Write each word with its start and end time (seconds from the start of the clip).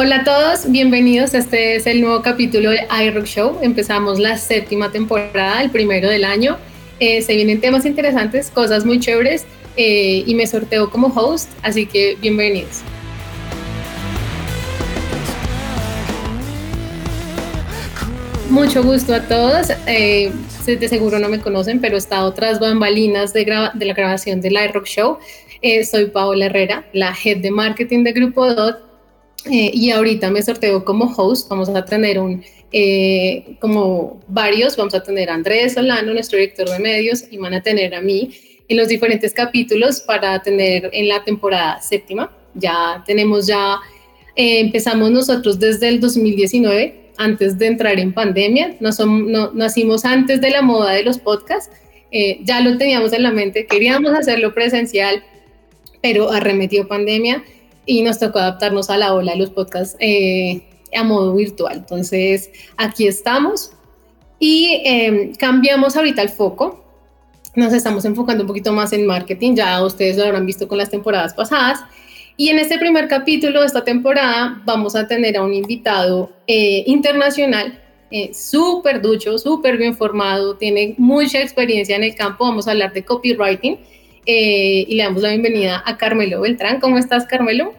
Hola 0.00 0.18
a 0.18 0.22
todos, 0.22 0.70
bienvenidos. 0.70 1.34
Este 1.34 1.74
es 1.74 1.84
el 1.88 2.00
nuevo 2.00 2.22
capítulo 2.22 2.70
de 2.70 2.86
iRock 3.02 3.26
Show. 3.26 3.58
Empezamos 3.62 4.20
la 4.20 4.38
séptima 4.38 4.92
temporada, 4.92 5.60
el 5.60 5.70
primero 5.70 6.08
del 6.08 6.22
año. 6.22 6.56
Eh, 7.00 7.20
se 7.20 7.34
vienen 7.34 7.60
temas 7.60 7.84
interesantes, 7.84 8.48
cosas 8.48 8.84
muy 8.84 9.00
chéveres 9.00 9.44
eh, 9.76 10.22
y 10.24 10.36
me 10.36 10.46
sorteo 10.46 10.88
como 10.88 11.08
host, 11.08 11.50
así 11.62 11.84
que 11.84 12.16
bienvenidos. 12.20 12.82
Mucho 18.50 18.84
gusto 18.84 19.12
a 19.12 19.22
todos. 19.22 19.72
Eh, 19.88 20.30
de 20.64 20.88
seguro 20.88 21.18
no 21.18 21.28
me 21.28 21.40
conocen, 21.40 21.80
pero 21.80 21.96
he 21.96 21.98
estado 21.98 22.32
tras 22.34 22.60
bambalinas 22.60 23.32
de, 23.32 23.44
de 23.74 23.84
la 23.84 23.94
grabación 23.94 24.40
del 24.40 24.52
iRock 24.52 24.86
Show. 24.86 25.18
Eh, 25.60 25.82
soy 25.84 26.06
Paola 26.06 26.46
Herrera, 26.46 26.86
la 26.92 27.12
head 27.24 27.38
de 27.38 27.50
marketing 27.50 28.04
de 28.04 28.12
Grupo 28.12 28.54
DOT 28.54 28.87
eh, 29.50 29.70
y 29.72 29.90
ahorita 29.90 30.30
me 30.30 30.42
sorteo 30.42 30.84
como 30.84 31.12
host. 31.16 31.48
Vamos 31.48 31.68
a 31.68 31.84
tener 31.84 32.18
un, 32.18 32.44
eh, 32.72 33.56
como 33.60 34.20
varios, 34.28 34.76
vamos 34.76 34.94
a 34.94 35.02
tener 35.02 35.30
a 35.30 35.34
Andrés 35.34 35.74
Solano, 35.74 36.12
nuestro 36.12 36.38
director 36.38 36.68
de 36.68 36.78
medios, 36.78 37.24
y 37.30 37.38
van 37.38 37.54
a 37.54 37.62
tener 37.62 37.94
a 37.94 38.00
mí 38.00 38.30
en 38.68 38.76
los 38.76 38.88
diferentes 38.88 39.32
capítulos 39.32 40.00
para 40.00 40.42
tener 40.42 40.90
en 40.92 41.08
la 41.08 41.24
temporada 41.24 41.80
séptima. 41.80 42.30
Ya 42.54 43.02
tenemos 43.06 43.46
ya, 43.46 43.78
eh, 44.36 44.60
empezamos 44.60 45.10
nosotros 45.10 45.58
desde 45.58 45.88
el 45.88 46.00
2019, 46.00 47.12
antes 47.16 47.58
de 47.58 47.66
entrar 47.66 47.98
en 47.98 48.12
pandemia, 48.12 48.76
no, 48.78 49.50
nacimos 49.52 50.04
antes 50.04 50.40
de 50.40 50.50
la 50.50 50.62
moda 50.62 50.92
de 50.92 51.02
los 51.02 51.18
podcasts, 51.18 51.74
ya 52.42 52.60
lo 52.60 52.78
teníamos 52.78 53.12
en 53.12 53.24
la 53.24 53.32
mente, 53.32 53.66
queríamos 53.66 54.12
hacerlo 54.12 54.54
presencial, 54.54 55.22
pero 56.00 56.30
arremetió 56.30 56.86
pandemia 56.86 57.42
y 57.88 58.02
nos 58.02 58.18
tocó 58.18 58.38
adaptarnos 58.38 58.90
a 58.90 58.98
la 58.98 59.14
ola 59.14 59.32
de 59.32 59.38
los 59.38 59.50
podcasts 59.50 59.96
eh, 59.98 60.62
a 60.94 61.02
modo 61.02 61.34
virtual. 61.34 61.78
Entonces, 61.78 62.50
aquí 62.76 63.06
estamos 63.06 63.72
y 64.38 64.82
em, 64.84 65.34
cambiamos 65.34 65.96
ahorita 65.96 66.20
el 66.20 66.28
foco. 66.28 66.84
Nos 67.56 67.72
estamos 67.72 68.04
enfocando 68.04 68.44
un 68.44 68.46
poquito 68.46 68.72
más 68.74 68.92
en 68.92 69.06
marketing, 69.06 69.54
ya 69.54 69.82
ustedes 69.82 70.18
lo 70.18 70.24
habrán 70.24 70.44
visto 70.44 70.68
con 70.68 70.76
las 70.76 70.90
temporadas 70.90 71.32
pasadas. 71.32 71.80
Y 72.36 72.50
en 72.50 72.58
este 72.58 72.78
primer 72.78 73.08
capítulo 73.08 73.60
de 73.60 73.66
esta 73.66 73.82
temporada 73.82 74.62
vamos 74.66 74.94
a 74.94 75.08
tener 75.08 75.38
a 75.38 75.42
un 75.42 75.54
invitado 75.54 76.30
eh, 76.46 76.84
internacional, 76.86 77.82
eh, 78.10 78.32
súper 78.34 79.00
ducho, 79.00 79.38
súper 79.38 79.78
bien 79.78 79.96
formado, 79.96 80.56
tiene 80.56 80.94
mucha 80.98 81.40
experiencia 81.40 81.96
en 81.96 82.04
el 82.04 82.14
campo. 82.14 82.44
Vamos 82.44 82.68
a 82.68 82.72
hablar 82.72 82.92
de 82.92 83.02
copywriting 83.02 83.78
eh, 84.30 84.84
y 84.86 84.94
le 84.94 85.04
damos 85.04 85.22
la 85.22 85.30
bienvenida 85.30 85.82
a 85.86 85.96
Carmelo 85.96 86.42
Beltrán. 86.42 86.80
¿Cómo 86.80 86.98
estás, 86.98 87.24
Carmelo? 87.24 87.72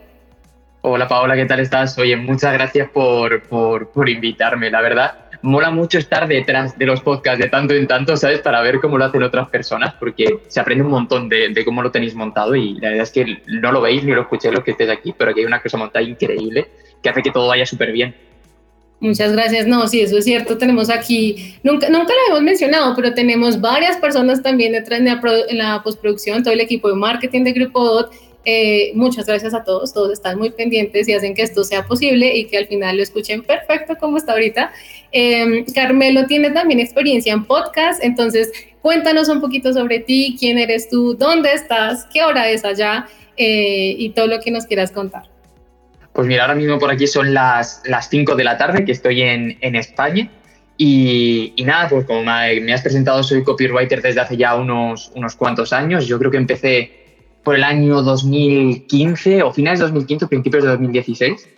Hola, 0.81 1.07
Paola, 1.07 1.35
¿qué 1.35 1.45
tal 1.45 1.59
estás? 1.59 1.95
Oye, 1.99 2.15
muchas 2.15 2.53
gracias 2.53 2.89
por, 2.89 3.43
por, 3.43 3.91
por, 3.91 4.09
invitarme, 4.09 4.71
la 4.71 4.81
verdad. 4.81 5.13
Mola 5.43 5.69
mucho 5.69 5.99
estar 5.99 6.27
detrás 6.27 6.75
de 6.75 6.87
los 6.87 7.01
podcasts 7.01 7.39
de 7.39 7.49
tanto 7.49 7.75
en 7.75 7.85
tanto, 7.85 8.17
¿sabes? 8.17 8.39
Para 8.39 8.61
ver 8.61 8.79
cómo 8.79 8.97
lo 8.97 9.05
hacen 9.05 9.21
otras 9.21 9.47
personas, 9.49 9.93
porque 9.99 10.39
se 10.47 10.59
aprende 10.59 10.83
un 10.83 10.89
montón 10.89 11.29
de, 11.29 11.49
de 11.49 11.63
cómo 11.63 11.83
lo 11.83 11.91
tenéis 11.91 12.15
montado 12.15 12.55
y 12.55 12.73
la 12.79 12.89
verdad 12.89 13.03
es 13.03 13.11
que 13.11 13.43
no 13.45 13.71
lo 13.71 13.81
veis 13.81 14.03
ni 14.03 14.13
lo 14.13 14.21
escuchéis 14.21 14.51
los 14.51 14.63
que 14.63 14.71
estéis 14.71 14.89
aquí, 14.89 15.13
pero 15.15 15.29
aquí 15.29 15.41
hay 15.41 15.45
una 15.45 15.61
cosa 15.61 15.77
montada 15.77 16.03
increíble 16.03 16.67
que 17.03 17.09
hace 17.09 17.21
que 17.21 17.31
todo 17.31 17.47
vaya 17.47 17.67
súper 17.67 17.91
bien. 17.91 18.15
Muchas 18.99 19.31
gracias. 19.31 19.65
No, 19.65 19.87
sí, 19.87 20.01
eso 20.01 20.17
es 20.17 20.25
cierto. 20.25 20.57
Tenemos 20.57 20.89
aquí, 20.89 21.55
nunca, 21.63 21.89
nunca 21.89 22.11
lo 22.13 22.31
hemos 22.33 22.41
mencionado, 22.43 22.95
pero 22.95 23.13
tenemos 23.13 23.61
varias 23.61 23.97
personas 23.97 24.43
también 24.43 24.73
detrás 24.73 24.99
en 24.99 25.57
la, 25.57 25.81
postproducción, 25.83 26.43
todo 26.43 26.53
el 26.53 26.59
equipo 26.59 26.89
de 26.89 26.95
marketing 26.95 27.43
de 27.43 27.53
Grupo 27.53 27.83
DOT. 27.83 28.13
Eh, 28.45 28.91
muchas 28.95 29.25
gracias 29.25 29.53
a 29.53 29.63
todos, 29.63 29.93
todos 29.93 30.13
están 30.13 30.37
muy 30.37 30.49
pendientes 30.49 31.07
y 31.07 31.13
hacen 31.13 31.35
que 31.35 31.43
esto 31.43 31.63
sea 31.63 31.85
posible 31.85 32.35
y 32.35 32.45
que 32.45 32.57
al 32.57 32.67
final 32.67 32.97
lo 32.97 33.03
escuchen 33.03 33.43
perfecto 33.43 33.95
como 33.97 34.17
está 34.17 34.33
ahorita. 34.33 34.71
Em, 35.11 35.65
Carmelo 35.73 36.25
tiene 36.25 36.51
también 36.51 36.79
experiencia 36.79 37.33
en 37.33 37.45
podcast, 37.45 38.03
entonces 38.03 38.51
cuéntanos 38.81 39.29
un 39.29 39.39
poquito 39.41 39.73
sobre 39.73 39.99
ti, 39.99 40.35
quién 40.39 40.57
eres 40.57 40.89
tú, 40.89 41.15
dónde 41.15 41.53
estás, 41.53 42.05
qué 42.13 42.23
hora 42.23 42.49
es 42.49 42.65
allá 42.65 43.07
eh, 43.37 43.95
y 43.97 44.09
todo 44.09 44.27
lo 44.27 44.39
que 44.39 44.51
nos 44.51 44.65
quieras 44.65 44.91
contar. 44.91 45.38
Pues 46.13 46.27
mira, 46.27 46.43
ahora 46.43 46.55
mismo 46.55 46.79
por 46.79 46.91
aquí 46.91 47.07
son 47.07 47.33
las, 47.33 47.81
las 47.85 48.09
5 48.09 48.35
de 48.35 48.43
la 48.43 48.57
tarde, 48.57 48.83
que 48.85 48.91
estoy 48.91 49.21
en, 49.21 49.57
en 49.61 49.75
España. 49.75 50.29
Y, 50.77 51.53
y, 51.55 51.63
nada, 51.63 51.89
pues 51.89 52.05
como 52.05 52.23
me, 52.23 52.73
has 52.73 52.81
presentado, 52.81 53.21
soy 53.21 53.43
copywriter 53.43 54.01
desde 54.01 54.21
hace 54.21 54.37
ya 54.37 54.55
unos, 54.55 55.11
unos 55.13 55.35
cuantos 55.35 55.73
años. 55.73 56.07
Yo 56.07 56.17
creo 56.17 56.31
que 56.31 56.37
empecé 56.37 56.91
por 57.43 57.55
el 57.55 57.63
año 57.63 58.01
2015 58.01 59.43
o 59.43 59.51
finales 59.51 59.79
de 59.79 59.85
2015, 59.85 60.27
principios 60.27 60.63
de 60.63 60.69
2016. 60.69 61.49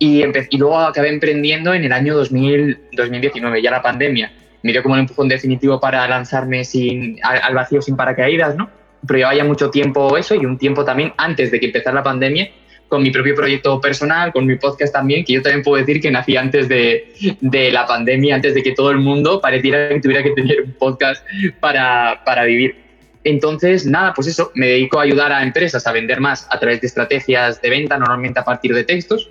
Y, 0.00 0.24
y 0.24 0.58
luego 0.58 0.78
acabé 0.78 1.08
emprendiendo 1.08 1.72
en 1.72 1.84
el 1.84 1.92
año 1.92 2.16
2000, 2.16 2.88
2019, 2.92 3.62
ya 3.62 3.70
la 3.70 3.80
pandemia. 3.80 4.32
Me 4.62 4.72
dio 4.72 4.82
como 4.82 4.94
un 4.94 5.00
empujón 5.00 5.28
definitivo 5.28 5.78
para 5.78 6.06
lanzarme 6.08 6.64
sin, 6.64 7.18
al, 7.22 7.42
al 7.42 7.54
vacío 7.54 7.80
sin 7.80 7.96
paracaídas, 7.96 8.56
¿no? 8.56 8.68
Pero 9.06 9.18
llevaba 9.18 9.36
ya 9.36 9.44
mucho 9.44 9.70
tiempo 9.70 10.16
eso 10.16 10.34
y 10.34 10.46
un 10.46 10.58
tiempo 10.58 10.84
también 10.84 11.12
antes 11.16 11.52
de 11.52 11.60
que 11.60 11.66
empezara 11.66 11.94
la 11.94 12.02
pandemia 12.02 12.50
con 12.88 13.02
mi 13.02 13.10
propio 13.10 13.34
proyecto 13.34 13.80
personal, 13.80 14.32
con 14.32 14.46
mi 14.46 14.56
podcast 14.56 14.92
también, 14.92 15.24
que 15.24 15.34
yo 15.34 15.42
también 15.42 15.62
puedo 15.62 15.84
decir 15.84 16.00
que 16.00 16.10
nací 16.10 16.36
antes 16.36 16.68
de, 16.68 17.12
de 17.40 17.70
la 17.72 17.86
pandemia, 17.86 18.36
antes 18.36 18.54
de 18.54 18.62
que 18.62 18.72
todo 18.72 18.90
el 18.90 18.98
mundo 18.98 19.40
pareciera 19.40 19.88
que 19.88 20.00
tuviera 20.00 20.22
que 20.22 20.30
tener 20.30 20.62
un 20.62 20.72
podcast 20.72 21.26
para, 21.60 22.22
para 22.24 22.44
vivir. 22.44 22.76
Entonces, 23.24 23.86
nada, 23.86 24.12
pues 24.14 24.28
eso, 24.28 24.52
me 24.54 24.68
dedico 24.68 25.00
a 25.00 25.02
ayudar 25.02 25.32
a 25.32 25.42
empresas 25.42 25.86
a 25.86 25.92
vender 25.92 26.20
más 26.20 26.46
a 26.50 26.60
través 26.60 26.80
de 26.82 26.86
estrategias 26.86 27.60
de 27.62 27.70
venta, 27.70 27.98
normalmente 27.98 28.38
a 28.38 28.44
partir 28.44 28.74
de 28.74 28.84
textos. 28.84 29.30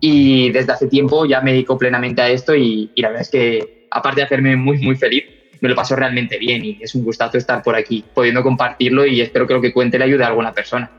Y 0.00 0.50
desde 0.50 0.72
hace 0.72 0.86
tiempo 0.88 1.24
ya 1.24 1.40
me 1.40 1.52
dedico 1.52 1.78
plenamente 1.78 2.20
a 2.20 2.28
esto 2.28 2.54
y, 2.54 2.90
y 2.94 3.02
la 3.02 3.08
verdad 3.08 3.22
es 3.22 3.30
que, 3.30 3.86
aparte 3.90 4.20
de 4.20 4.26
hacerme 4.26 4.56
muy, 4.56 4.78
muy 4.78 4.96
feliz, 4.96 5.24
me 5.60 5.68
lo 5.68 5.74
paso 5.74 5.96
realmente 5.96 6.38
bien 6.38 6.64
y 6.64 6.78
es 6.80 6.94
un 6.94 7.04
gustazo 7.04 7.38
estar 7.38 7.62
por 7.62 7.74
aquí, 7.74 8.04
pudiendo 8.14 8.42
compartirlo 8.42 9.06
y 9.06 9.20
espero 9.20 9.46
que 9.46 9.54
lo 9.54 9.60
que 9.60 9.72
cuente 9.72 9.98
le 9.98 10.04
ayude 10.04 10.24
a 10.24 10.28
alguna 10.28 10.52
persona. 10.52 10.90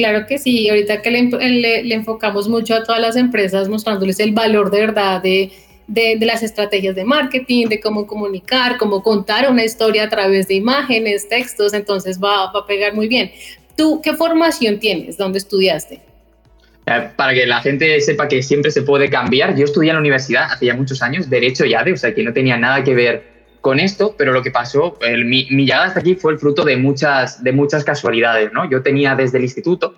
Claro 0.00 0.26
que 0.26 0.38
sí, 0.38 0.66
ahorita 0.66 1.02
que 1.02 1.10
le, 1.10 1.92
enfocamos 1.92 2.48
mucho 2.48 2.74
a 2.74 2.84
todas 2.84 3.02
las 3.02 3.16
empresas 3.16 3.68
mostrándoles 3.68 4.18
el 4.18 4.32
valor 4.32 4.70
de 4.70 4.80
verdad 4.80 5.22
de, 5.22 5.52
de, 5.88 6.16
las 6.24 6.42
estrategias 6.42 6.94
de 6.94 7.04
marketing, 7.04 7.66
de 7.66 7.80
cómo 7.80 8.06
comunicar, 8.06 8.78
cómo 8.78 9.02
contar 9.02 9.50
una 9.50 9.62
historia 9.62 10.04
a 10.04 10.08
través 10.08 10.48
de 10.48 10.54
imágenes, 10.54 11.28
textos, 11.28 11.74
entonces 11.74 12.18
va, 12.18 12.50
va 12.50 12.60
a 12.60 12.66
pegar 12.66 12.94
muy 12.94 13.08
bien. 13.08 13.30
¿Tú 13.76 14.00
qué 14.02 14.14
formación 14.14 14.78
tienes? 14.78 15.18
¿Dónde 15.18 15.36
estudiaste? 15.36 16.00
Eh, 16.86 17.08
para 17.14 17.34
que 17.34 17.44
la 17.44 17.60
gente 17.60 18.00
sepa 18.00 18.26
que 18.26 18.42
siempre 18.42 18.70
se 18.70 18.80
puede 18.80 19.10
cambiar, 19.10 19.54
yo 19.54 19.66
estudié 19.66 19.90
en 19.90 19.96
la 19.96 20.00
universidad 20.00 20.44
hace 20.50 20.64
ya 20.64 20.74
muchos 20.74 21.02
años, 21.02 21.28
Derecho 21.28 21.66
y 21.66 21.74
ADE, 21.74 21.92
o 21.92 21.96
sea 21.98 22.14
que 22.14 22.22
no 22.22 22.32
tenía 22.32 22.56
nada 22.56 22.82
que 22.82 22.94
ver 22.94 23.39
con 23.60 23.78
esto, 23.78 24.14
pero 24.16 24.32
lo 24.32 24.42
que 24.42 24.50
pasó, 24.50 24.98
el, 25.02 25.24
mi, 25.24 25.44
llegada 25.44 25.84
hasta 25.84 26.00
aquí 26.00 26.14
fue 26.14 26.32
el 26.32 26.38
fruto 26.38 26.64
de 26.64 26.76
muchas, 26.76 27.42
de 27.42 27.52
muchas 27.52 27.84
casualidades. 27.84 28.52
¿no? 28.52 28.68
Yo 28.68 28.82
tenía 28.82 29.14
desde 29.14 29.38
el 29.38 29.44
instituto 29.44 29.94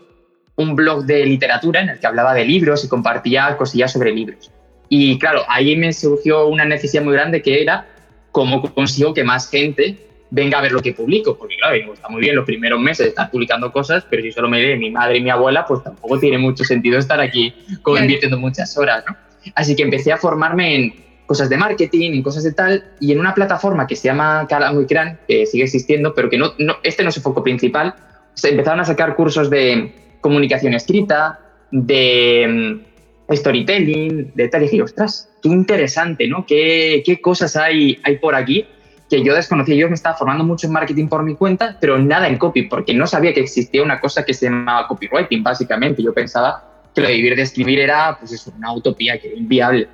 un 0.57 0.75
blog 0.75 1.05
de 1.05 1.25
literatura 1.25 1.81
en 1.81 1.91
el 1.91 1.99
que 2.01 2.07
hablaba 2.07 2.35
de 2.35 2.45
libros 2.45 2.85
y 2.85 2.89
compartía 2.89 3.57
cosillas 3.57 3.93
sobre 3.93 4.13
libros. 4.13 4.51
Y 4.89 5.19
claro, 5.19 5.43
ahí 5.49 5.77
me 5.77 5.93
surgió 5.93 6.47
una 6.47 6.65
necesidad 6.65 7.03
muy 7.03 7.15
grande 7.15 7.41
que 7.41 7.63
era 7.63 7.87
cómo 8.31 8.63
consigo 8.75 9.15
que 9.15 9.25
más 9.25 9.49
gente 9.49 10.09
venga 10.31 10.59
a 10.59 10.63
ver 10.63 10.73
lo 10.73 10.81
que 10.81 10.95
publico, 10.95 11.37
porque 11.37 11.57
claro, 11.57 11.93
está 11.93 12.09
muy 12.09 12.23
bien 12.23 12.35
los 12.35 12.47
primeros 12.47 12.81
meses 12.81 13.09
estar 13.09 13.31
publicando 13.31 13.71
cosas, 13.71 14.05
pero 14.09 14.23
si 14.23 14.33
solo 14.33 14.49
me 14.49 14.61
lee 14.61 14.79
mi 14.79 14.91
madre 14.91 15.19
y 15.19 15.23
mi 15.23 15.31
abuela, 15.31 15.67
pues 15.67 15.83
tampoco 15.85 16.19
tiene 16.19 16.39
mucho 16.39 16.65
sentido 16.65 16.99
estar 16.99 17.21
aquí 17.21 17.55
convirtiendo 17.83 18.39
muchas 18.39 18.77
horas, 18.79 19.05
¿no? 19.07 19.17
Así 19.55 19.77
que 19.77 19.83
empecé 19.83 20.13
a 20.13 20.17
formarme 20.17 20.75
en 20.75 20.95
cosas 21.27 21.49
de 21.49 21.57
marketing 21.57 22.13
y 22.13 22.23
cosas 22.23 22.45
de 22.45 22.53
tal, 22.53 22.85
y 23.01 23.13
en 23.13 23.21
una 23.21 23.35
plataforma 23.35 23.87
que 23.87 23.97
se 23.97 24.09
llama 24.09 24.47
Cran, 24.49 25.19
que 25.27 25.47
sigue 25.47 25.65
existiendo, 25.65 26.15
pero 26.15 26.29
que 26.29 26.39
no, 26.39 26.53
no, 26.59 26.77
este 26.83 27.03
no 27.03 27.09
es 27.09 27.15
su 27.15 27.21
foco 27.21 27.43
principal, 27.43 27.95
se 28.35 28.51
empezaron 28.51 28.81
a 28.81 28.85
sacar 28.85 29.15
cursos 29.15 29.51
de 29.51 30.17
comunicación 30.21 30.75
escrita, 30.75 31.41
de 31.71 32.81
mm, 33.29 33.35
storytelling, 33.35 34.33
de 34.35 34.49
tal, 34.49 34.63
y 34.63 34.65
dije, 34.67 34.83
ostras, 34.83 35.29
qué 35.43 35.49
interesante, 35.49 36.29
¿no? 36.29 36.45
¿Qué, 36.47 37.03
qué 37.05 37.21
cosas 37.21 37.57
hay, 37.57 37.99
hay 38.05 38.19
por 38.19 38.35
aquí? 38.35 38.67
que 39.13 39.23
yo 39.23 39.35
desconocía. 39.35 39.75
Yo 39.75 39.89
me 39.89 39.95
estaba 39.95 40.17
formando 40.17 40.43
mucho 40.43 40.67
en 40.67 40.73
marketing 40.73 41.07
por 41.07 41.23
mi 41.23 41.35
cuenta, 41.35 41.77
pero 41.79 41.99
nada 41.99 42.27
en 42.29 42.39
copy, 42.39 42.63
porque 42.63 42.95
no 42.95 43.07
sabía 43.07 43.35
que 43.35 43.41
existía 43.41 43.83
una 43.83 44.01
cosa 44.01 44.25
que 44.25 44.33
se 44.33 44.47
llamaba 44.47 44.89
copywriting, 44.89 45.43
básicamente. 45.43 46.03
Yo 46.03 46.15
pensaba 46.15 46.65
que 46.95 47.03
lo 47.03 47.09
de 47.09 47.15
vivir 47.17 47.37
de 47.37 47.43
escribir 47.43 47.79
era, 47.79 48.17
pues 48.19 48.33
eso, 48.33 48.51
una 48.57 48.73
utopía, 48.73 49.21
que 49.21 49.29
era 49.29 49.37
inviable. 49.37 49.87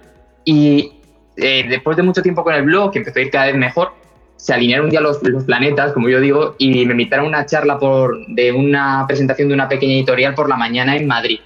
Y 0.44 0.97
eh, 1.38 1.66
después 1.68 1.96
de 1.96 2.02
mucho 2.02 2.22
tiempo 2.22 2.44
con 2.44 2.54
el 2.54 2.62
blog, 2.62 2.92
que 2.92 2.98
empezó 2.98 3.18
a 3.18 3.22
ir 3.22 3.30
cada 3.30 3.46
vez 3.46 3.56
mejor, 3.56 3.92
se 4.36 4.54
alinearon 4.54 4.86
un 4.86 4.90
día 4.90 5.00
los, 5.00 5.18
planetas, 5.46 5.92
como 5.92 6.08
yo 6.08 6.20
digo, 6.20 6.54
y 6.58 6.84
me 6.86 6.92
invitaron 6.92 7.26
a 7.26 7.28
una 7.28 7.46
charla 7.46 7.78
por, 7.78 8.26
de 8.28 8.52
una 8.52 9.04
presentación 9.06 9.48
de 9.48 9.54
una 9.54 9.68
pequeña 9.68 9.94
editorial 9.94 10.34
por 10.34 10.48
la 10.48 10.56
mañana 10.56 10.96
en 10.96 11.06
Madrid. 11.06 11.40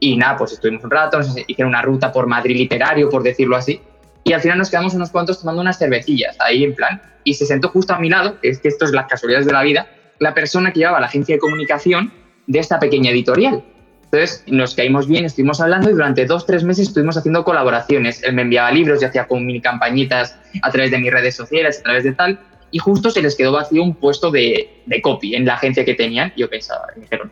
Y 0.00 0.16
nada, 0.16 0.36
pues 0.36 0.52
estuvimos 0.52 0.84
un 0.84 0.90
rato, 0.90 1.18
hicieron 1.48 1.70
una 1.70 1.82
ruta 1.82 2.12
por 2.12 2.26
Madrid 2.26 2.56
literario, 2.56 3.08
por 3.08 3.22
decirlo 3.22 3.56
así, 3.56 3.80
y 4.22 4.32
al 4.32 4.40
final 4.40 4.58
nos 4.58 4.70
quedamos 4.70 4.94
unos 4.94 5.10
cuantos 5.10 5.40
tomando 5.40 5.62
unas 5.62 5.78
cervecillas 5.78 6.36
ahí 6.40 6.62
en 6.62 6.74
plan, 6.74 7.02
y 7.24 7.34
se 7.34 7.46
sentó 7.46 7.70
justo 7.70 7.94
a 7.94 7.98
mi 7.98 8.08
lado, 8.08 8.40
que 8.40 8.50
es 8.50 8.60
que 8.60 8.68
esto 8.68 8.84
es 8.84 8.92
las 8.92 9.06
casualidades 9.06 9.46
de 9.46 9.52
la 9.52 9.62
vida, 9.62 9.88
la 10.20 10.34
persona 10.34 10.72
que 10.72 10.80
llevaba 10.80 11.00
la 11.00 11.06
agencia 11.06 11.34
de 11.34 11.40
comunicación 11.40 12.12
de 12.46 12.58
esta 12.58 12.78
pequeña 12.78 13.10
editorial. 13.10 13.64
Entonces 14.10 14.42
nos 14.46 14.74
caímos 14.74 15.06
bien, 15.06 15.26
estuvimos 15.26 15.60
hablando 15.60 15.90
y 15.90 15.92
durante 15.92 16.24
dos, 16.24 16.46
tres 16.46 16.64
meses 16.64 16.88
estuvimos 16.88 17.18
haciendo 17.18 17.44
colaboraciones. 17.44 18.22
Él 18.22 18.32
me 18.32 18.42
enviaba 18.42 18.70
libros, 18.70 19.02
yo 19.02 19.08
hacía 19.08 19.26
como 19.26 19.42
mini 19.42 19.60
campañitas 19.60 20.34
a 20.62 20.70
través 20.70 20.90
de 20.90 20.98
mis 20.98 21.12
redes 21.12 21.36
sociales, 21.36 21.80
a 21.80 21.82
través 21.82 22.04
de 22.04 22.12
tal, 22.12 22.40
y 22.70 22.78
justo 22.78 23.10
se 23.10 23.20
les 23.20 23.36
quedó 23.36 23.52
vacío 23.52 23.82
un 23.82 23.94
puesto 23.94 24.30
de, 24.30 24.82
de 24.86 25.02
copy 25.02 25.34
en 25.34 25.44
la 25.44 25.54
agencia 25.54 25.84
que 25.84 25.94
tenían. 25.94 26.32
Y 26.36 26.40
yo 26.40 26.48
pensaba, 26.48 26.86
me 26.96 27.02
dijeron, 27.02 27.30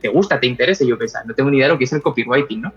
¿te, 0.00 0.08
gusta, 0.08 0.38
te 0.38 0.46
interesa? 0.46 0.84
Y 0.84 0.88
yo 0.88 0.98
pensaba, 0.98 1.24
no 1.24 1.34
tengo 1.34 1.50
ni 1.50 1.58
idea 1.58 1.66
de 1.66 1.72
lo 1.72 1.78
que 1.78 1.84
es 1.84 1.92
el 1.92 2.02
copywriting, 2.02 2.62
¿no? 2.62 2.72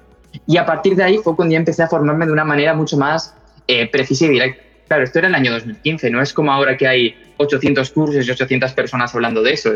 Y 0.48 0.58
a 0.58 0.66
partir 0.66 0.96
de 0.96 1.04
ahí 1.04 1.18
fue 1.18 1.36
cuando 1.36 1.54
ya 1.54 1.60
empecé 1.60 1.84
a 1.84 1.88
formarme 1.88 2.26
de 2.26 2.32
una 2.32 2.46
manera 2.46 2.74
mucho 2.74 2.98
más 2.98 3.36
eh, 3.68 3.88
precisa 3.88 4.26
y 4.26 4.30
directa. 4.30 4.64
Claro, 4.88 5.04
esto 5.04 5.20
era 5.20 5.28
el 5.28 5.36
año 5.36 5.52
2015, 5.52 6.10
no 6.10 6.22
es 6.22 6.34
como 6.34 6.52
ahora 6.52 6.76
que 6.78 6.88
hay 6.88 7.16
800 7.38 7.92
cursos 7.92 8.28
y 8.28 8.32
800 8.32 8.74
personas 8.74 9.14
hablando 9.14 9.44
de 9.44 9.54
eso. 9.54 9.74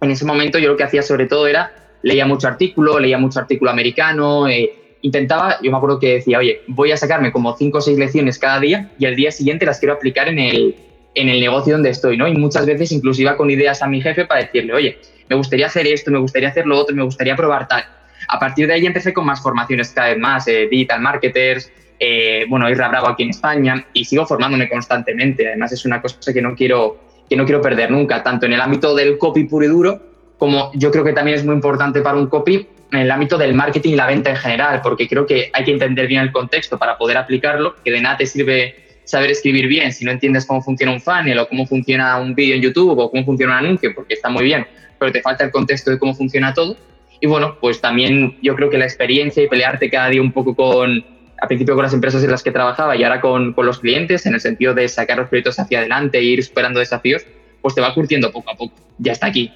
En 0.00 0.10
ese 0.10 0.24
momento 0.24 0.58
yo 0.58 0.70
lo 0.70 0.76
que 0.76 0.82
hacía 0.82 1.02
sobre 1.02 1.26
todo 1.26 1.46
era 1.46 1.81
leía 2.02 2.26
mucho 2.26 2.48
artículo, 2.48 2.98
leía 2.98 3.18
mucho 3.18 3.38
artículo 3.38 3.70
americano, 3.70 4.48
eh, 4.48 4.72
intentaba, 5.02 5.58
yo 5.62 5.70
me 5.70 5.76
acuerdo 5.76 5.98
que 5.98 6.14
decía, 6.14 6.38
oye, 6.38 6.62
voy 6.68 6.92
a 6.92 6.96
sacarme 6.96 7.32
como 7.32 7.56
cinco 7.56 7.78
o 7.78 7.80
seis 7.80 7.98
lecciones 7.98 8.38
cada 8.38 8.60
día 8.60 8.92
y 8.98 9.06
al 9.06 9.16
día 9.16 9.30
siguiente 9.30 9.66
las 9.66 9.78
quiero 9.78 9.94
aplicar 9.94 10.28
en 10.28 10.38
el, 10.38 10.76
en 11.14 11.28
el 11.28 11.40
negocio 11.40 11.74
donde 11.74 11.90
estoy, 11.90 12.16
¿no? 12.16 12.28
Y 12.28 12.34
muchas 12.34 12.66
veces 12.66 12.92
incluso 12.92 13.22
con 13.36 13.50
ideas 13.50 13.82
a 13.82 13.88
mi 13.88 14.00
jefe 14.00 14.24
para 14.26 14.42
decirle, 14.42 14.72
oye, 14.72 14.98
me 15.28 15.36
gustaría 15.36 15.66
hacer 15.66 15.86
esto, 15.86 16.10
me 16.10 16.18
gustaría 16.18 16.48
hacer 16.48 16.66
lo 16.66 16.78
otro, 16.78 16.94
me 16.94 17.02
gustaría 17.02 17.36
probar 17.36 17.68
tal. 17.68 17.84
A 18.28 18.38
partir 18.38 18.66
de 18.66 18.74
ahí 18.74 18.86
empecé 18.86 19.12
con 19.12 19.26
más 19.26 19.42
formaciones 19.42 19.90
cada 19.90 20.08
vez 20.08 20.18
más, 20.18 20.46
eh, 20.46 20.68
digital 20.70 21.00
marketers, 21.00 21.70
eh, 21.98 22.46
bueno, 22.48 22.68
Irra 22.68 22.88
Bravo 22.88 23.08
aquí 23.08 23.22
en 23.22 23.30
España 23.30 23.86
y 23.92 24.04
sigo 24.04 24.26
formándome 24.26 24.68
constantemente. 24.68 25.48
Además 25.48 25.72
es 25.72 25.84
una 25.84 26.00
cosa 26.00 26.32
que 26.32 26.42
no 26.42 26.54
quiero, 26.54 27.00
que 27.28 27.36
no 27.36 27.44
quiero 27.44 27.60
perder 27.60 27.90
nunca, 27.90 28.22
tanto 28.22 28.46
en 28.46 28.54
el 28.54 28.60
ámbito 28.60 28.94
del 28.94 29.18
copy 29.18 29.44
puro 29.44 29.64
y 29.64 29.68
duro, 29.68 30.11
como 30.42 30.72
yo 30.74 30.90
creo 30.90 31.04
que 31.04 31.12
también 31.12 31.36
es 31.36 31.44
muy 31.44 31.54
importante 31.54 32.00
para 32.00 32.18
un 32.18 32.26
copy 32.26 32.66
en 32.90 32.98
el 32.98 33.12
ámbito 33.12 33.38
del 33.38 33.54
marketing 33.54 33.90
y 33.90 33.94
la 33.94 34.08
venta 34.08 34.30
en 34.30 34.34
general, 34.34 34.80
porque 34.82 35.06
creo 35.06 35.24
que 35.24 35.52
hay 35.52 35.62
que 35.62 35.70
entender 35.70 36.08
bien 36.08 36.20
el 36.20 36.32
contexto 36.32 36.80
para 36.80 36.98
poder 36.98 37.16
aplicarlo, 37.16 37.76
que 37.84 37.92
de 37.92 38.00
nada 38.00 38.16
te 38.16 38.26
sirve 38.26 38.74
saber 39.04 39.30
escribir 39.30 39.68
bien 39.68 39.92
si 39.92 40.04
no 40.04 40.10
entiendes 40.10 40.44
cómo 40.44 40.60
funciona 40.60 40.90
un 40.90 41.00
funnel 41.00 41.38
o 41.38 41.48
cómo 41.48 41.64
funciona 41.64 42.18
un 42.18 42.34
vídeo 42.34 42.56
en 42.56 42.62
YouTube 42.62 42.98
o 42.98 43.08
cómo 43.08 43.24
funciona 43.24 43.52
un 43.52 43.66
anuncio, 43.66 43.94
porque 43.94 44.14
está 44.14 44.30
muy 44.30 44.42
bien, 44.42 44.66
pero 44.98 45.12
te 45.12 45.22
falta 45.22 45.44
el 45.44 45.52
contexto 45.52 45.92
de 45.92 46.00
cómo 46.00 46.12
funciona 46.12 46.52
todo. 46.52 46.76
Y 47.20 47.28
bueno, 47.28 47.56
pues 47.60 47.80
también 47.80 48.36
yo 48.42 48.56
creo 48.56 48.68
que 48.68 48.78
la 48.78 48.84
experiencia 48.86 49.44
y 49.44 49.46
pelearte 49.46 49.88
cada 49.90 50.08
día 50.08 50.22
un 50.22 50.32
poco 50.32 50.56
con, 50.56 51.04
al 51.40 51.46
principio 51.46 51.76
con 51.76 51.84
las 51.84 51.94
empresas 51.94 52.24
en 52.24 52.32
las 52.32 52.42
que 52.42 52.50
trabajaba 52.50 52.96
y 52.96 53.04
ahora 53.04 53.20
con, 53.20 53.52
con 53.52 53.64
los 53.64 53.78
clientes, 53.78 54.26
en 54.26 54.34
el 54.34 54.40
sentido 54.40 54.74
de 54.74 54.88
sacar 54.88 55.18
los 55.18 55.28
proyectos 55.28 55.60
hacia 55.60 55.78
adelante 55.78 56.18
e 56.18 56.24
ir 56.24 56.42
superando 56.42 56.80
desafíos, 56.80 57.22
pues 57.60 57.76
te 57.76 57.80
va 57.80 57.94
curtiendo 57.94 58.32
poco 58.32 58.50
a 58.50 58.56
poco. 58.56 58.74
Ya 58.98 59.12
está 59.12 59.28
aquí. 59.28 59.52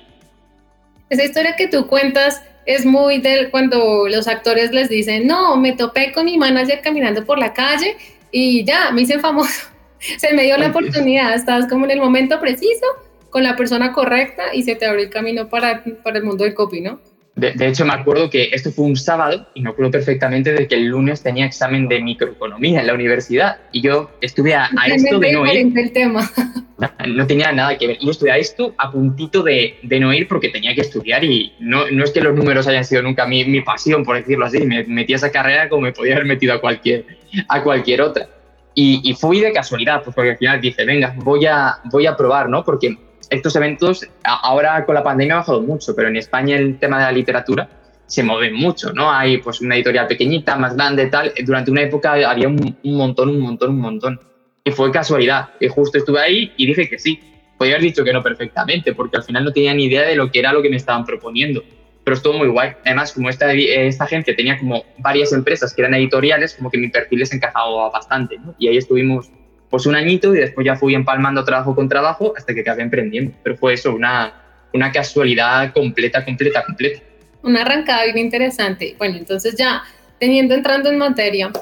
Esa 1.08 1.24
historia 1.24 1.56
que 1.56 1.68
tú 1.68 1.86
cuentas 1.86 2.42
es 2.64 2.84
muy 2.84 3.18
del 3.18 3.50
cuando 3.50 4.08
los 4.08 4.26
actores 4.26 4.72
les 4.72 4.88
dicen, 4.88 5.26
no, 5.26 5.56
me 5.56 5.72
topé 5.72 6.12
con 6.12 6.24
mi 6.24 6.36
manager 6.36 6.80
caminando 6.82 7.24
por 7.24 7.38
la 7.38 7.52
calle 7.52 7.96
y 8.32 8.64
ya, 8.64 8.90
me 8.90 9.02
hice 9.02 9.18
famoso. 9.18 9.68
Se 10.18 10.34
me 10.34 10.42
dio 10.42 10.58
la 10.58 10.68
oportunidad, 10.68 11.34
estabas 11.34 11.68
como 11.68 11.84
en 11.84 11.92
el 11.92 12.00
momento 12.00 12.40
preciso, 12.40 12.86
con 13.30 13.42
la 13.42 13.56
persona 13.56 13.92
correcta 13.92 14.54
y 14.54 14.62
se 14.62 14.76
te 14.76 14.86
abrió 14.86 15.04
el 15.04 15.10
camino 15.10 15.48
para, 15.48 15.84
para 16.02 16.18
el 16.18 16.24
mundo 16.24 16.44
del 16.44 16.54
copy, 16.54 16.80
¿no? 16.80 17.00
De, 17.36 17.52
hecho, 17.66 17.84
me 17.84 17.92
acuerdo 17.92 18.30
que 18.30 18.48
esto 18.52 18.72
fue 18.72 18.86
un 18.86 18.96
sábado 18.96 19.46
y 19.52 19.60
me 19.60 19.68
acuerdo 19.68 19.90
perfectamente 19.90 20.54
de 20.54 20.66
que 20.66 20.74
el 20.74 20.86
lunes 20.86 21.22
tenía 21.22 21.44
examen 21.44 21.86
de 21.86 22.00
microeconomía 22.00 22.80
en 22.80 22.86
la 22.86 22.94
universidad 22.94 23.58
y 23.72 23.82
yo 23.82 24.10
estuve 24.22 24.54
a, 24.54 24.70
esto 24.86 25.18
de 25.18 25.32
no 25.32 25.44
ir. 25.44 25.70
El 25.76 25.92
tema. 25.92 26.30
No, 27.08 27.26
tenía 27.26 27.52
nada 27.52 27.78
que 27.78 27.86
ver. 27.86 27.98
Yo 28.00 28.10
estuve 28.10 28.30
a 28.30 28.36
esto 28.36 28.74
a 28.76 28.90
puntito 28.90 29.42
de, 29.42 29.78
no 29.82 30.12
ir 30.12 30.28
porque 30.28 30.50
tenía 30.50 30.74
que 30.74 30.82
estudiar 30.82 31.24
y 31.24 31.54
no, 31.60 31.86
es 31.86 32.10
que 32.10 32.20
los 32.20 32.34
números 32.34 32.66
hayan 32.66 32.84
sido 32.84 33.02
nunca 33.02 33.26
mi, 33.26 33.44
mi, 33.44 33.62
pasión, 33.62 34.04
por 34.04 34.16
decirlo 34.16 34.44
así. 34.44 34.64
Me 34.66 34.84
metí 34.84 35.12
a 35.12 35.16
esa 35.16 35.30
carrera 35.30 35.68
como 35.68 35.82
me 35.82 35.92
podía 35.92 36.14
haber 36.14 36.26
metido 36.26 36.54
a 36.54 36.60
cualquier, 36.60 37.06
a 37.48 37.62
cualquier 37.62 38.02
otra. 38.02 38.28
Y, 38.74 39.00
y 39.08 39.14
fui 39.14 39.40
de 39.40 39.52
casualidad, 39.52 40.02
pues 40.02 40.14
porque 40.14 40.32
al 40.32 40.36
final 40.36 40.60
dije, 40.60 40.84
venga, 40.84 41.14
voy 41.16 41.46
a, 41.46 41.78
voy 41.84 42.06
a 42.06 42.14
probar, 42.14 42.50
¿no? 42.50 42.62
Porque 42.62 42.94
estos 43.30 43.56
eventos, 43.56 44.06
ahora 44.22 44.84
con 44.84 44.94
la 44.94 45.02
pandemia 45.02 45.34
ha 45.34 45.38
bajado 45.38 45.62
mucho, 45.62 45.94
pero 45.96 46.08
en 46.08 46.16
España 46.16 46.56
el 46.56 46.78
tema 46.78 46.98
de 46.98 47.04
la 47.04 47.12
literatura 47.12 47.68
se 48.06 48.22
mueve 48.22 48.52
mucho, 48.52 48.92
¿no? 48.92 49.10
Hay 49.10 49.38
pues 49.38 49.60
una 49.60 49.74
editorial 49.74 50.06
pequeñita, 50.06 50.56
más 50.56 50.76
grande, 50.76 51.06
tal. 51.06 51.32
Durante 51.44 51.70
una 51.70 51.82
época 51.82 52.12
había 52.12 52.48
un, 52.48 52.76
montón, 52.84 53.30
un 53.30 53.40
montón, 53.40 53.70
un 53.70 53.80
montón. 53.80 54.20
Y 54.66 54.72
fue 54.72 54.90
casualidad, 54.90 55.50
que 55.60 55.68
justo 55.68 55.96
estuve 55.96 56.18
ahí 56.18 56.52
y 56.56 56.66
dije 56.66 56.88
que 56.88 56.98
sí. 56.98 57.20
Podría 57.56 57.76
haber 57.76 57.84
dicho 57.84 58.02
que 58.02 58.12
no 58.12 58.20
perfectamente, 58.20 58.94
porque 58.94 59.16
al 59.16 59.22
final 59.22 59.44
no 59.44 59.52
tenía 59.52 59.72
ni 59.72 59.84
idea 59.84 60.02
de 60.02 60.16
lo 60.16 60.28
que 60.32 60.40
era 60.40 60.52
lo 60.52 60.60
que 60.60 60.68
me 60.68 60.76
estaban 60.76 61.04
proponiendo. 61.04 61.62
Pero 62.02 62.16
estuvo 62.16 62.32
muy 62.32 62.48
guay. 62.48 62.72
Además, 62.84 63.12
como 63.12 63.30
esta, 63.30 63.52
esta 63.52 64.04
agencia 64.04 64.34
tenía 64.34 64.58
como 64.58 64.84
varias 64.98 65.32
empresas 65.32 65.72
que 65.72 65.82
eran 65.82 65.94
editoriales, 65.94 66.54
como 66.54 66.68
que 66.68 66.78
mi 66.78 66.88
perfil 66.88 67.20
les 67.20 67.32
encajaba 67.32 67.90
bastante, 67.90 68.38
¿no? 68.38 68.56
Y 68.58 68.66
ahí 68.66 68.76
estuvimos 68.76 69.30
pues 69.70 69.86
un 69.86 69.94
añito 69.94 70.34
y 70.34 70.38
después 70.38 70.64
ya 70.64 70.74
fui 70.74 70.96
empalmando 70.96 71.44
trabajo 71.44 71.76
con 71.76 71.88
trabajo 71.88 72.34
hasta 72.36 72.52
que 72.52 72.62
acabé 72.62 72.82
emprendiendo. 72.82 73.36
Pero 73.44 73.56
fue 73.56 73.74
eso, 73.74 73.94
una, 73.94 74.34
una 74.74 74.90
casualidad 74.90 75.72
completa, 75.72 76.24
completa, 76.24 76.64
completa. 76.64 77.00
Una 77.44 77.62
arrancada 77.62 78.02
bien 78.06 78.18
interesante. 78.18 78.96
Bueno, 78.98 79.16
entonces 79.16 79.54
ya 79.56 79.84
teniendo 80.18 80.54
entrando 80.54 80.90
en 80.90 80.98
materia, 80.98 81.52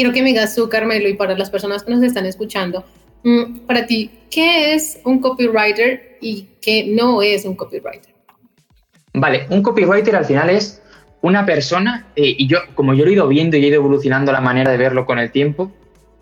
quiero 0.00 0.14
que 0.14 0.22
me 0.22 0.28
digas 0.30 0.54
tú, 0.54 0.66
Carmelo, 0.70 1.10
y 1.10 1.12
para 1.12 1.36
las 1.36 1.50
personas 1.50 1.82
que 1.82 1.92
nos 1.92 2.02
están 2.02 2.24
escuchando, 2.24 2.86
mm, 3.22 3.66
para 3.66 3.84
ti, 3.84 4.10
¿qué 4.30 4.72
es 4.72 4.98
un 5.04 5.20
copywriter 5.20 6.16
y 6.22 6.48
qué 6.62 6.86
no 6.88 7.20
es 7.20 7.44
un 7.44 7.54
copywriter? 7.54 8.14
Vale, 9.12 9.44
un 9.50 9.62
copywriter 9.62 10.16
al 10.16 10.24
final 10.24 10.48
es 10.48 10.80
una 11.20 11.44
persona, 11.44 12.06
eh, 12.16 12.34
y 12.38 12.46
yo, 12.46 12.60
como 12.74 12.94
yo 12.94 13.04
lo 13.04 13.10
he 13.10 13.12
ido 13.12 13.28
viendo 13.28 13.58
y 13.58 13.64
he 13.66 13.68
ido 13.68 13.76
evolucionando 13.76 14.32
la 14.32 14.40
manera 14.40 14.70
de 14.70 14.78
verlo 14.78 15.04
con 15.04 15.18
el 15.18 15.30
tiempo, 15.32 15.70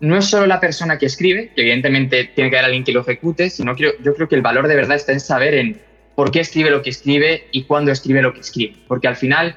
no 0.01 0.17
es 0.17 0.25
solo 0.25 0.45
la 0.45 0.59
persona 0.59 0.97
que 0.97 1.05
escribe, 1.05 1.53
que 1.55 1.61
evidentemente 1.61 2.31
tiene 2.35 2.49
que 2.49 2.57
haber 2.57 2.65
alguien 2.65 2.83
que 2.83 2.91
lo 2.91 2.99
ejecute, 2.99 3.49
sino 3.49 3.77
que 3.77 3.93
yo 4.03 4.13
creo 4.13 4.27
que 4.27 4.35
el 4.35 4.41
valor 4.41 4.67
de 4.67 4.75
verdad 4.75 4.97
está 4.97 5.13
en 5.13 5.21
saber 5.21 5.53
en 5.53 5.79
por 6.15 6.31
qué 6.31 6.41
escribe 6.41 6.69
lo 6.69 6.81
que 6.81 6.89
escribe 6.89 7.47
y 7.53 7.63
cuándo 7.63 7.93
escribe 7.93 8.21
lo 8.21 8.33
que 8.33 8.41
escribe. 8.41 8.75
Porque 8.89 9.07
al 9.07 9.15
final, 9.15 9.55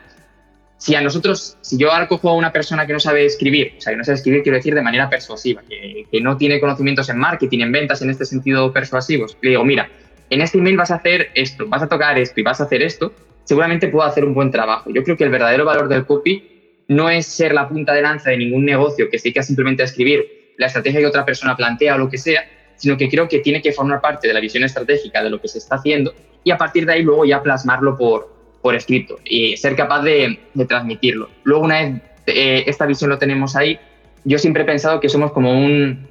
si 0.82 0.96
a 0.96 1.00
nosotros, 1.00 1.56
si 1.60 1.78
yo 1.78 1.92
ahora 1.92 2.08
cojo 2.08 2.28
a 2.28 2.34
una 2.34 2.50
persona 2.50 2.88
que 2.88 2.92
no 2.92 2.98
sabe 2.98 3.24
escribir, 3.24 3.74
o 3.78 3.80
sea, 3.80 3.92
que 3.92 3.98
no 3.98 4.02
sabe 4.02 4.16
escribir, 4.16 4.42
quiero 4.42 4.56
decir 4.56 4.74
de 4.74 4.82
manera 4.82 5.08
persuasiva, 5.08 5.62
que, 5.68 6.06
que 6.10 6.20
no 6.20 6.36
tiene 6.36 6.58
conocimientos 6.58 7.08
en 7.08 7.18
marketing, 7.18 7.60
en 7.60 7.70
ventas, 7.70 8.02
en 8.02 8.10
este 8.10 8.24
sentido 8.24 8.72
persuasivos, 8.72 9.38
le 9.42 9.50
digo, 9.50 9.64
mira, 9.64 9.88
en 10.28 10.40
este 10.40 10.58
email 10.58 10.76
vas 10.76 10.90
a 10.90 10.96
hacer 10.96 11.30
esto, 11.36 11.68
vas 11.68 11.82
a 11.82 11.88
tocar 11.88 12.18
esto 12.18 12.40
y 12.40 12.42
vas 12.42 12.60
a 12.60 12.64
hacer 12.64 12.82
esto, 12.82 13.12
seguramente 13.44 13.86
puedo 13.86 14.04
hacer 14.04 14.24
un 14.24 14.34
buen 14.34 14.50
trabajo. 14.50 14.90
Yo 14.92 15.04
creo 15.04 15.16
que 15.16 15.22
el 15.22 15.30
verdadero 15.30 15.64
valor 15.64 15.86
del 15.86 16.04
copy 16.04 16.82
no 16.88 17.08
es 17.08 17.26
ser 17.26 17.54
la 17.54 17.68
punta 17.68 17.94
de 17.94 18.02
lanza 18.02 18.30
de 18.30 18.38
ningún 18.38 18.64
negocio 18.64 19.08
que 19.08 19.20
se 19.20 19.28
dedica 19.28 19.44
simplemente 19.44 19.82
a 19.82 19.84
escribir 19.84 20.54
la 20.58 20.66
estrategia 20.66 20.98
que 20.98 21.06
otra 21.06 21.24
persona 21.24 21.56
plantea 21.56 21.94
o 21.94 21.98
lo 21.98 22.10
que 22.10 22.18
sea, 22.18 22.44
sino 22.74 22.96
que 22.96 23.08
creo 23.08 23.28
que 23.28 23.38
tiene 23.38 23.62
que 23.62 23.70
formar 23.70 24.00
parte 24.00 24.26
de 24.26 24.34
la 24.34 24.40
visión 24.40 24.64
estratégica 24.64 25.22
de 25.22 25.30
lo 25.30 25.40
que 25.40 25.46
se 25.46 25.58
está 25.58 25.76
haciendo 25.76 26.12
y 26.42 26.50
a 26.50 26.58
partir 26.58 26.86
de 26.86 26.94
ahí 26.94 27.02
luego 27.04 27.24
ya 27.24 27.40
plasmarlo 27.40 27.96
por, 27.96 28.41
por 28.62 28.74
escrito 28.74 29.18
y 29.24 29.56
ser 29.56 29.76
capaz 29.76 30.02
de, 30.02 30.38
transmitirlo. 30.68 31.28
Luego 31.42 31.64
una 31.64 31.82
vez 31.82 32.00
eh, 32.26 32.64
esta 32.66 32.86
visión 32.86 33.10
lo 33.10 33.18
tenemos 33.18 33.56
ahí, 33.56 33.78
yo 34.24 34.38
siempre 34.38 34.62
he 34.62 34.66
pensado 34.66 35.00
que 35.00 35.08
somos 35.08 35.32
como 35.32 35.52
un, 35.52 36.08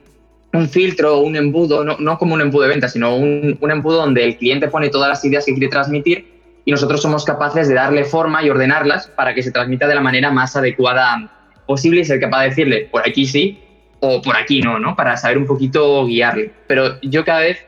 filtro 0.69 1.19
un 1.19 1.37
embudo, 1.37 1.83
no, 1.83 2.17
como 2.17 2.33
un 2.33 2.41
embudo 2.41 2.63
de 2.63 2.69
venta, 2.69 2.89
sino 2.89 3.15
un, 3.15 3.57
un 3.59 3.71
embudo 3.71 3.97
donde 3.97 4.25
el 4.25 4.37
cliente 4.37 4.67
pone 4.67 4.89
todas 4.89 5.07
las 5.07 5.23
ideas 5.23 5.45
que 5.45 5.53
quiere 5.53 5.69
transmitir 5.69 6.29
y 6.65 6.71
nosotros 6.71 7.01
somos 7.01 7.23
capaces 7.25 7.67
de 7.69 7.73
darle 7.73 8.03
forma 8.03 8.43
y 8.43 8.49
ordenarlas 8.49 9.07
para 9.07 9.33
que 9.33 9.41
se 9.41 9.51
transmita 9.51 9.87
de 9.87 9.95
la 9.95 10.01
manera 10.01 10.29
más 10.29 10.55
adecuada 10.55 11.31
posible 11.65 12.01
y 12.01 12.05
ser 12.05 12.19
capaz 12.19 12.41
de 12.41 12.49
decirle 12.49 12.89
por 12.91 13.07
aquí 13.07 13.25
sí 13.25 13.59
o 14.01 14.21
por 14.21 14.35
aquí 14.35 14.61
no, 14.61 14.79
¿no? 14.79 14.95
Para 14.95 15.15
saber 15.15 15.37
un 15.37 15.45
poquito 15.45 16.05
guiarle. 16.05 16.51
Pero 16.67 16.99
yo 17.01 17.23
cada 17.23 17.41
vez 17.41 17.65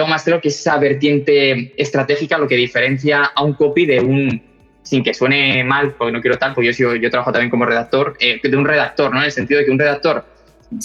tengo 0.00 0.08
más 0.08 0.22
claro 0.22 0.40
que 0.40 0.48
esa 0.48 0.78
vertiente 0.78 1.74
estratégica 1.76 2.38
lo 2.38 2.48
que 2.48 2.56
diferencia 2.56 3.32
a 3.34 3.44
un 3.44 3.52
copy 3.52 3.84
de 3.84 4.00
un, 4.00 4.42
sin 4.82 5.04
que 5.04 5.12
suene 5.12 5.62
mal, 5.62 5.92
porque 5.92 6.10
no 6.10 6.22
quiero 6.22 6.38
tal, 6.38 6.54
porque 6.54 6.72
yo, 6.72 6.96
yo 6.96 7.10
trabajo 7.10 7.32
también 7.32 7.50
como 7.50 7.66
redactor, 7.66 8.16
eh, 8.18 8.40
de 8.42 8.56
un 8.56 8.64
redactor, 8.64 9.12
¿no? 9.12 9.18
En 9.18 9.26
el 9.26 9.32
sentido 9.32 9.60
de 9.60 9.66
que 9.66 9.70
un 9.70 9.78
redactor, 9.78 10.24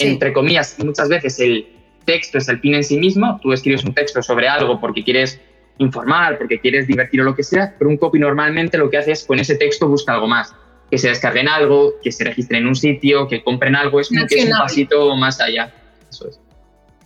entre 0.00 0.34
comillas, 0.34 0.76
muchas 0.84 1.08
veces 1.08 1.40
el 1.40 1.66
texto 2.04 2.36
es 2.36 2.46
el 2.48 2.60
fin 2.60 2.74
en 2.74 2.84
sí 2.84 2.98
mismo, 2.98 3.40
tú 3.42 3.54
escribes 3.54 3.84
un 3.84 3.94
texto 3.94 4.22
sobre 4.22 4.48
algo 4.48 4.78
porque 4.78 5.02
quieres 5.02 5.40
informar, 5.78 6.36
porque 6.36 6.60
quieres 6.60 6.86
divertir 6.86 7.22
o 7.22 7.24
lo 7.24 7.34
que 7.34 7.42
sea, 7.42 7.74
pero 7.78 7.88
un 7.88 7.96
copy 7.96 8.18
normalmente 8.18 8.76
lo 8.76 8.90
que 8.90 8.98
hace 8.98 9.12
es 9.12 9.24
con 9.24 9.38
ese 9.38 9.54
texto 9.54 9.88
busca 9.88 10.12
algo 10.12 10.26
más, 10.26 10.54
que 10.90 10.98
se 10.98 11.08
descarguen 11.08 11.48
algo, 11.48 11.94
que 12.02 12.12
se 12.12 12.22
registren 12.22 12.64
en 12.64 12.68
un 12.68 12.76
sitio, 12.76 13.26
que 13.28 13.42
compren 13.42 13.76
algo, 13.76 13.98
es 13.98 14.08
como 14.10 14.26
que 14.26 14.40
es 14.40 14.44
un 14.44 14.50
pasito 14.50 15.16
más 15.16 15.40
allá. 15.40 15.72
Eso 16.10 16.28
es. 16.28 16.38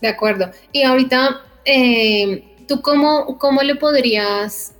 De 0.00 0.08
acuerdo. 0.08 0.50
Y 0.72 0.82
ahorita, 0.82 1.42
eh, 1.64 2.44
¿tú 2.66 2.80
cómo, 2.82 3.38
cómo 3.38 3.62
le 3.62 3.76
podrías 3.76 4.74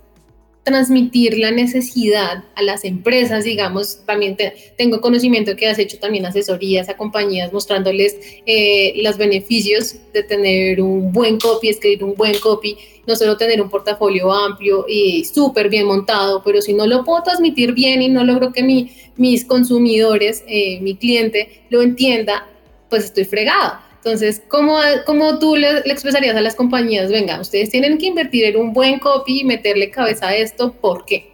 transmitir 0.63 1.39
la 1.39 1.51
necesidad 1.51 2.43
a 2.55 2.61
las 2.61 2.85
empresas, 2.85 3.43
digamos, 3.43 4.05
también 4.05 4.37
tengo 4.77 5.01
conocimiento 5.01 5.55
que 5.55 5.67
has 5.67 5.79
hecho 5.79 5.97
también 5.97 6.25
asesorías 6.25 6.87
a 6.87 6.97
compañías 6.97 7.51
mostrándoles 7.51 8.15
eh, 8.45 8.93
los 8.97 9.17
beneficios 9.17 9.95
de 10.13 10.23
tener 10.23 10.79
un 10.79 11.11
buen 11.11 11.39
copy, 11.39 11.69
escribir 11.69 12.03
un 12.03 12.13
buen 12.13 12.37
copy, 12.39 12.77
no 13.07 13.15
solo 13.15 13.37
tener 13.37 13.59
un 13.59 13.69
portafolio 13.69 14.31
amplio 14.31 14.85
y 14.87 15.25
súper 15.25 15.67
bien 15.69 15.87
montado, 15.87 16.43
pero 16.43 16.61
si 16.61 16.73
no 16.73 16.85
lo 16.85 17.03
puedo 17.03 17.23
transmitir 17.23 17.73
bien 17.73 18.03
y 18.03 18.09
no 18.09 18.23
logro 18.23 18.51
que 18.51 18.61
mi, 18.61 18.91
mis 19.17 19.45
consumidores, 19.45 20.43
eh, 20.47 20.79
mi 20.81 20.95
cliente, 20.95 21.63
lo 21.69 21.81
entienda, 21.81 22.47
pues 22.87 23.05
estoy 23.05 23.25
fregado. 23.25 23.90
Entonces, 24.03 24.41
¿cómo, 24.47 24.79
cómo 25.05 25.37
tú 25.37 25.55
le, 25.55 25.77
expresarías 25.85 26.35
a 26.35 26.41
las 26.41 26.55
compañías, 26.55 27.11
venga, 27.11 27.39
ustedes 27.39 27.69
tienen 27.69 27.99
que 27.99 28.07
invertir 28.07 28.45
en 28.45 28.57
un 28.57 28.73
buen 28.73 28.97
copy 28.97 29.41
y 29.41 29.43
meterle 29.43 29.91
cabeza 29.91 30.29
a 30.29 30.35
esto, 30.35 30.73
¿por 30.73 31.05
qué? 31.05 31.29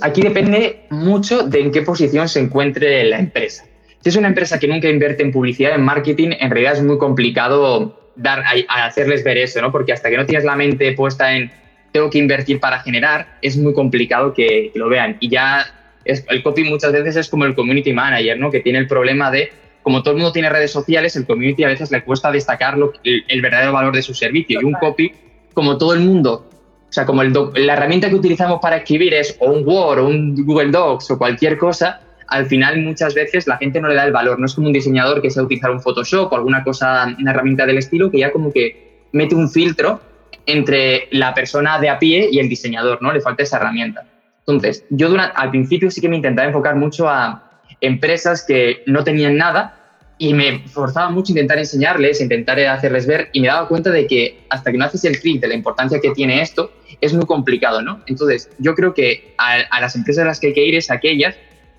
aquí 0.00 0.22
depende 0.22 0.86
mucho 0.88 1.42
de 1.42 1.60
en 1.60 1.70
qué 1.70 1.82
posición 1.82 2.26
se 2.30 2.40
encuentre 2.40 3.04
la 3.04 3.18
empresa. 3.18 3.66
Si 4.00 4.08
es 4.08 4.16
una 4.16 4.28
empresa 4.28 4.58
que 4.58 4.66
nunca 4.66 4.88
invierte 4.88 5.22
en 5.22 5.30
publicidad, 5.30 5.74
en 5.74 5.82
marketing, 5.82 6.30
en 6.40 6.50
realidad 6.50 6.72
es 6.72 6.82
muy 6.82 6.96
complicado 6.96 8.10
dar 8.16 8.42
a, 8.42 8.86
hacerles 8.86 9.22
ver 9.22 9.36
eso, 9.36 9.60
¿no? 9.60 9.70
Porque 9.70 9.92
hasta 9.92 10.08
que 10.08 10.16
no 10.16 10.24
tienes 10.24 10.44
la 10.44 10.56
mente 10.56 10.92
puesta 10.92 11.36
en 11.36 11.52
tengo 11.92 12.08
que 12.08 12.18
invertir 12.18 12.60
para 12.60 12.80
generar, 12.80 13.38
es 13.42 13.58
muy 13.58 13.74
complicado 13.74 14.32
que, 14.32 14.70
lo 14.74 14.88
vean. 14.88 15.18
Y 15.20 15.28
ya 15.28 15.66
es, 16.06 16.24
el 16.30 16.42
copy 16.42 16.64
muchas 16.64 16.92
veces 16.92 17.16
es 17.16 17.28
como 17.28 17.44
el 17.44 17.54
community 17.54 17.92
manager, 17.92 18.38
¿no? 18.38 18.50
Que 18.50 18.60
tiene 18.60 18.78
el 18.78 18.86
problema 18.86 19.30
de 19.30 19.50
como 19.86 20.02
todo 20.02 20.14
el 20.14 20.16
mundo 20.16 20.32
tiene 20.32 20.50
redes 20.50 20.72
sociales, 20.72 21.14
el 21.14 21.26
community 21.26 21.62
a 21.62 21.68
veces 21.68 21.92
le 21.92 22.02
cuesta 22.02 22.32
destacar 22.32 22.76
el, 23.04 23.40
verdadero 23.40 23.72
valor 23.72 23.94
de 23.94 24.02
su 24.02 24.14
servicio. 24.14 24.60
Y 24.60 24.64
un 24.64 24.72
copy, 24.72 25.12
como 25.54 25.78
todo 25.78 25.94
el 25.94 26.00
mundo, 26.00 26.50
o 26.50 26.92
sea, 26.92 27.06
como 27.06 27.22
la 27.22 27.72
herramienta 27.72 28.08
que 28.08 28.16
utilizamos 28.16 28.58
para 28.60 28.78
escribir 28.78 29.14
es 29.14 29.36
o 29.38 29.48
un 29.48 29.64
Word 29.64 30.00
o 30.00 30.08
un 30.08 30.44
Google 30.44 30.72
Docs 30.72 31.12
o 31.12 31.18
cualquier 31.18 31.56
cosa, 31.56 32.00
al 32.26 32.46
final 32.46 32.82
muchas 32.82 33.14
veces 33.14 33.46
la 33.46 33.58
gente 33.58 33.80
no 33.80 33.86
le 33.86 33.94
da 33.94 34.04
el 34.04 34.10
valor. 34.10 34.40
No 34.40 34.46
es 34.46 34.56
como 34.56 34.66
un 34.66 34.72
diseñador 34.72 35.22
que 35.22 35.30
sea 35.30 35.44
utilizar 35.44 35.70
un 35.70 35.80
Photoshop 35.80 36.32
o 36.32 36.34
alguna 36.34 36.64
cosa, 36.64 37.06
una 37.20 37.30
herramienta 37.30 37.64
del 37.64 37.78
estilo, 37.78 38.10
que 38.10 38.18
ya 38.18 38.32
como 38.32 38.52
que 38.52 39.06
mete 39.12 39.36
un 39.36 39.48
filtro 39.48 40.00
entre 40.46 41.06
la 41.12 41.32
persona 41.32 41.78
de 41.78 41.90
a 41.90 42.00
pie 42.00 42.28
y 42.32 42.40
el 42.40 42.48
diseñador, 42.48 43.00
¿no? 43.02 43.12
Le 43.12 43.20
falta 43.20 43.44
esa 43.44 43.58
herramienta. 43.58 44.04
Entonces, 44.40 44.84
yo 44.90 45.14
al 45.16 45.50
principio 45.50 45.92
sí 45.92 46.00
que 46.00 46.08
me 46.08 46.16
intentaba 46.16 46.48
enfocar 46.48 46.74
mucho 46.74 47.08
a 47.08 47.45
empresas 47.80 48.44
que 48.44 48.82
no 48.86 49.04
tenían 49.04 49.36
nada 49.36 49.86
y 50.18 50.32
me 50.32 50.60
forzaba 50.68 51.10
mucho 51.10 51.32
intentar 51.32 51.58
enseñarles, 51.58 52.20
intentar 52.20 52.58
hacerles 52.60 53.06
ver 53.06 53.28
y 53.32 53.40
me 53.40 53.48
daba 53.48 53.68
cuenta 53.68 53.90
de 53.90 54.06
que 54.06 54.40
hasta 54.48 54.72
que 54.72 54.78
no 54.78 54.84
haces 54.84 55.04
el 55.04 55.20
clic 55.20 55.40
de 55.40 55.48
la 55.48 55.54
importancia 55.54 56.00
que 56.00 56.10
tiene 56.10 56.40
esto, 56.40 56.72
es 57.00 57.12
muy 57.12 57.26
complicado, 57.26 57.82
¿no? 57.82 58.00
Entonces, 58.06 58.50
yo 58.58 58.74
creo 58.74 58.94
que 58.94 59.34
a, 59.36 59.80
las 59.80 59.94
empresas 59.94 60.24
a 60.24 60.26
las 60.26 60.40
que 60.40 60.48
hay 60.48 60.54
que 60.54 60.64
ir 60.64 60.74
es 60.74 60.90
aquellas 60.90 61.36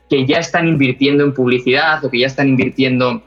que 0.09 0.25
ya 0.25 0.37
están 0.37 0.67
invirtiendo 0.67 1.23
en 1.23 1.33
publicidad 1.33 2.03
o 2.05 2.11
que 2.11 2.19
ya 2.19 2.27
están 2.27 2.47
invirtiendo 2.47 3.23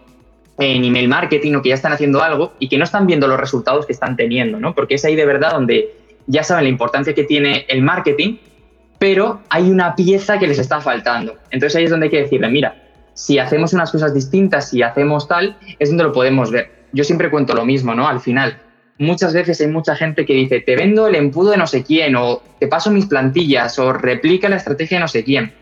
en 0.58 0.84
email 0.84 1.08
marketing 1.08 1.54
o 1.54 1.62
que 1.62 1.70
ya 1.70 1.74
están 1.74 1.92
haciendo 1.92 2.22
algo 2.22 2.52
y 2.58 2.68
que 2.68 2.78
no 2.78 2.84
están 2.84 3.06
viendo 3.06 3.26
los 3.26 3.40
resultados 3.40 3.86
que 3.86 3.92
están 3.92 4.16
teniendo, 4.16 4.60
¿no? 4.60 4.74
Porque 4.74 4.94
es 4.94 5.04
ahí 5.04 5.16
de 5.16 5.26
verdad 5.26 5.52
donde 5.52 5.94
ya 6.26 6.44
saben 6.44 6.64
la 6.64 6.70
importancia 6.70 7.14
que 7.14 7.24
tiene 7.24 7.66
el 7.68 7.82
marketing, 7.82 8.36
pero 9.00 9.40
hay 9.48 9.70
una 9.70 9.96
pieza 9.96 10.38
que 10.38 10.46
les 10.46 10.58
está 10.58 10.78
faltando. 10.82 11.38
Entonces 11.50 11.74
ahí 11.76 11.84
es 11.84 11.90
donde 11.90 12.04
hay 12.06 12.10
que 12.10 12.20
decirle, 12.20 12.50
mira, 12.50 12.76
si 13.14 13.38
hacemos 13.38 13.72
unas 13.72 13.90
cosas 13.90 14.12
distintas, 14.12 14.68
si 14.68 14.82
hacemos 14.82 15.26
tal, 15.26 15.56
es 15.78 15.88
donde 15.88 16.04
lo 16.04 16.12
podemos 16.12 16.50
ver. 16.50 16.70
Yo 16.92 17.02
siempre 17.02 17.30
cuento 17.30 17.54
lo 17.54 17.64
mismo, 17.64 17.94
¿no? 17.94 18.06
Al 18.06 18.20
final, 18.20 18.58
muchas 18.98 19.32
veces 19.32 19.58
hay 19.62 19.68
mucha 19.68 19.96
gente 19.96 20.26
que 20.26 20.34
dice, 20.34 20.60
te 20.60 20.76
vendo 20.76 21.08
el 21.08 21.14
embudo 21.14 21.52
de 21.52 21.56
no 21.56 21.66
sé 21.66 21.82
quién, 21.82 22.14
o 22.14 22.42
te 22.58 22.66
paso 22.66 22.90
mis 22.90 23.06
plantillas, 23.06 23.78
o 23.78 23.94
replica 23.94 24.50
la 24.50 24.56
estrategia 24.56 24.98
de 24.98 25.00
no 25.00 25.08
sé 25.08 25.24
quién. 25.24 25.54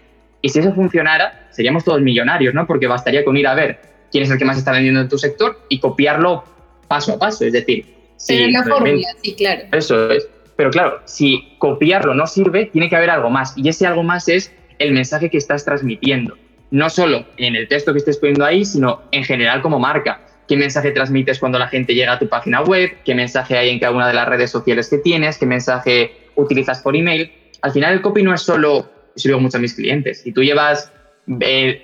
Y 0.43 0.49
si 0.49 0.59
eso 0.59 0.75
funcionara, 0.75 1.47
seríamos 1.53 1.85
todos 1.85 2.01
millonarios, 2.01 2.55
¿no? 2.55 2.67
Porque 2.67 2.89
bastaría 2.89 3.25
con 3.25 3.37
ir 3.37 3.47
a 3.47 3.55
ver 3.55 3.81
quién 4.11 4.25
es 4.25 4.31
el 4.33 4.39
que 4.39 4.47
más 4.47 4.59
está 4.59 4.73
vendiendo 4.73 5.01
en 5.01 5.09
tu 5.09 5.17
sector 5.17 5.61
y 5.69 5.79
copiarlo 5.79 6.43
paso 6.89 7.13
a 7.13 7.19
paso. 7.21 7.45
Es 7.45 7.53
decir, 7.53 7.87
si 8.17 8.51
la 8.51 8.65
fórmula, 8.65 9.07
sí, 9.23 9.37
claro. 9.37 9.63
Eso 9.71 10.11
es. 10.11 10.29
Pero 10.59 10.71
claro, 10.71 11.01
si 11.07 11.55
copiarlo 11.57 12.15
no 12.15 12.27
sirve, 12.27 12.67
tiene 12.67 12.91
que 12.91 12.97
haber 12.97 13.09
algo 13.09 13.31
más. 13.31 13.55
Y 13.57 13.67
ese 13.67 13.87
algo 13.87 14.03
más 14.03 14.29
es 14.29 14.53
el 14.79 14.93
mensaje 14.93 15.31
que 15.31 15.39
estás 15.39 15.65
transmitiendo 15.65 16.37
no 16.71 16.91
solo 16.91 17.27
en 17.37 17.57
el 17.57 17.69
texto 17.69 17.93
que 17.93 17.99
estés 17.99 18.19
poniendo 18.19 18.45
ahí, 18.45 18.65
sino 18.65 19.03
en 19.11 19.25
general 19.25 19.63
como 19.63 19.79
marca. 19.79 20.21
¿Qué 20.47 20.57
mensaje 20.57 20.91
transmites 20.91 21.39
cuando 21.39 21.59
la 21.59 21.69
gente 21.69 21.95
llega 21.95 22.13
a 22.13 22.19
tu 22.19 22.29
página 22.29 22.63
web? 22.63 22.91
¿Qué 23.05 23.15
mensaje 23.15 23.57
hay 23.57 23.71
en 23.71 23.79
cada 23.79 23.93
una 23.93 24.09
de 24.09 24.15
las 24.15 24.29
redes 24.29 24.51
sociales 24.51 24.89
que 24.89 24.99
tienes? 24.99 25.39
¿Qué 25.39 25.47
mensaje 25.47 26.13
utilizas 26.37 26.81
por 26.81 26.97
email? 26.97 27.31
Al 27.63 27.73
final 27.73 27.95
el 27.95 28.01
copy 28.01 28.23
no 28.23 28.35
es 28.35 28.43
solo, 28.43 28.91
yo 29.17 29.29
digo 29.29 29.41
mucho 29.41 29.59
a 29.59 29.61
mis 29.61 29.75
clientes, 29.75 30.23
si 30.23 30.33
tú 30.33 30.43
llevas, 30.43 30.93
eh, 31.41 31.83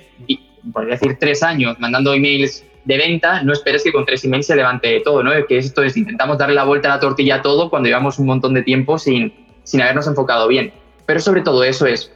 por 0.73 0.87
decir, 0.87 1.17
tres 1.19 1.43
años 1.43 1.79
mandando 1.79 2.15
emails 2.15 2.65
de 2.85 2.99
venta, 2.99 3.43
no 3.43 3.53
esperes 3.53 3.83
que 3.83 3.93
con 3.93 4.05
tres 4.05 4.25
emails 4.25 4.47
se 4.47 4.57
levante 4.57 5.01
todo, 5.01 5.23
¿no? 5.23 5.31
Que 5.47 5.59
esto 5.59 5.83
es, 5.83 5.97
intentamos 5.97 6.39
darle 6.39 6.55
la 6.55 6.65
vuelta 6.65 6.93
a 6.93 6.97
la 6.97 7.01
tortilla 7.01 7.37
a 7.37 7.43
todo 7.43 7.71
cuando 7.71 7.89
llevamos 7.89 8.19
un 8.19 8.27
montón 8.27 8.55
de 8.55 8.63
tiempo 8.63 8.99
sin, 8.99 9.33
sin 9.63 9.81
habernos 9.81 10.07
enfocado 10.07 10.49
bien. 10.49 10.73
Pero 11.07 11.21
sobre 11.21 11.43
todo 11.43 11.65
eso 11.65 11.87
es, 11.87 12.13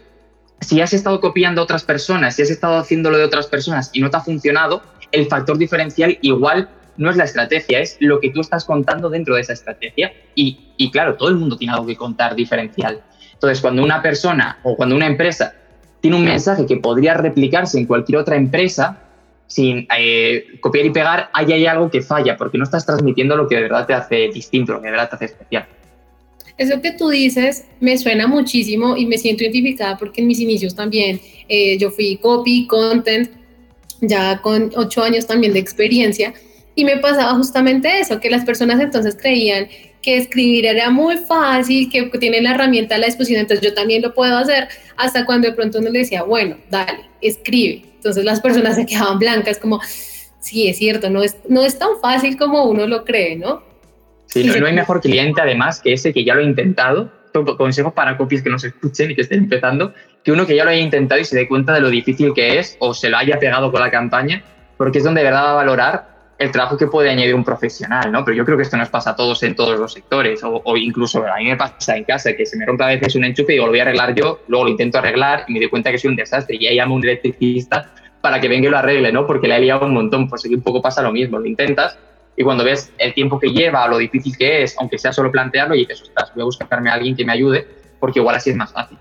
si 0.60 0.80
has 0.80 0.92
estado 0.92 1.20
copiando 1.20 1.60
a 1.60 1.64
otras 1.64 1.84
personas, 1.84 2.36
si 2.36 2.42
has 2.42 2.50
estado 2.50 2.78
haciéndolo 2.78 3.16
de 3.18 3.24
otras 3.24 3.46
personas 3.46 3.90
y 3.92 4.00
no 4.00 4.10
te 4.10 4.16
ha 4.16 4.20
funcionado, 4.20 4.82
el 5.12 5.26
factor 5.26 5.56
diferencial 5.56 6.18
igual 6.20 6.68
no 6.96 7.10
es 7.10 7.16
la 7.16 7.24
estrategia, 7.24 7.78
es 7.80 7.96
lo 8.00 8.20
que 8.20 8.30
tú 8.30 8.40
estás 8.40 8.64
contando 8.64 9.08
dentro 9.08 9.36
de 9.36 9.42
esa 9.42 9.52
estrategia. 9.52 10.12
Y, 10.34 10.90
claro, 10.90 11.16
todo 11.16 11.28
el 11.28 11.36
mundo 11.36 11.56
tiene 11.56 11.72
algo 11.72 11.86
que 11.86 11.96
contar 11.96 12.34
diferencial. 12.34 13.02
Entonces, 13.32 13.60
cuando 13.60 13.82
una 13.82 14.02
persona 14.02 14.58
o 14.64 14.76
cuando 14.76 14.96
una 14.96 15.06
empresa 15.06 15.54
tiene 16.00 16.16
un 16.16 16.24
mensaje 16.24 16.66
que 16.66 16.76
podría 16.76 17.14
replicarse 17.14 17.78
en 17.78 17.86
cualquier 17.86 18.18
otra 18.18 18.36
empresa, 18.36 19.02
sin 19.46 19.86
eh, 19.96 20.44
copiar 20.60 20.86
y 20.86 20.90
pegar, 20.90 21.30
ahí 21.32 21.52
hay 21.52 21.66
algo 21.66 21.90
que 21.90 22.02
falla, 22.02 22.36
porque 22.36 22.58
no 22.58 22.64
estás 22.64 22.84
transmitiendo 22.84 23.36
lo 23.36 23.48
que 23.48 23.56
de 23.56 23.62
verdad 23.62 23.86
te 23.86 23.94
hace 23.94 24.28
distinto, 24.28 24.72
lo 24.72 24.80
que 24.80 24.86
de 24.86 24.92
verdad 24.92 25.08
te 25.08 25.16
hace 25.16 25.24
especial. 25.26 25.66
Eso 26.58 26.80
que 26.82 26.92
tú 26.92 27.08
dices 27.08 27.66
me 27.80 27.96
suena 27.96 28.26
muchísimo 28.26 28.96
y 28.96 29.06
me 29.06 29.16
siento 29.16 29.44
identificada 29.44 29.96
porque 29.96 30.20
en 30.20 30.26
mis 30.26 30.40
inicios 30.40 30.74
también 30.74 31.20
eh, 31.48 31.78
yo 31.78 31.90
fui 31.90 32.16
copy, 32.16 32.66
content, 32.66 33.30
ya 34.00 34.40
con 34.42 34.72
ocho 34.76 35.02
años 35.02 35.26
también 35.26 35.52
de 35.52 35.60
experiencia 35.60 36.34
y 36.74 36.84
me 36.84 36.96
pasaba 36.98 37.34
justamente 37.34 38.00
eso, 38.00 38.20
que 38.20 38.30
las 38.30 38.44
personas 38.44 38.80
entonces 38.80 39.16
creían 39.20 39.68
que 40.08 40.16
escribir 40.16 40.64
era 40.64 40.88
muy 40.88 41.18
fácil, 41.18 41.90
que 41.90 42.06
tienen 42.18 42.44
la 42.44 42.52
herramienta 42.52 42.94
a 42.94 42.98
la 42.98 43.06
disposición, 43.06 43.42
entonces 43.42 43.66
yo 43.66 43.74
también 43.74 44.00
lo 44.00 44.14
puedo 44.14 44.38
hacer, 44.38 44.68
hasta 44.96 45.26
cuando 45.26 45.48
de 45.48 45.54
pronto 45.54 45.80
uno 45.80 45.90
le 45.90 45.98
decía, 45.98 46.22
bueno, 46.22 46.56
dale, 46.70 47.10
escribe. 47.20 47.84
Entonces 47.96 48.24
las 48.24 48.40
personas 48.40 48.76
se 48.76 48.86
quedaban 48.86 49.18
blancas 49.18 49.58
como, 49.58 49.82
sí, 50.40 50.66
es 50.66 50.78
cierto, 50.78 51.10
no 51.10 51.22
es, 51.22 51.36
no 51.46 51.62
es 51.62 51.78
tan 51.78 51.90
fácil 52.00 52.38
como 52.38 52.64
uno 52.64 52.86
lo 52.86 53.04
cree, 53.04 53.36
¿no? 53.36 53.62
Sí, 54.24 54.44
no, 54.44 54.66
hay 54.66 54.72
mejor 54.72 55.02
cliente 55.02 55.42
además 55.42 55.78
que 55.78 55.92
ese 55.92 56.14
que 56.14 56.24
ya 56.24 56.34
lo 56.34 56.40
ha 56.40 56.44
intentado. 56.44 57.12
Consejos 57.58 57.92
para 57.92 58.16
copies 58.16 58.42
que 58.42 58.48
nos 58.48 58.64
escuchen 58.64 59.10
y 59.10 59.14
que 59.14 59.20
estén 59.20 59.40
empezando, 59.40 59.92
que 60.24 60.32
uno 60.32 60.46
que 60.46 60.56
ya 60.56 60.64
lo 60.64 60.70
haya 60.70 60.80
intentado 60.80 61.20
y 61.20 61.24
se 61.24 61.36
dé 61.36 61.46
cuenta 61.46 61.74
de 61.74 61.80
lo 61.80 61.90
difícil 61.90 62.32
que 62.34 62.58
es 62.58 62.76
o 62.80 62.94
se 62.94 63.10
lo 63.10 63.18
haya 63.18 63.38
pegado 63.38 63.70
con 63.70 63.80
la 63.80 63.90
campaña, 63.90 64.42
porque 64.78 64.98
es 64.98 65.04
donde 65.04 65.20
de 65.20 65.26
verdad 65.26 65.44
va 65.44 65.50
a 65.50 65.54
valorar 65.54 66.17
el 66.38 66.52
trabajo 66.52 66.76
que 66.76 66.87
puede 66.87 67.11
añadir 67.11 67.35
un 67.35 67.45
profesional, 67.45 68.12
¿no? 68.12 68.25
Pero 68.25 68.37
yo 68.37 68.45
creo 68.45 68.57
que 68.57 68.62
esto 68.62 68.76
nos 68.76 68.88
pasa 68.88 69.11
a 69.11 69.16
todos 69.16 69.42
en 69.42 69.57
todos 69.57 69.78
los 69.78 69.92
sectores, 69.92 70.40
o, 70.45 70.76
incluso 70.76 71.26
a 71.26 71.37
mí 71.38 71.47
me 71.47 71.57
pasa 71.57 71.97
en 71.97 72.04
casa, 72.04 72.35
que 72.35 72.47
se 72.47 72.57
me 72.57 72.64
rompe 72.64 72.85
a 72.85 72.88
veces 72.88 73.16
un 73.16 73.25
enchufe 73.25 73.52
y 73.52 73.57
digo, 73.57 73.66
lo 73.66 73.73
voy 73.73 73.80
a 73.80 73.83
arreglar 73.83 74.14
yo, 74.14 74.40
luego 74.47 74.66
lo 74.66 74.71
intento 74.71 74.99
arreglar 74.99 75.45
y 75.49 75.52
me 75.52 75.59
doy 75.59 75.68
cuenta 75.68 75.90
que 75.90 75.99
soy 75.99 76.11
un 76.11 76.16
desastre 76.16 76.57
y 76.59 76.66
ahí 76.66 76.76
llamo 76.76 76.95
a 76.95 76.99
un 76.99 77.04
electricista 77.04 77.92
para 78.21 78.40
que 78.40 78.49
venga 78.49 78.68
y 78.68 78.71
lo 78.71 78.78
arregle, 78.78 79.12
¿no? 79.12 79.26
Porque 79.26 79.49
le 79.49 79.57
he 79.57 79.61
liado 79.61 79.87
un 79.87 79.95
montón, 79.95 80.28
pues 80.28 80.45
aquí 80.45 80.54
un 80.54 80.62
poco 80.62 80.80
pasa 80.80 81.02
lo 81.02 81.12
mismo, 81.12 81.38
lo 81.38 81.47
intentas 81.47 81.99
y 82.38 82.45
cuando 82.45 82.62
ves 82.62 82.92
el 82.99 83.12
tiempo 83.14 83.40
que 83.40 83.49
lleva, 83.49 83.88
lo 83.88 83.99
difícil 83.99 84.38
que 84.38 84.62
es, 84.62 84.76
aunque 84.78 84.97
sea 84.97 85.12
solo 85.12 85.33
plantearlo, 85.33 85.75
y 85.75 85.80
dices, 85.80 86.02
ostras, 86.02 86.30
voy 86.37 86.42
a 86.42 86.45
buscarme 86.45 86.88
a 86.88 86.95
alguien 86.95 87.16
que 87.16 87.25
me 87.25 87.33
ayude, 87.33 87.66
porque 87.99 88.21
igual 88.21 88.37
así 88.37 88.50
es 88.50 88.57
más 88.57 88.73
fácil. 88.73 88.97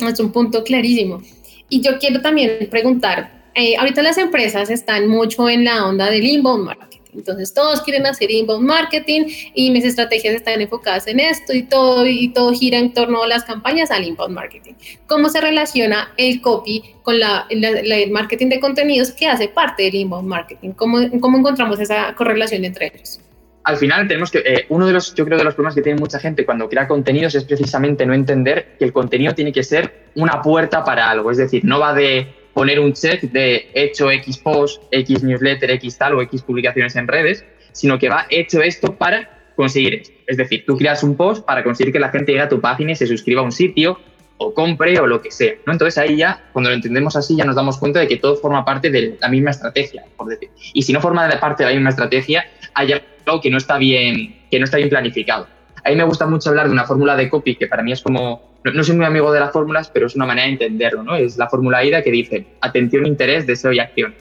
Es 0.00 0.18
un 0.18 0.32
punto 0.32 0.64
clarísimo. 0.64 1.22
Y 1.68 1.80
yo 1.82 2.00
quiero 2.00 2.20
también 2.20 2.68
preguntar, 2.68 3.43
eh, 3.54 3.76
ahorita 3.76 4.02
las 4.02 4.18
empresas 4.18 4.70
están 4.70 5.08
mucho 5.08 5.48
en 5.48 5.64
la 5.64 5.86
onda 5.86 6.10
del 6.10 6.24
inbound 6.24 6.64
marketing. 6.64 6.94
Entonces 7.14 7.54
todos 7.54 7.80
quieren 7.82 8.06
hacer 8.06 8.30
inbound 8.30 8.66
marketing 8.66 9.26
y 9.54 9.70
mis 9.70 9.84
estrategias 9.84 10.34
están 10.34 10.60
enfocadas 10.60 11.06
en 11.06 11.20
esto 11.20 11.52
y 11.52 11.62
todo 11.62 12.06
y 12.06 12.28
todo 12.28 12.52
gira 12.52 12.78
en 12.78 12.92
torno 12.92 13.22
a 13.22 13.28
las 13.28 13.44
campañas 13.44 13.90
al 13.90 14.04
inbound 14.04 14.34
marketing. 14.34 14.74
¿Cómo 15.06 15.28
se 15.28 15.40
relaciona 15.40 16.12
el 16.16 16.40
copy 16.40 16.82
con 17.02 17.18
la, 17.18 17.46
el 17.48 18.10
marketing 18.10 18.48
de 18.48 18.60
contenidos 18.60 19.12
que 19.12 19.26
hace 19.26 19.48
parte 19.48 19.84
del 19.84 19.94
inbound 19.94 20.28
marketing? 20.28 20.70
¿Cómo, 20.72 20.98
cómo 21.20 21.38
encontramos 21.38 21.78
esa 21.80 22.14
correlación 22.14 22.64
entre 22.64 22.92
ellos? 22.92 23.20
Al 23.62 23.78
final 23.78 24.06
tenemos 24.06 24.30
que, 24.30 24.38
eh, 24.40 24.66
uno 24.68 24.86
de 24.86 24.92
los, 24.92 25.14
yo 25.14 25.24
creo 25.24 25.38
de 25.38 25.44
los 25.44 25.54
problemas 25.54 25.74
que 25.74 25.80
tiene 25.80 25.98
mucha 25.98 26.18
gente 26.18 26.44
cuando 26.44 26.68
crea 26.68 26.86
contenidos 26.86 27.34
es 27.34 27.44
precisamente 27.44 28.04
no 28.04 28.12
entender 28.12 28.76
que 28.78 28.84
el 28.84 28.92
contenido 28.92 29.34
tiene 29.34 29.52
que 29.52 29.62
ser 29.62 30.10
una 30.16 30.42
puerta 30.42 30.84
para 30.84 31.08
algo, 31.08 31.30
es 31.30 31.38
decir, 31.38 31.64
no 31.64 31.78
va 31.78 31.94
de 31.94 32.43
poner 32.54 32.80
un 32.80 32.92
check 32.92 33.20
de 33.22 33.68
hecho 33.74 34.10
X 34.10 34.38
post, 34.38 34.82
X 34.90 35.22
newsletter, 35.22 35.70
X 35.72 35.98
tal 35.98 36.14
o 36.14 36.22
X 36.22 36.42
publicaciones 36.42 36.96
en 36.96 37.08
redes, 37.08 37.44
sino 37.72 37.98
que 37.98 38.08
va 38.08 38.26
hecho 38.30 38.62
esto 38.62 38.94
para 38.94 39.52
conseguir 39.56 39.94
esto. 39.94 40.14
Es 40.26 40.36
decir, 40.36 40.64
tú 40.66 40.76
creas 40.76 41.02
un 41.02 41.16
post 41.16 41.44
para 41.44 41.62
conseguir 41.62 41.92
que 41.92 41.98
la 41.98 42.08
gente 42.08 42.32
llegue 42.32 42.44
a 42.44 42.48
tu 42.48 42.60
página 42.60 42.92
y 42.92 42.96
se 42.96 43.06
suscriba 43.06 43.42
a 43.42 43.44
un 43.44 43.52
sitio 43.52 43.98
o 44.36 44.54
compre 44.54 44.98
o 44.98 45.06
lo 45.06 45.20
que 45.20 45.30
sea. 45.30 45.54
¿no? 45.66 45.72
Entonces 45.72 45.98
ahí 45.98 46.16
ya, 46.16 46.48
cuando 46.52 46.70
lo 46.70 46.76
entendemos 46.76 47.16
así, 47.16 47.36
ya 47.36 47.44
nos 47.44 47.56
damos 47.56 47.78
cuenta 47.78 48.00
de 48.00 48.08
que 48.08 48.16
todo 48.16 48.36
forma 48.36 48.64
parte 48.64 48.90
de 48.90 49.16
la 49.20 49.28
misma 49.28 49.50
estrategia, 49.50 50.04
por 50.16 50.28
decir. 50.28 50.50
Y 50.72 50.82
si 50.82 50.92
no 50.92 51.00
forma 51.00 51.28
parte 51.40 51.64
de 51.64 51.70
la 51.70 51.74
misma 51.74 51.90
estrategia, 51.90 52.46
hay 52.74 52.92
algo 52.92 53.40
que 53.40 53.50
no 53.50 53.58
está 53.58 53.78
bien, 53.78 54.44
que 54.50 54.58
no 54.58 54.64
está 54.64 54.76
bien 54.76 54.88
planificado. 54.88 55.46
A 55.84 55.90
me 55.90 56.04
gusta 56.04 56.26
mucho 56.26 56.48
hablar 56.48 56.66
de 56.66 56.72
una 56.72 56.84
fórmula 56.84 57.14
de 57.14 57.28
copy 57.28 57.56
que 57.56 57.66
para 57.66 57.82
mí 57.82 57.92
es 57.92 58.00
como, 58.00 58.58
no, 58.64 58.84
soy 58.84 58.96
muy 58.96 59.04
amigo 59.04 59.30
de 59.30 59.40
las 59.40 59.52
fórmulas, 59.52 59.90
pero 59.90 60.06
es 60.06 60.16
una 60.16 60.24
manera 60.24 60.46
de 60.46 60.54
entenderlo, 60.54 61.02
¿no? 61.02 61.14
Es 61.14 61.36
la 61.36 61.48
fórmula 61.48 61.84
IDA 61.84 62.02
que 62.02 62.10
dice 62.10 62.46
atención, 62.62 63.06
interés, 63.06 63.46
deseo 63.46 63.70
y 63.70 63.80
acción. 63.80 64.14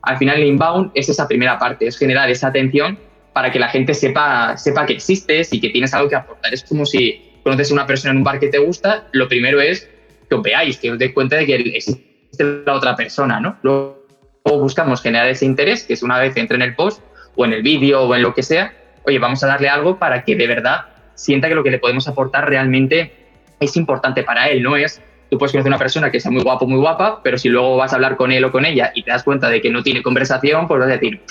Al 0.00 0.16
final 0.16 0.38
el 0.38 0.46
inbound 0.46 0.90
es 0.94 1.10
esa 1.10 1.28
primera 1.28 1.58
parte, 1.58 1.86
es 1.86 1.98
generar 1.98 2.30
esa 2.30 2.48
atención 2.48 2.98
para 3.34 3.52
que 3.52 3.58
la 3.58 3.68
gente 3.68 3.92
sepa, 3.92 4.56
sepa 4.56 4.86
que 4.86 4.94
existes 4.94 5.52
y 5.52 5.60
que 5.60 5.68
tienes 5.68 5.92
algo 5.92 6.08
que 6.08 6.16
aportar. 6.16 6.54
Es 6.54 6.64
como 6.64 6.86
si 6.86 7.22
conoces 7.44 7.70
a 7.70 7.74
una 7.74 7.86
persona 7.86 8.12
en 8.12 8.18
un 8.18 8.24
bar 8.24 8.40
que 8.40 8.48
te 8.48 8.58
gusta, 8.58 9.06
lo 9.12 9.28
primero 9.28 9.60
es 9.60 9.88
que 10.30 10.34
os 10.34 10.42
veáis, 10.42 10.78
que 10.78 10.92
os 10.92 10.98
deis 10.98 11.12
cuenta 11.12 11.36
de 11.36 11.44
que 11.44 11.56
existe 11.56 12.62
la 12.64 12.72
otra 12.72 12.96
persona, 12.96 13.38
¿no? 13.38 13.58
Luego 13.62 14.02
buscamos 14.44 15.02
generar 15.02 15.28
ese 15.28 15.44
interés, 15.44 15.84
que 15.84 15.92
es 15.92 16.02
una 16.02 16.18
vez 16.18 16.34
entre 16.38 16.56
en 16.56 16.62
el 16.62 16.74
post 16.74 17.02
o 17.36 17.44
en 17.44 17.52
el 17.52 17.62
vídeo 17.62 18.02
o 18.02 18.14
en 18.14 18.22
lo 18.22 18.34
que 18.34 18.42
sea, 18.42 18.72
oye, 19.04 19.18
vamos 19.18 19.42
a 19.44 19.46
darle 19.46 19.68
algo 19.68 19.98
para 19.98 20.24
que 20.24 20.36
de 20.36 20.46
verdad 20.46 20.86
sienta 21.14 21.48
que 21.48 21.54
lo 21.54 21.62
que 21.62 21.70
le 21.70 21.78
podemos 21.78 22.08
aportar 22.08 22.48
realmente 22.48 23.12
es 23.60 23.76
importante 23.76 24.22
para 24.22 24.48
él, 24.48 24.62
no 24.62 24.76
es 24.76 25.00
tú 25.32 25.38
puedes 25.38 25.52
conocer 25.52 25.72
a 25.72 25.76
una 25.76 25.78
persona 25.78 26.10
que 26.10 26.20
sea 26.20 26.30
muy 26.30 26.42
guapo, 26.42 26.66
muy 26.66 26.78
guapa, 26.78 27.22
pero 27.22 27.38
si 27.38 27.48
luego 27.48 27.78
vas 27.78 27.94
a 27.94 27.96
hablar 27.96 28.18
con 28.18 28.32
él 28.32 28.44
o 28.44 28.52
con 28.52 28.66
ella 28.66 28.92
y 28.94 29.02
te 29.02 29.12
das 29.12 29.22
cuenta 29.22 29.48
de 29.48 29.62
que 29.62 29.70
no 29.70 29.82
tiene 29.82 30.02
conversación, 30.02 30.68
pues 30.68 30.78
vas 30.78 30.90
a 30.90 30.92
decir, 30.92 31.22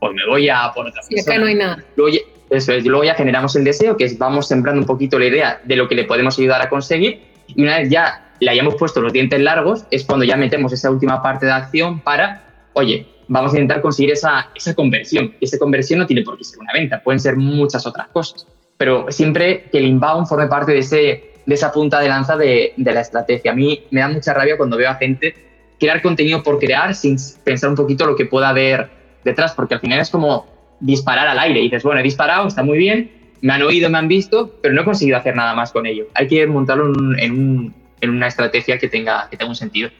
pues 0.00 0.12
me 0.14 0.26
voy 0.26 0.48
a 0.48 0.72
por 0.74 0.86
otra 0.86 1.02
sí, 1.02 1.20
acá 1.20 1.36
no 1.36 1.44
hay 1.44 1.54
nada. 1.54 1.84
Luego, 1.96 2.16
eso 2.48 2.72
es, 2.72 2.86
luego 2.86 3.04
ya 3.04 3.14
generamos 3.14 3.54
el 3.56 3.64
deseo, 3.64 3.98
que 3.98 4.04
es 4.04 4.16
vamos 4.16 4.48
sembrando 4.48 4.80
un 4.80 4.86
poquito 4.86 5.18
la 5.18 5.26
idea 5.26 5.60
de 5.62 5.76
lo 5.76 5.86
que 5.86 5.96
le 5.96 6.04
podemos 6.04 6.38
ayudar 6.38 6.62
a 6.62 6.70
conseguir 6.70 7.20
y 7.46 7.62
una 7.62 7.80
vez 7.80 7.90
ya 7.90 8.32
le 8.40 8.50
hayamos 8.50 8.76
puesto 8.76 9.02
los 9.02 9.12
dientes 9.12 9.38
largos, 9.38 9.84
es 9.90 10.04
cuando 10.04 10.24
ya 10.24 10.38
metemos 10.38 10.72
esa 10.72 10.90
última 10.90 11.22
parte 11.22 11.44
de 11.44 11.52
acción 11.52 12.00
para, 12.00 12.42
oye, 12.72 13.06
vamos 13.28 13.52
a 13.52 13.56
intentar 13.56 13.82
conseguir 13.82 14.12
esa, 14.12 14.48
esa 14.54 14.74
conversión. 14.74 15.34
Y 15.38 15.44
esa 15.44 15.58
conversión 15.58 15.98
no 15.98 16.06
tiene 16.06 16.22
por 16.22 16.38
qué 16.38 16.44
ser 16.44 16.58
una 16.58 16.72
venta, 16.72 17.02
pueden 17.02 17.20
ser 17.20 17.36
muchas 17.36 17.86
otras 17.86 18.08
cosas 18.08 18.46
pero 18.80 19.12
siempre 19.12 19.64
que 19.70 19.76
el 19.76 19.84
inbound 19.84 20.26
forme 20.26 20.46
parte 20.46 20.72
de, 20.72 20.78
ese, 20.78 21.32
de 21.44 21.54
esa 21.54 21.70
punta 21.70 22.00
de 22.00 22.08
lanza 22.08 22.38
de, 22.38 22.72
de, 22.78 22.92
la 22.94 23.02
estrategia. 23.02 23.52
A 23.52 23.54
mí 23.54 23.84
me 23.90 24.00
da 24.00 24.08
mucha 24.08 24.32
rabia 24.32 24.56
cuando 24.56 24.78
veo 24.78 24.88
a 24.88 24.94
gente 24.94 25.34
crear 25.78 26.00
contenido 26.00 26.42
por 26.42 26.58
crear 26.58 26.94
sin 26.94 27.18
pensar 27.44 27.68
un 27.68 27.76
poquito 27.76 28.06
lo 28.06 28.16
que 28.16 28.24
pueda 28.24 28.48
haber 28.48 28.88
detrás, 29.22 29.52
porque 29.52 29.74
al 29.74 29.80
final 29.80 30.00
es 30.00 30.08
como 30.08 30.46
disparar 30.80 31.28
al 31.28 31.38
aire. 31.40 31.60
Y 31.60 31.64
dices, 31.64 31.82
bueno, 31.82 32.00
he 32.00 32.02
disparado, 32.02 32.48
está 32.48 32.62
muy 32.62 32.78
bien, 32.78 33.10
me 33.42 33.52
han 33.52 33.60
oído, 33.60 33.90
me 33.90 33.98
han 33.98 34.08
visto, 34.08 34.50
pero 34.62 34.72
no 34.72 34.80
he 34.80 34.84
conseguido 34.86 35.18
hacer 35.18 35.36
nada 35.36 35.54
más 35.54 35.72
con 35.72 35.84
ello. 35.84 36.06
Hay 36.14 36.26
que 36.26 36.46
montarlo 36.46 36.86
en, 37.18 37.32
un, 37.32 37.74
en 38.00 38.10
una 38.10 38.28
estrategia 38.28 38.78
que 38.78 38.88
tenga, 38.88 39.28
que 39.28 39.36
tenga 39.36 39.50
un 39.50 39.56
sentido. 39.56 39.90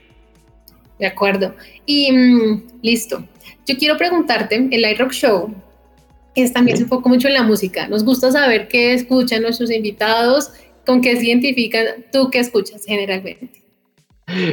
De 0.99 1.07
acuerdo. 1.07 1.55
Y 1.85 2.11
mm, 2.13 2.63
listo. 2.81 3.23
Yo 3.67 3.77
quiero 3.77 3.99
preguntarte, 3.99 4.69
el 4.71 4.91
iRock 4.91 5.13
Show 5.13 5.55
también 6.53 6.77
se 6.77 6.85
enfoca 6.85 7.09
mucho 7.09 7.29
en 7.29 7.35
la 7.35 7.43
música. 7.43 7.89
Nos 7.89 8.05
gusta 8.05 8.31
saber 8.31 8.69
qué 8.69 8.95
escuchan 8.95 9.43
nuestros 9.43 9.71
invitados, 9.71 10.51
con 10.87 11.01
qué 11.01 11.17
se 11.17 11.27
identifican. 11.27 11.87
¿Tú 12.13 12.31
qué 12.31 12.39
escuchas 12.41 12.85
generalmente? 12.87 13.51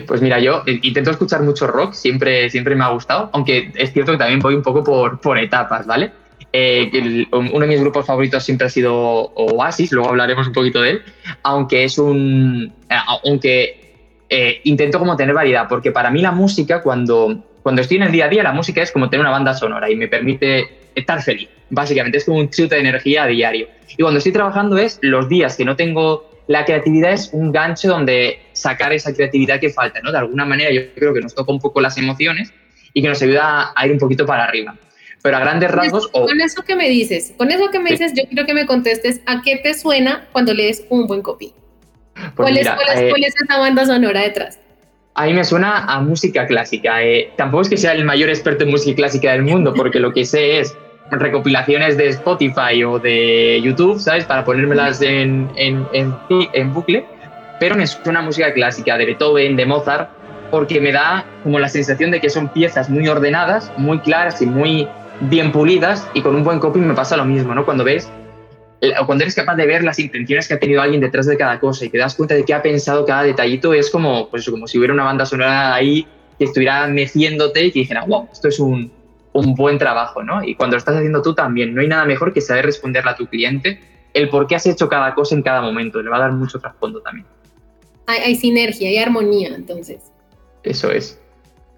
Pues 0.08 0.22
mira, 0.22 0.40
yo 0.40 0.64
intento 0.66 1.12
escuchar 1.12 1.44
mucho 1.44 1.68
rock, 1.68 1.94
siempre, 1.94 2.50
siempre 2.50 2.76
me 2.76 2.84
ha 2.84 2.90
gustado, 2.90 3.30
aunque 3.34 3.72
es 3.76 3.94
cierto 3.94 4.12
que 4.14 4.18
también 4.18 4.40
voy 4.40 4.56
un 4.56 4.64
poco 4.64 4.84
por, 4.84 5.22
por 5.22 5.38
etapas, 5.38 5.86
¿vale? 5.86 6.12
Eh, 6.52 7.26
uno 7.32 7.60
de 7.60 7.68
mis 7.68 7.80
grupos 7.80 8.06
favoritos 8.06 8.44
siempre 8.44 8.68
ha 8.68 8.70
sido 8.70 8.94
Oasis, 8.96 9.92
luego 9.92 10.10
hablaremos 10.10 10.48
un 10.48 10.54
poquito 10.54 10.82
de 10.82 10.92
él, 10.92 11.02
aunque 11.44 11.84
es 11.84 11.98
un... 11.98 12.74
Eh, 12.90 12.96
aunque 13.24 13.88
eh, 14.30 14.62
intento 14.64 15.00
como 15.00 15.16
tener 15.16 15.36
variedad, 15.36 15.68
porque 15.70 15.92
para 15.92 16.10
mí 16.10 16.22
la 16.22 16.32
música, 16.32 16.82
cuando, 16.82 17.44
cuando 17.64 17.82
estoy 17.82 17.98
en 17.98 18.04
el 18.04 18.12
día 18.12 18.26
a 18.26 18.30
día, 18.30 18.44
la 18.44 18.54
música 18.54 18.82
es 18.82 18.92
como 18.92 19.10
tener 19.10 19.22
una 19.22 19.32
banda 19.32 19.54
sonora 19.54 19.90
y 19.90 19.96
me 19.96 20.08
permite 20.08 20.90
estar 20.96 21.22
feliz. 21.22 21.50
Básicamente 21.70 22.18
es 22.18 22.26
como 22.26 22.40
un 22.40 22.50
chute 22.50 22.76
de 22.76 22.82
energía 22.82 23.24
a 23.24 23.28
diario. 23.28 23.68
Y 23.98 24.02
cuando 24.02 24.18
estoy 24.20 24.32
trabajando 24.32 24.78
es 24.78 25.00
los 25.02 25.28
días 25.28 25.56
que 25.58 25.66
no 25.66 25.76
tengo 25.76 26.28
la 26.48 26.64
creatividad 26.66 27.12
es 27.12 27.30
un 27.34 27.52
gancho 27.52 27.90
donde 27.90 28.40
sacar 28.54 28.94
esa 28.94 29.14
creatividad 29.14 29.60
que 29.60 29.70
falta, 29.70 30.00
¿no? 30.02 30.12
De 30.12 30.18
alguna 30.18 30.46
manera 30.46 30.72
yo 30.72 30.82
creo 30.96 31.14
que 31.14 31.22
nos 31.22 31.36
toca 31.36 31.52
un 31.52 31.60
poco 31.60 31.82
las 31.82 31.98
emociones 31.98 32.54
y 32.94 33.02
que 33.02 33.10
nos 33.10 33.22
ayuda 33.22 33.74
a 33.76 33.86
ir 33.86 33.92
un 33.92 34.00
poquito 34.00 34.26
para 34.26 34.46
arriba. 34.46 34.76
Pero 35.22 35.38
a 35.38 35.40
grandes 35.42 35.70
rasgos... 35.72 36.08
Con 36.08 36.40
eso, 36.40 36.62
que 36.64 36.76
me 36.76 36.90
dices, 36.90 37.34
con 37.38 37.52
eso 37.52 37.70
que 37.70 37.80
me 37.80 37.92
dices, 37.92 38.14
yo 38.16 38.24
quiero 38.28 38.46
que 38.46 38.54
me 38.54 38.66
contestes 38.66 39.22
a 39.26 39.42
qué 39.42 39.58
te 39.58 39.74
suena 39.74 40.28
cuando 40.32 40.54
lees 40.54 40.86
un 40.90 41.06
buen 41.06 41.22
copy. 41.22 41.54
Pues 42.14 42.32
¿Cuál, 42.36 42.58
es, 42.58 42.68
eh, 42.68 43.10
¿Cuál, 43.10 43.24
es, 43.24 43.36
esa 43.36 43.60
banda 43.60 43.86
sonora 43.86 44.22
detrás? 44.22 44.60
A 45.16 45.26
mí 45.26 45.34
me 45.34 45.44
suena 45.44 45.86
a 45.86 46.00
música 46.00 46.48
clásica. 46.48 47.04
Eh, 47.04 47.32
tampoco 47.36 47.64
es 47.64 47.70
que 47.70 47.78
sea 47.78 47.92
el 47.92 48.06
mayor 48.06 48.30
experto 48.30 48.64
en 48.64 48.72
música 48.72 48.96
clásica 48.96 49.32
del 49.34 49.44
mundo, 49.44 49.74
porque 49.74 50.00
lo 50.00 50.14
que 50.14 50.24
sé 50.24 50.60
es 50.60 50.76
recopilaciones 51.12 51.98
de 51.98 52.10
Spotify 52.10 52.84
o 52.84 53.00
de 53.00 53.62
YouTube, 53.62 54.00
¿sabes? 54.00 54.26
Para 54.26 54.44
ponérmelas 54.44 55.02
en, 55.02 55.50
en, 55.56 55.88
en, 55.94 56.74
bucle, 56.74 57.06
pero 57.60 57.76
me 57.76 57.88
suena 57.88 58.22
música 58.22 58.54
clásica 58.54 58.98
de 58.98 59.06
Beethoven, 59.06 59.56
de 59.56 59.66
Mozart, 59.66 60.10
porque 60.52 60.80
me 60.80 60.92
da 60.92 61.26
como 61.44 61.60
la 61.60 61.70
sensación 61.70 62.12
de 62.12 62.20
que 62.20 62.30
son 62.30 62.50
piezas 62.50 62.90
muy 62.90 63.08
ordenadas, 63.08 63.72
muy 63.78 64.00
claras 64.00 64.42
y 64.42 64.46
muy 64.46 64.88
bien 65.22 65.52
pulidas, 65.52 66.08
y 66.14 66.22
con 66.22 66.36
un 66.36 66.44
buen 66.44 66.60
copy 66.60 66.80
me 66.80 66.94
pasa 66.94 67.18
lo 67.18 67.26
mismo, 67.26 67.56
¿no? 67.56 67.66
Cuando 67.66 67.84
ves, 67.84 68.10
cuando 69.06 69.24
eres 69.24 69.36
capaz 69.36 69.56
de 69.56 69.66
ver 69.66 69.84
las 69.84 69.98
intenciones 70.00 70.48
que 70.48 70.54
ha 70.54 70.60
tenido 70.60 70.82
alguien 70.82 71.02
detrás 71.02 71.26
de 71.26 71.38
cada 71.38 71.60
cosa 71.60 71.86
y 71.86 71.90
te 71.90 71.98
das 71.98 72.16
cuenta 72.16 72.36
de 72.36 72.44
qué 72.44 72.54
ha 72.54 72.62
pensado 72.62 73.06
cada 73.06 73.24
detallito, 73.24 73.74
es 73.74 73.90
como, 73.90 74.30
pues, 74.30 74.48
como 74.50 74.68
si 74.68 74.78
hubiera 74.78 74.94
una 74.94 75.04
banda 75.04 75.26
sonora 75.26 75.74
ahí 75.74 76.06
que 76.38 76.46
estuviera 76.46 76.86
meciéndote 76.88 77.66
y 77.66 77.72
que 77.72 77.80
dijera, 77.80 78.04
wow, 78.06 78.30
esto 78.32 78.48
es 78.48 78.60
un, 78.60 78.92
un 79.40 79.54
buen 79.56 79.78
trabajo, 79.78 80.24
¿no? 80.24 80.44
Y 80.44 80.56
cuando 80.56 80.76
lo 80.76 80.80
estás 80.80 80.96
haciendo 80.96 81.22
tú 81.22 81.34
también, 81.34 81.74
no 81.74 81.82
hay 81.82 81.88
nada 81.88 82.06
mejor 82.06 82.34
que 82.34 82.42
saber 82.42 82.66
responderle 82.66 83.12
a 83.12 83.16
tu 83.16 83.28
cliente 83.28 83.80
el 84.14 84.30
por 84.30 84.48
qué 84.48 84.56
has 84.56 84.66
hecho 84.66 84.90
cada 84.90 85.14
cosa 85.14 85.36
en 85.36 85.44
cada 85.44 85.62
momento, 85.62 86.02
le 86.02 86.10
va 86.10 86.18
a 86.18 86.22
dar 86.22 86.32
mucho 86.32 86.60
trasfondo 86.60 87.02
también. 87.02 87.28
Hay, 88.08 88.36
sinergia, 88.36 88.88
hay 88.88 88.98
armonía, 88.98 89.50
entonces. 89.50 90.00
Eso 90.64 90.90
es. 90.92 91.20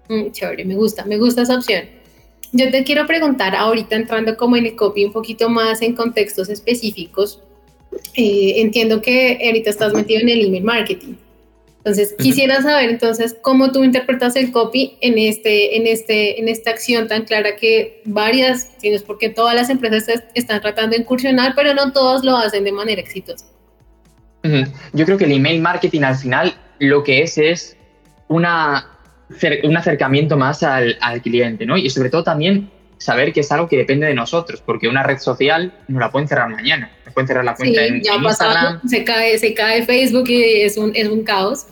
Mm, 0.08 0.30
chévere, 0.30 0.64
me 0.64 0.76
gusta, 0.76 1.04
me 1.04 1.18
gusta 1.18 1.42
esa 1.42 1.56
opción. 1.56 1.84
Yo 2.52 2.70
te 2.70 2.82
quiero 2.84 3.06
preguntar, 3.06 3.54
ahorita 3.54 3.96
entrando 3.96 4.36
como 4.36 4.56
en 4.56 4.66
el 4.66 4.76
copy 4.76 5.04
un 5.04 5.12
poquito 5.12 5.48
más 5.48 5.82
en 5.82 5.94
contextos 5.94 6.48
específicos, 6.48 7.42
eh, 8.14 8.54
entiendo 8.56 9.02
que 9.02 9.38
ahorita 9.44 9.70
estás 9.70 9.92
metido 9.92 10.20
en 10.20 10.28
el 10.28 10.46
email 10.46 10.64
marketing. 10.64 11.14
Entonces, 11.82 12.14
quisiera 12.18 12.60
saber 12.60 12.90
entonces 12.90 13.34
cómo 13.40 13.72
tú 13.72 13.84
interpretas 13.84 14.36
el 14.36 14.52
copy 14.52 14.98
en, 15.00 15.16
este, 15.16 15.78
en, 15.78 15.86
este, 15.86 16.38
en 16.38 16.48
esta 16.48 16.70
acción 16.70 17.08
tan 17.08 17.24
clara 17.24 17.56
que 17.56 18.02
varias, 18.04 18.68
sino 18.76 18.96
es 18.96 19.02
porque 19.02 19.30
todas 19.30 19.54
las 19.54 19.70
empresas 19.70 20.22
están 20.34 20.60
tratando 20.60 20.94
de 20.94 21.02
incursionar, 21.02 21.54
pero 21.56 21.72
no 21.72 21.90
todas 21.92 22.22
lo 22.22 22.36
hacen 22.36 22.64
de 22.64 22.72
manera 22.72 23.00
exitosa. 23.00 23.46
Yo 24.92 25.04
creo 25.06 25.16
que 25.16 25.24
el 25.24 25.32
email 25.32 25.60
marketing 25.62 26.02
al 26.02 26.16
final 26.16 26.54
lo 26.78 27.02
que 27.02 27.22
es 27.22 27.38
es 27.38 27.76
una, 28.28 28.86
un 29.62 29.76
acercamiento 29.76 30.36
más 30.36 30.62
al, 30.62 30.98
al 31.00 31.22
cliente, 31.22 31.64
¿no? 31.64 31.78
Y 31.78 31.88
sobre 31.88 32.10
todo 32.10 32.24
también 32.24 32.70
saber 32.98 33.32
que 33.32 33.40
es 33.40 33.50
algo 33.50 33.68
que 33.68 33.78
depende 33.78 34.06
de 34.06 34.14
nosotros, 34.14 34.62
porque 34.64 34.86
una 34.86 35.02
red 35.02 35.18
social 35.18 35.72
no 35.88 35.98
la 35.98 36.10
pueden 36.10 36.28
cerrar 36.28 36.50
mañana. 36.50 36.90
Pueden 37.12 37.28
cerrar 37.28 37.44
la 37.44 37.54
cuenta 37.54 37.84
en, 37.84 38.02
ya 38.02 38.14
Instagram. 38.16 38.80
Se 38.88 39.04
cae, 39.04 39.38
se 39.38 39.54
cae 39.54 39.84
Facebook 39.84 40.28
y 40.28 40.62
es 40.62 40.76
un, 40.76 40.92
es 40.94 41.08
un 41.08 41.24
caos. 41.24 41.66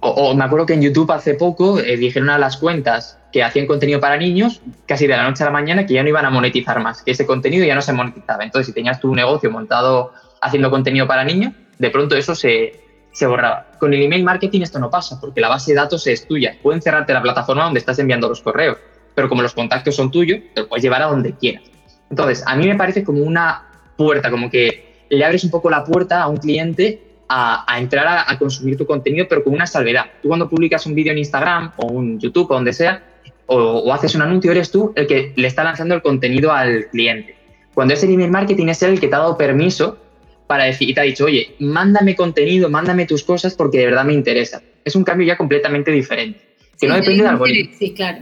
O, 0.00 0.34
me 0.34 0.44
acuerdo 0.44 0.66
que 0.66 0.74
en 0.74 0.82
YouTube 0.82 1.10
hace 1.10 1.34
poco 1.34 1.80
eh, 1.80 1.96
dijeron 1.96 2.30
a 2.30 2.38
las 2.38 2.56
cuentas 2.56 3.18
que 3.32 3.42
hacían 3.42 3.66
contenido 3.66 4.00
para 4.00 4.16
niños, 4.16 4.62
casi 4.86 5.06
de 5.06 5.16
la 5.16 5.24
noche 5.28 5.42
a 5.42 5.46
la 5.46 5.52
mañana, 5.52 5.86
que 5.86 5.94
ya 5.94 6.02
no 6.02 6.08
iban 6.08 6.24
a 6.24 6.30
monetizar 6.30 6.80
más, 6.80 7.02
que 7.02 7.10
ese 7.10 7.26
contenido 7.26 7.66
ya 7.66 7.74
no 7.74 7.82
se 7.82 7.92
monetizaba. 7.92 8.44
Entonces, 8.44 8.68
si 8.68 8.72
tenías 8.72 9.00
tu 9.00 9.14
negocio 9.14 9.50
montado 9.50 10.12
haciendo 10.40 10.70
contenido 10.70 11.06
para 11.06 11.24
niños, 11.24 11.52
de 11.78 11.90
pronto 11.90 12.16
eso 12.16 12.34
se, 12.34 12.80
se 13.12 13.26
borraba. 13.26 13.66
Con 13.78 13.92
el 13.92 14.02
email 14.02 14.24
marketing 14.24 14.62
esto 14.62 14.78
no 14.78 14.88
pasa, 14.88 15.20
porque 15.20 15.40
la 15.40 15.48
base 15.48 15.72
de 15.72 15.76
datos 15.76 16.06
es 16.06 16.26
tuya. 16.26 16.56
Pueden 16.62 16.80
cerrarte 16.80 17.12
la 17.12 17.22
plataforma 17.22 17.64
donde 17.64 17.80
estás 17.80 17.98
enviando 17.98 18.28
los 18.28 18.40
correos, 18.40 18.78
pero 19.14 19.28
como 19.28 19.42
los 19.42 19.52
contactos 19.52 19.96
son 19.96 20.10
tuyos, 20.10 20.40
te 20.54 20.60
los 20.60 20.68
puedes 20.68 20.82
llevar 20.82 21.02
a 21.02 21.06
donde 21.06 21.34
quieras. 21.34 21.64
Entonces, 22.10 22.42
a 22.46 22.56
mí 22.56 22.66
me 22.66 22.76
parece 22.76 23.04
como 23.04 23.22
una 23.22 23.67
puerta, 23.98 24.30
como 24.30 24.48
que 24.48 25.04
le 25.10 25.24
abres 25.24 25.44
un 25.44 25.50
poco 25.50 25.68
la 25.68 25.84
puerta 25.84 26.22
a 26.22 26.28
un 26.28 26.38
cliente 26.38 27.02
a, 27.28 27.76
entrar 27.78 28.24
a, 28.26 28.38
consumir 28.38 28.78
tu 28.78 28.86
contenido, 28.86 29.26
pero 29.28 29.44
con 29.44 29.52
una 29.52 29.66
salvedad. 29.66 30.06
Tú 30.22 30.28
cuando 30.28 30.48
publicas 30.48 30.86
un 30.86 30.94
vídeo 30.94 31.12
en 31.12 31.18
Instagram 31.18 31.72
o 31.76 31.88
un 31.88 32.18
YouTube 32.18 32.50
o 32.50 32.54
donde 32.54 32.72
sea, 32.72 33.02
o, 33.46 33.92
haces 33.92 34.14
un 34.14 34.22
anuncio, 34.22 34.50
eres 34.50 34.70
tú 34.70 34.92
el 34.96 35.06
que 35.06 35.34
le 35.36 35.46
está 35.46 35.62
lanzando 35.62 35.94
el 35.94 36.00
contenido 36.00 36.52
al 36.52 36.86
cliente. 36.86 37.36
Cuando 37.74 37.92
es 37.92 38.02
el 38.02 38.14
email 38.14 38.30
marketing 38.30 38.68
es 38.68 38.82
el 38.82 38.98
que 38.98 39.08
te 39.08 39.14
ha 39.14 39.18
dado 39.18 39.36
permiso 39.36 39.98
para 40.46 40.64
decir, 40.64 40.88
y 40.88 40.94
te 40.94 41.00
ha 41.00 41.04
dicho, 41.04 41.26
oye, 41.26 41.54
mándame 41.58 42.16
contenido, 42.16 42.70
mándame 42.70 43.04
tus 43.04 43.22
cosas 43.22 43.54
porque 43.54 43.78
de 43.78 43.86
verdad 43.86 44.04
me 44.04 44.14
interesa. 44.14 44.62
Es 44.84 44.96
un 44.96 45.04
cambio 45.04 45.26
ya 45.26 45.36
completamente 45.36 45.90
diferente, 45.90 46.40
que 46.80 46.88
no 46.88 46.94
depende 46.94 47.24
de 47.24 47.28
algoritmo. 47.28 47.76
Sí, 47.78 47.92
claro. 47.92 48.20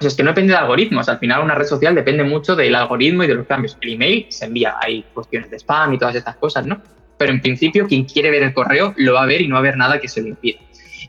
Pues 0.00 0.14
es 0.14 0.16
que 0.16 0.22
no 0.22 0.30
depende 0.30 0.54
de 0.54 0.58
algoritmos. 0.58 1.10
Al 1.10 1.18
final, 1.18 1.42
una 1.42 1.54
red 1.54 1.66
social 1.66 1.94
depende 1.94 2.24
mucho 2.24 2.56
del 2.56 2.74
algoritmo 2.74 3.22
y 3.22 3.26
de 3.26 3.34
los 3.34 3.46
cambios. 3.46 3.76
El 3.82 3.92
email 3.92 4.24
se 4.30 4.46
envía, 4.46 4.76
hay 4.80 5.04
cuestiones 5.12 5.50
de 5.50 5.58
spam 5.58 5.92
y 5.92 5.98
todas 5.98 6.14
estas 6.14 6.36
cosas, 6.36 6.64
¿no? 6.64 6.80
Pero 7.18 7.32
en 7.32 7.42
principio, 7.42 7.86
quien 7.86 8.06
quiere 8.06 8.30
ver 8.30 8.42
el 8.42 8.54
correo 8.54 8.94
lo 8.96 9.12
va 9.12 9.24
a 9.24 9.26
ver 9.26 9.42
y 9.42 9.46
no 9.46 9.56
va 9.56 9.58
a 9.58 9.60
haber 9.60 9.76
nada 9.76 10.00
que 10.00 10.08
se 10.08 10.22
lo 10.22 10.28
impida. 10.28 10.58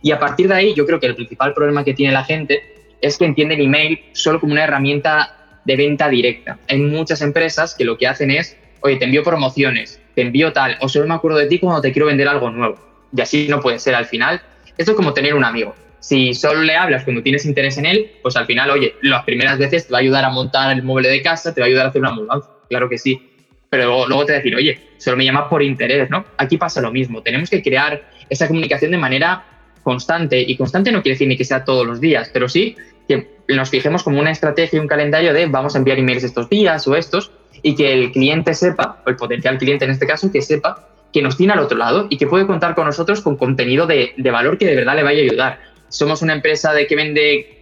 Y 0.01 0.12
a 0.12 0.19
partir 0.19 0.49
de 0.49 0.56
ahí, 0.56 0.73
yo 0.73 0.86
creo 0.86 0.99
que 0.99 1.06
el 1.06 1.15
principal 1.15 1.54
problema 1.54 1.86
que 1.86 1.93
tiene 1.93 2.12
la 2.12 2.25
gente 2.25 2.97
es 2.99 3.17
que 3.17 3.23
entiende 3.23 3.56
el 3.56 3.62
email 3.62 3.97
solo 4.12 4.41
como 4.41 4.51
una 4.51 4.65
herramienta 4.65 5.38
de 5.63 5.75
venta 5.77 6.10
directa. 6.10 6.60
Hay 6.67 6.80
muchas 6.80 7.21
empresas 7.21 7.73
que 7.73 7.86
lo 7.86 7.97
que 7.97 8.08
hacen 8.08 8.30
es, 8.30 8.58
oye, 8.82 8.97
te 8.97 9.06
envío 9.06 9.23
promociones, 9.23 10.01
te 10.15 10.21
envío 10.23 10.51
tal, 10.51 10.75
o 10.82 10.89
solo 10.89 11.08
me 11.08 11.13
acuerdo 11.13 11.38
de 11.38 11.45
ti 11.45 11.60
cuando 11.60 11.80
te 11.80 11.93
quiero 11.93 12.08
vender 12.08 12.27
algo 12.27 12.51
nuevo. 12.51 12.75
Y 13.15 13.21
así 13.21 13.47
no 13.47 13.62
puede 13.62 13.80
ser 13.80 13.95
al 13.95 14.08
final. 14.08 14.41
Esto 14.77 14.91
es 14.91 14.97
como 14.97 15.13
tener 15.13 15.34
un 15.34 15.45
amigo 15.45 15.73
si 16.02 16.34
solo 16.34 16.64
le 16.64 16.76
hablas 16.76 17.04
cuando 17.04 17.22
tienes 17.22 17.46
interés 17.46 17.78
en 17.78 17.86
él, 17.86 18.12
pues 18.22 18.36
al 18.36 18.48
final, 18.48 18.72
oye, 18.72 18.96
las 19.04 19.24
primeras 19.24 19.58
veces 19.58 19.86
te 19.86 19.94
va 19.94 20.00
a 20.00 20.02
ayudar 20.02 20.26
a 20.26 20.30
montar 20.30 20.76
el 20.76 20.84
mueble 20.84 21.10
de 21.10 21.22
casa, 21.22 21.54
te 21.54 21.62
va 21.62 21.66
a 21.66 21.70
ayudar 21.70 21.86
a 21.86 21.90
hacer 21.90 22.02
una 22.02 22.12
mudanza, 22.12 22.50
claro 22.68 22.90
que 22.90 22.98
sí. 22.98 23.30
Pero 23.70 24.06
luego, 24.08 24.26
te 24.26 24.34
va 24.34 24.40
a 24.40 24.42
decir, 24.42 24.56
oye, 24.56 24.80
solo 24.98 25.16
me 25.16 25.24
llamas 25.24 25.46
por 25.48 25.64
interés, 25.64 26.10
¿no? 26.10 26.26
Aquí 26.38 26.58
pasa 26.58 26.82
lo 26.82 26.92
mismo. 26.92 27.22
Tenemos 27.22 27.50
que 27.50 27.64
crear 27.64 28.04
esa 28.30 28.48
comunicación 28.48 28.92
de 28.92 28.98
manera 28.98 29.46
constante. 29.82 30.42
Y 30.42 30.58
constante 30.58 30.92
no 30.92 31.02
quiere 31.02 31.14
decir 31.14 31.28
ni 31.30 31.38
que 31.38 31.46
sea 31.46 31.64
todos 31.64 31.88
los 31.88 32.02
días, 32.02 32.30
pero 32.34 32.50
sí 32.50 32.76
que 33.08 33.30
nos 33.48 33.70
fijemos 33.70 34.04
como 34.04 34.20
una 34.20 34.32
estrategia 34.32 34.78
y 34.78 34.80
un 34.82 34.88
calendario 34.88 35.34
de 35.34 35.46
vamos 35.46 35.76
a 35.76 35.78
enviar 35.78 36.00
emails 36.00 36.24
estos 36.24 36.50
días 36.50 36.86
o 36.88 36.96
estos 36.96 37.32
y 37.62 37.76
que 37.76 37.94
el 37.94 38.12
cliente 38.12 38.54
sepa, 38.54 39.02
o 39.06 39.10
el 39.10 39.16
potencial 39.16 39.58
cliente 39.58 39.86
en 39.86 39.92
este 39.92 40.06
caso, 40.06 40.32
que 40.32 40.42
sepa 40.42 40.90
que 41.14 41.22
nos 41.22 41.38
tiene 41.38 41.54
al 41.54 41.60
otro 41.60 41.78
lado 41.78 42.08
y 42.10 42.18
que 42.18 42.28
puede 42.28 42.48
contar 42.48 42.76
con 42.76 42.86
nosotros 42.86 43.22
con 43.22 43.36
contenido 43.36 43.86
de, 43.86 44.14
de 44.18 44.32
valor 44.32 44.58
que 44.58 44.66
de 44.66 44.76
verdad 44.76 44.96
le 44.96 45.04
vaya 45.04 45.20
a 45.20 45.24
ayudar 45.24 45.70
somos 45.91 46.21
una 46.21 46.34
empresa 46.34 46.73
de 46.73 46.88
que 46.88 46.95
vende 46.95 47.58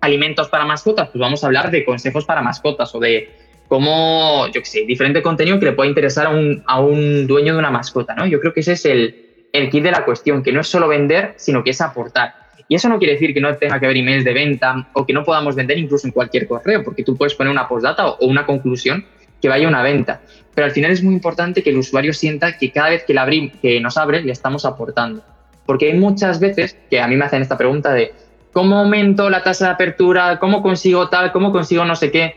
alimentos 0.00 0.48
para 0.48 0.64
mascotas, 0.64 1.08
pues 1.10 1.20
vamos 1.20 1.42
a 1.42 1.46
hablar 1.46 1.70
de 1.70 1.84
consejos 1.84 2.24
para 2.24 2.42
mascotas 2.42 2.94
o 2.94 2.98
de 2.98 3.30
cómo, 3.68 4.46
yo 4.46 4.60
qué 4.62 4.66
sé, 4.66 4.84
diferente 4.86 5.22
contenido 5.22 5.58
que 5.58 5.66
le 5.66 5.72
pueda 5.72 5.88
interesar 5.88 6.26
a 6.26 6.30
un, 6.30 6.62
a 6.66 6.80
un 6.80 7.26
dueño 7.26 7.52
de 7.52 7.58
una 7.58 7.70
mascota, 7.70 8.14
¿no? 8.14 8.26
Yo 8.26 8.40
creo 8.40 8.52
que 8.52 8.60
ese 8.60 8.72
es 8.72 8.84
el, 8.86 9.46
el 9.52 9.70
kit 9.70 9.84
de 9.84 9.90
la 9.90 10.04
cuestión, 10.04 10.42
que 10.42 10.52
no 10.52 10.60
es 10.60 10.68
solo 10.68 10.88
vender, 10.88 11.34
sino 11.36 11.62
que 11.62 11.70
es 11.70 11.80
aportar. 11.80 12.34
Y 12.68 12.74
eso 12.74 12.88
no 12.88 12.98
quiere 12.98 13.14
decir 13.14 13.32
que 13.32 13.40
no 13.40 13.54
tenga 13.56 13.78
que 13.80 13.86
haber 13.86 13.96
emails 13.96 14.24
de 14.24 14.32
venta 14.32 14.88
o 14.92 15.06
que 15.06 15.12
no 15.12 15.24
podamos 15.24 15.54
vender 15.54 15.78
incluso 15.78 16.06
en 16.06 16.12
cualquier 16.12 16.46
correo, 16.46 16.84
porque 16.84 17.02
tú 17.02 17.16
puedes 17.16 17.34
poner 17.34 17.50
una 17.50 17.68
postdata 17.68 18.08
o 18.08 18.26
una 18.26 18.44
conclusión 18.44 19.06
que 19.40 19.48
vaya 19.48 19.66
a 19.66 19.68
una 19.68 19.82
venta. 19.82 20.20
Pero 20.54 20.66
al 20.66 20.72
final 20.72 20.90
es 20.90 21.02
muy 21.02 21.14
importante 21.14 21.62
que 21.62 21.70
el 21.70 21.78
usuario 21.78 22.12
sienta 22.12 22.58
que 22.58 22.70
cada 22.70 22.90
vez 22.90 23.04
que, 23.04 23.14
la 23.14 23.28
que 23.62 23.80
nos 23.80 23.96
abre 23.96 24.22
le 24.22 24.32
estamos 24.32 24.64
aportando. 24.64 25.22
Porque 25.68 25.92
hay 25.92 25.98
muchas 25.98 26.40
veces 26.40 26.78
que 26.88 26.98
a 26.98 27.06
mí 27.06 27.14
me 27.14 27.26
hacen 27.26 27.42
esta 27.42 27.58
pregunta 27.58 27.92
de 27.92 28.14
cómo 28.54 28.78
aumento 28.78 29.28
la 29.28 29.42
tasa 29.42 29.66
de 29.66 29.72
apertura, 29.72 30.38
cómo 30.38 30.62
consigo 30.62 31.10
tal, 31.10 31.30
cómo 31.30 31.52
consigo 31.52 31.84
no 31.84 31.94
sé 31.94 32.10
qué. 32.10 32.36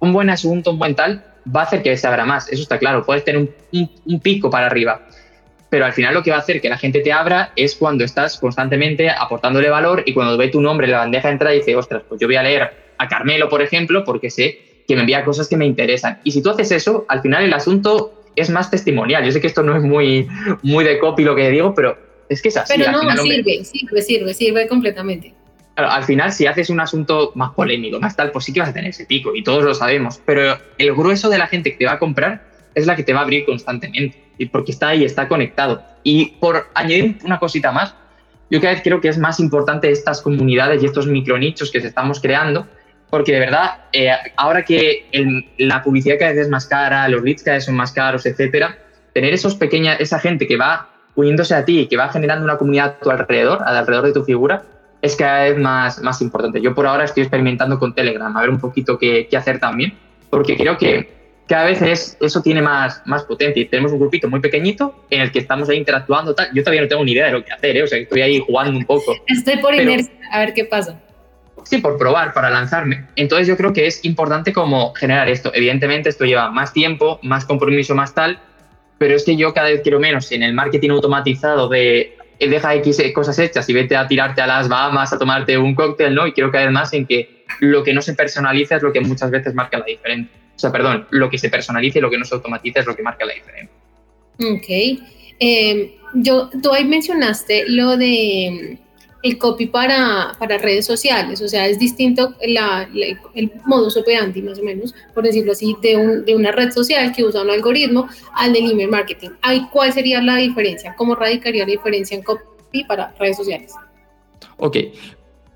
Un 0.00 0.12
buen 0.12 0.28
asunto, 0.28 0.72
un 0.72 0.80
buen 0.80 0.96
tal, 0.96 1.24
va 1.54 1.60
a 1.60 1.62
hacer 1.66 1.84
que 1.84 1.96
se 1.96 2.04
abra 2.08 2.24
más. 2.24 2.50
Eso 2.50 2.62
está 2.62 2.80
claro. 2.80 3.06
Puedes 3.06 3.24
tener 3.24 3.48
un, 3.70 4.20
pico 4.20 4.50
para 4.50 4.66
arriba. 4.66 5.02
Pero 5.70 5.84
al 5.84 5.92
final 5.92 6.14
lo 6.14 6.24
que 6.24 6.32
va 6.32 6.38
a 6.38 6.40
hacer 6.40 6.60
que 6.60 6.68
la 6.68 6.76
gente 6.76 6.98
te 6.98 7.12
abra 7.12 7.52
es 7.54 7.76
cuando 7.76 8.02
estás 8.02 8.40
constantemente 8.40 9.08
aportándole 9.08 9.70
valor 9.70 10.02
y 10.04 10.12
cuando 10.12 10.36
ve 10.36 10.48
tu 10.48 10.60
nombre 10.60 10.88
en 10.88 10.94
la 10.94 10.98
bandeja 10.98 11.28
de 11.28 11.32
entrada 11.34 11.54
y 11.54 11.58
dice, 11.58 11.76
ostras, 11.76 12.02
pues 12.08 12.20
yo 12.20 12.26
voy 12.26 12.34
a 12.34 12.42
leer 12.42 12.72
a 12.98 13.06
Carmelo, 13.06 13.48
por 13.48 13.62
ejemplo, 13.62 14.02
porque 14.02 14.30
sé 14.30 14.82
que 14.88 14.96
me 14.96 15.02
envía 15.02 15.24
cosas 15.24 15.46
que 15.46 15.56
me 15.56 15.64
interesan. 15.64 16.18
Y 16.24 16.32
si 16.32 16.42
tú 16.42 16.50
haces 16.50 16.72
eso, 16.72 17.04
al 17.08 17.22
final 17.22 17.44
el 17.44 17.54
asunto 17.54 18.24
es 18.34 18.50
más 18.50 18.68
testimonial. 18.68 19.24
Yo 19.24 19.30
sé 19.30 19.40
que 19.40 19.46
esto 19.46 19.62
no 19.62 19.76
es 19.76 19.84
muy, 19.84 20.26
muy 20.64 20.82
de 20.82 20.98
copy 20.98 21.22
lo 21.22 21.36
que 21.36 21.50
digo, 21.50 21.72
pero 21.72 22.03
es 22.28 22.42
que 22.42 22.48
es 22.48 22.56
así. 22.56 22.74
Pero 22.76 22.92
no, 22.92 23.00
sirve, 23.16 23.64
sirve, 23.64 24.02
sirve, 24.02 24.34
sirve 24.34 24.68
completamente. 24.68 25.34
al 25.76 26.04
final, 26.04 26.32
si 26.32 26.46
haces 26.46 26.70
un 26.70 26.80
asunto 26.80 27.32
más 27.34 27.52
polémico, 27.52 28.00
más 28.00 28.16
tal, 28.16 28.30
pues 28.30 28.44
sí 28.44 28.52
que 28.52 28.60
vas 28.60 28.70
a 28.70 28.72
tener 28.72 28.90
ese 28.90 29.06
pico 29.06 29.34
y 29.34 29.42
todos 29.42 29.64
lo 29.64 29.74
sabemos. 29.74 30.20
Pero 30.24 30.58
el 30.78 30.94
grueso 30.94 31.28
de 31.28 31.38
la 31.38 31.46
gente 31.46 31.72
que 31.72 31.78
te 31.78 31.86
va 31.86 31.92
a 31.92 31.98
comprar 31.98 32.42
es 32.74 32.86
la 32.86 32.96
que 32.96 33.02
te 33.02 33.12
va 33.12 33.20
a 33.20 33.22
abrir 33.22 33.44
constantemente 33.44 34.24
y 34.38 34.46
porque 34.46 34.72
está 34.72 34.88
ahí, 34.88 35.04
está 35.04 35.28
conectado. 35.28 35.82
Y 36.02 36.26
por 36.40 36.68
añadir 36.74 37.18
una 37.24 37.38
cosita 37.38 37.72
más, 37.72 37.94
yo 38.50 38.60
cada 38.60 38.74
vez 38.74 38.82
creo 38.82 39.00
que 39.00 39.08
es 39.08 39.18
más 39.18 39.40
importante 39.40 39.90
estas 39.90 40.20
comunidades 40.22 40.82
y 40.82 40.86
estos 40.86 41.06
micronichos 41.06 41.70
que 41.70 41.80
se 41.80 41.88
estamos 41.88 42.20
creando, 42.20 42.66
porque 43.10 43.32
de 43.32 43.40
verdad, 43.40 43.84
eh, 43.92 44.10
ahora 44.36 44.64
que 44.64 45.06
la 45.58 45.82
publicidad 45.82 46.16
cada 46.18 46.32
vez 46.32 46.42
es 46.42 46.48
más 46.48 46.66
cara, 46.66 47.08
los 47.08 47.22
leads 47.22 47.42
cada 47.42 47.56
vez 47.56 47.64
son 47.64 47.76
más 47.76 47.92
caros, 47.92 48.26
etcétera, 48.26 48.78
tener 49.12 49.32
esos 49.32 49.54
pequeñas, 49.54 50.00
esa 50.00 50.18
gente 50.18 50.46
que 50.46 50.56
va 50.56 50.90
uniéndose 51.16 51.54
a 51.54 51.64
ti 51.64 51.80
y 51.80 51.86
que 51.86 51.96
va 51.96 52.08
generando 52.08 52.44
una 52.44 52.56
comunidad 52.56 52.86
a 52.86 52.98
tu 52.98 53.10
alrededor, 53.10 53.62
alrededor 53.64 54.06
de 54.06 54.12
tu 54.12 54.24
figura, 54.24 54.64
es 55.02 55.16
cada 55.16 55.44
vez 55.44 55.58
más, 55.58 56.00
más 56.02 56.20
importante. 56.22 56.60
Yo 56.60 56.74
por 56.74 56.86
ahora 56.86 57.04
estoy 57.04 57.22
experimentando 57.22 57.78
con 57.78 57.94
Telegram, 57.94 58.34
a 58.36 58.40
ver 58.40 58.50
un 58.50 58.58
poquito 58.58 58.98
qué, 58.98 59.26
qué 59.28 59.36
hacer 59.36 59.60
también, 59.60 59.94
porque 60.30 60.56
creo 60.56 60.78
que 60.78 61.14
cada 61.46 61.66
vez 61.66 61.82
es, 61.82 62.16
eso 62.20 62.42
tiene 62.42 62.62
más, 62.62 63.02
más 63.04 63.24
potencia. 63.24 63.62
Y 63.62 63.66
tenemos 63.66 63.92
un 63.92 63.98
grupito 63.98 64.28
muy 64.28 64.40
pequeñito 64.40 65.04
en 65.10 65.20
el 65.20 65.30
que 65.30 65.40
estamos 65.40 65.68
ahí 65.68 65.76
interactuando. 65.76 66.34
Tal. 66.34 66.48
Yo 66.54 66.62
todavía 66.62 66.82
no 66.82 66.88
tengo 66.88 67.04
ni 67.04 67.12
idea 67.12 67.26
de 67.26 67.32
lo 67.32 67.44
que 67.44 67.52
hacer, 67.52 67.76
¿eh? 67.76 67.82
o 67.82 67.86
sea, 67.86 67.98
estoy 67.98 68.22
ahí 68.22 68.40
jugando 68.40 68.78
un 68.78 68.84
poco. 68.84 69.14
Estoy 69.26 69.58
por 69.58 69.74
inercia, 69.74 70.12
a 70.30 70.38
ver 70.38 70.54
qué 70.54 70.64
pasa. 70.64 71.00
Sí, 71.64 71.78
por 71.78 71.98
probar, 71.98 72.34
para 72.34 72.50
lanzarme. 72.50 73.06
Entonces 73.16 73.46
yo 73.46 73.56
creo 73.56 73.72
que 73.72 73.86
es 73.86 74.04
importante 74.04 74.52
como 74.52 74.92
generar 74.94 75.28
esto. 75.28 75.50
Evidentemente 75.54 76.08
esto 76.08 76.24
lleva 76.24 76.50
más 76.50 76.72
tiempo, 76.72 77.18
más 77.22 77.44
compromiso, 77.44 77.94
más 77.94 78.14
tal, 78.14 78.38
pero 79.04 79.16
es 79.16 79.24
que 79.24 79.36
yo 79.36 79.52
cada 79.52 79.68
vez 79.68 79.82
quiero 79.82 80.00
menos 80.00 80.32
en 80.32 80.42
el 80.42 80.54
marketing 80.54 80.88
automatizado 80.88 81.68
de 81.68 82.16
eh, 82.38 82.48
deja 82.48 82.74
X 82.76 83.02
cosas 83.14 83.38
hechas 83.38 83.68
y 83.68 83.74
vete 83.74 83.94
a 83.98 84.08
tirarte 84.08 84.40
a 84.40 84.46
las 84.46 84.66
Bahamas 84.66 85.12
a 85.12 85.18
tomarte 85.18 85.58
un 85.58 85.74
cóctel, 85.74 86.14
¿no? 86.14 86.26
Y 86.26 86.32
quiero 86.32 86.50
caer 86.50 86.70
más 86.70 86.94
en 86.94 87.04
que 87.04 87.44
lo 87.60 87.84
que 87.84 87.92
no 87.92 88.00
se 88.00 88.14
personaliza 88.14 88.76
es 88.76 88.82
lo 88.82 88.94
que 88.94 89.02
muchas 89.02 89.30
veces 89.30 89.54
marca 89.54 89.76
la 89.76 89.84
diferencia. 89.84 90.34
O 90.56 90.58
sea, 90.58 90.72
perdón, 90.72 91.06
lo 91.10 91.28
que 91.28 91.36
se 91.36 91.50
personaliza 91.50 91.98
y 91.98 92.00
lo 92.00 92.08
que 92.08 92.16
no 92.16 92.24
se 92.24 92.34
automatiza 92.34 92.80
es 92.80 92.86
lo 92.86 92.96
que 92.96 93.02
marca 93.02 93.26
la 93.26 93.34
diferencia. 93.34 93.76
Ok. 94.38 95.04
Eh, 95.38 95.98
yo, 96.14 96.48
tú 96.62 96.72
ahí 96.72 96.86
mencionaste 96.86 97.64
lo 97.68 97.98
de 97.98 98.78
el 99.24 99.38
copy 99.38 99.66
para, 99.66 100.32
para 100.38 100.58
redes 100.58 100.84
sociales, 100.84 101.40
o 101.40 101.48
sea, 101.48 101.66
es 101.66 101.78
distinto 101.78 102.34
la, 102.46 102.86
el 103.34 103.52
modus 103.64 103.96
operandi, 103.96 104.42
más 104.42 104.58
o 104.58 104.62
menos, 104.62 104.94
por 105.14 105.24
decirlo 105.24 105.52
así, 105.52 105.74
de, 105.80 105.96
un, 105.96 106.24
de, 106.26 106.36
una 106.36 106.52
red 106.52 106.70
social 106.70 107.10
que 107.16 107.24
usa 107.24 107.40
un 107.40 107.48
algoritmo 107.48 108.06
al 108.34 108.52
del 108.52 108.70
email 108.70 108.90
marketing. 108.90 109.30
¿Hay, 109.40 109.66
¿Cuál 109.72 109.94
sería 109.94 110.20
la 110.20 110.36
diferencia? 110.36 110.94
¿Cómo 110.94 111.14
radicaría 111.14 111.62
la 111.62 111.70
diferencia 111.70 112.14
en 112.14 112.22
copy 112.22 112.84
para 112.86 113.14
redes 113.18 113.38
sociales? 113.38 113.72
Ok, 114.58 114.76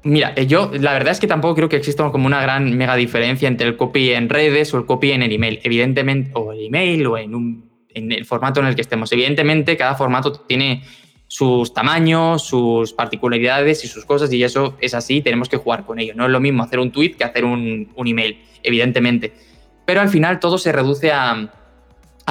Mira, 0.05 0.33
eh, 0.37 0.47
yo 0.47 0.71
la 0.73 0.95
verdad 0.95 1.13
es 1.13 1.21
que 1.21 1.27
tampoco 1.27 1.57
creo 1.57 1.69
que 1.69 1.77
exista 1.77 2.11
como 2.11 2.27
una 2.27 2.41
gran 2.41 2.75
mega 2.75 2.97
diferencia 2.97 3.49
entre 3.49 3.67
el 3.67 3.77
copy 3.77 4.13
en 4.13 4.31
redes 4.31 4.73
o 4.73 4.79
el 4.79 4.87
copy 4.87 5.13
en 5.13 5.23
el 5.23 5.33
email. 5.33 5.61
Evidentemente, 5.63 6.31
o 6.35 6.53
el 6.53 6.65
email 6.67 7.07
o 7.07 7.19
en, 7.19 7.35
un, 7.35 7.71
en 7.91 8.13
el 8.13 8.25
formato 8.25 8.61
en 8.61 8.67
el 8.67 8.75
que 8.75 8.81
estemos. 8.81 9.13
Evidentemente, 9.13 9.77
cada 9.77 9.97
formato 9.97 10.33
tiene 10.33 10.85
sus 11.29 11.75
tamaños, 11.75 12.43
sus 12.43 12.95
particularidades 12.95 13.85
y 13.85 13.87
sus 13.87 14.05
cosas, 14.07 14.33
y 14.33 14.43
eso 14.43 14.77
es 14.81 14.95
así, 14.95 15.21
tenemos 15.21 15.49
que 15.49 15.59
jugar 15.59 15.85
con 15.85 16.01
ello. 16.01 16.15
No 16.17 16.25
es 16.25 16.31
lo 16.31 16.41
mismo 16.41 16.63
hacer 16.63 16.81
un 16.81 16.91
tweet 16.91 17.13
que 17.13 17.25
hacer 17.25 17.45
un, 17.45 17.93
email, 17.97 18.43
evidentemente. 18.63 19.33
Pero 19.85 20.01
al 20.01 20.09
final 20.09 20.41
todo 20.41 20.59
se 20.59 20.73
reduce 20.73 21.13
a, 21.13 21.51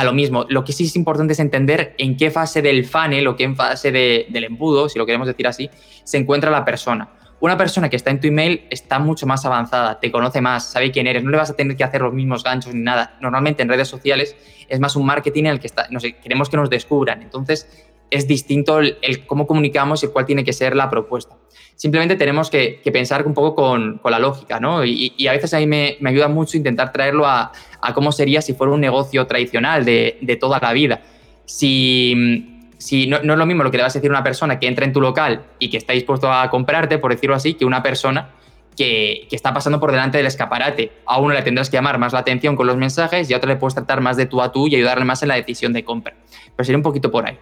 lo 0.04 0.14
mismo. 0.14 0.46
Lo 0.50 0.64
que 0.64 0.74
sí 0.74 0.86
es 0.86 0.96
importante 0.96 1.34
es 1.34 1.40
entender 1.40 1.96
en 1.98 2.18
qué 2.18 2.32
fase 2.32 2.62
del 2.62 2.86
funnel 2.86 3.28
o 3.28 3.36
qué 3.36 3.52
fase 3.54 3.92
del 3.92 4.44
embudo, 4.44 4.90
si 4.90 5.00
lo 5.00 5.06
queremos 5.06 5.28
decir 5.28 5.48
así, 5.48 5.70
se 6.04 6.18
encuentra 6.18 6.52
la 6.52 6.66
persona. 6.66 7.10
Una 7.40 7.56
persona 7.56 7.88
que 7.88 7.96
está 7.96 8.10
en 8.10 8.20
tu 8.20 8.28
email 8.28 8.66
está 8.72 8.98
mucho 8.98 9.28
más 9.28 9.46
avanzada, 9.46 10.00
te 10.00 10.12
conoce 10.12 10.42
más, 10.42 10.72
sabe 10.72 10.90
quién 10.90 11.06
eres, 11.06 11.24
no 11.24 11.30
le 11.30 11.38
vas 11.38 11.52
a 11.52 11.56
tener 11.56 11.78
que 11.78 11.84
hacer 11.84 12.02
los 12.02 12.12
mismos 12.12 12.44
ganchos 12.44 12.74
ni 12.74 12.82
nada. 12.82 13.16
Normalmente 13.22 13.62
en 13.62 13.70
redes 13.70 13.88
sociales 13.88 14.36
es 14.68 14.80
más 14.80 14.96
un 14.96 15.06
marketing 15.06 15.44
en 15.44 15.52
el 15.52 15.60
que 15.60 15.68
está, 15.68 15.88
no 15.92 16.00
sé, 16.00 16.14
queremos 16.16 16.50
que 16.50 16.58
nos 16.58 16.68
descubran. 16.68 17.22
Entonces, 17.22 17.87
es 18.10 18.28
distinto 18.28 18.80
el, 18.80 19.26
cómo 19.26 19.48
comunicamos 19.48 20.04
y 20.04 20.08
cuál 20.08 20.26
tiene 20.26 20.44
que 20.44 20.54
ser 20.54 20.76
la 20.76 20.90
propuesta. 20.90 21.36
Simplemente 21.76 22.16
tenemos 22.16 22.50
que, 22.50 22.82
pensar 22.92 23.26
un 23.28 23.34
poco 23.34 23.56
con, 23.56 24.02
la 24.04 24.20
lógica, 24.20 24.60
¿no? 24.60 24.84
Y, 24.84 25.28
a 25.28 25.32
veces 25.34 25.54
a 25.54 25.60
mí 25.60 25.68
me, 25.68 25.98
ayuda 26.06 26.28
mucho 26.28 26.58
intentar 26.58 26.92
traerlo 26.92 27.28
a, 27.28 27.52
cómo 27.94 28.12
sería 28.12 28.42
si 28.42 28.54
fuera 28.54 28.74
un 28.74 28.82
negocio 28.82 29.28
tradicional 29.28 29.86
de, 29.86 30.38
toda 30.40 30.60
la 30.60 30.74
vida. 30.74 31.02
Si, 31.46 32.72
si 32.78 33.08
no, 33.08 33.18
es 33.18 33.26
lo 33.26 33.46
mismo 33.46 33.64
lo 33.64 33.72
que 33.72 33.78
le 33.78 33.84
vas 33.84 33.96
a 33.96 34.00
decir 34.00 34.10
a 34.10 34.14
una 34.14 34.24
persona 34.24 34.60
que 34.60 34.68
entra 34.68 34.86
en 34.86 34.94
tu 34.94 35.02
local 35.02 35.46
y 35.60 35.70
que 35.70 35.78
está 35.78 35.94
dispuesto 35.94 36.32
a 36.32 36.50
comprarte, 36.50 36.98
por 36.98 37.12
decirlo 37.12 37.36
así, 37.36 37.54
que 37.54 37.66
una 37.66 37.84
persona 37.84 38.32
que, 38.76 39.28
que, 39.30 39.36
está 39.36 39.54
pasando 39.54 39.80
por 39.80 39.92
delante 39.92 40.18
del 40.18 40.28
escaparate. 40.28 40.92
A 41.06 41.20
uno 41.20 41.34
le 41.34 41.42
tendrás 41.42 41.70
que 41.70 41.78
llamar 41.78 41.98
más 41.98 42.14
la 42.14 42.20
atención 42.20 42.56
con 42.56 42.68
los 42.68 42.78
mensajes 42.78 43.30
y 43.30 43.34
a 43.34 43.38
otro 43.38 43.50
le 43.50 43.56
puedes 43.56 43.76
tratar 43.76 44.02
más 44.02 44.18
de 44.18 44.26
tú 44.26 44.42
a 44.42 44.52
tú 44.52 44.68
y 44.68 44.76
ayudarle 44.76 45.06
más 45.06 45.22
en 45.24 45.30
la 45.30 45.36
decisión 45.36 45.74
de 45.74 45.84
compra. 45.84 46.16
Pero 46.56 46.66
sería 46.66 46.78
un 46.78 46.84
poquito 46.84 47.12
por 47.12 47.26
ahí. 47.28 47.38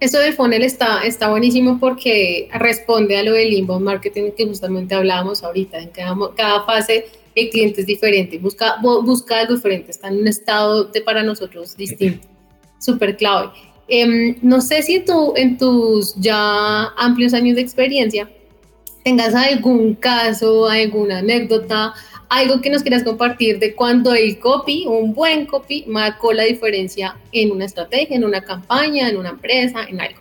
Eso 0.00 0.18
del 0.20 0.34
funnel 0.34 0.62
está, 0.62 1.02
está 1.02 1.28
buenísimo 1.28 1.78
porque 1.80 2.48
responde 2.52 3.16
a 3.16 3.22
lo 3.24 3.32
del 3.32 3.52
inbound 3.52 3.84
marketing 3.84 4.30
que 4.36 4.46
justamente 4.46 4.94
hablábamos 4.94 5.42
ahorita. 5.42 5.78
En 5.78 5.88
cada, 5.88 6.16
cada 6.36 6.64
fase 6.64 7.06
el 7.34 7.50
cliente 7.50 7.80
es 7.80 7.86
diferente, 7.86 8.38
busca, 8.38 8.76
busca 8.80 9.40
algo 9.40 9.54
diferente, 9.54 9.90
está 9.90 10.08
en 10.08 10.18
un 10.18 10.28
estado 10.28 10.84
de, 10.84 11.00
para 11.00 11.22
nosotros 11.22 11.76
distinto. 11.76 12.26
Súper 12.78 13.16
clave. 13.16 13.50
Em, 13.88 14.36
no 14.42 14.60
sé 14.60 14.82
si 14.82 15.00
tú 15.00 15.32
en 15.36 15.56
tus 15.56 16.14
ya 16.16 16.88
amplios 16.96 17.34
años 17.34 17.56
de 17.56 17.62
experiencia 17.62 18.30
tengas 19.02 19.34
algún 19.34 19.94
caso, 19.94 20.68
alguna 20.68 21.18
anécdota, 21.18 21.94
algo 22.28 22.60
que 22.60 22.70
nos 22.70 22.82
quieras 22.82 23.02
compartir 23.02 23.58
de 23.58 23.74
cuando 23.74 24.14
el 24.14 24.38
copy, 24.38 24.86
un 24.86 25.14
buen 25.14 25.46
copy, 25.46 25.84
marcó 25.88 26.32
la 26.32 26.44
diferencia 26.44 27.16
en 27.32 27.50
una 27.50 27.64
estrategia, 27.64 28.16
en 28.16 28.24
una 28.24 28.42
campaña, 28.42 29.08
en 29.08 29.16
una 29.16 29.30
empresa, 29.30 29.84
en 29.88 30.00
algo. 30.00 30.20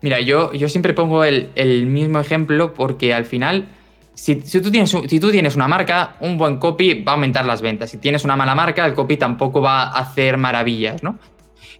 Mira, 0.00 0.20
yo, 0.20 0.52
yo 0.52 0.68
siempre 0.68 0.92
pongo 0.92 1.24
el, 1.24 1.86
mismo 1.86 2.20
ejemplo 2.20 2.74
porque 2.74 3.14
al 3.14 3.24
final, 3.24 3.68
si, 4.14 4.36
tú 4.36 4.70
tienes, 4.70 4.90
si 4.90 5.20
tú 5.20 5.30
tienes 5.30 5.56
una 5.56 5.68
marca, 5.68 6.16
un 6.20 6.36
buen 6.36 6.58
copy 6.58 7.02
va 7.02 7.12
a 7.12 7.14
aumentar 7.14 7.44
las 7.44 7.62
ventas. 7.62 7.90
Si 7.90 7.98
tienes 7.98 8.24
una 8.24 8.36
mala 8.36 8.54
marca, 8.54 8.84
el 8.86 8.94
copy 8.94 9.16
tampoco 9.16 9.60
va 9.60 9.84
a 9.84 10.00
hacer 10.00 10.36
maravillas, 10.36 11.02
¿no? 11.02 11.18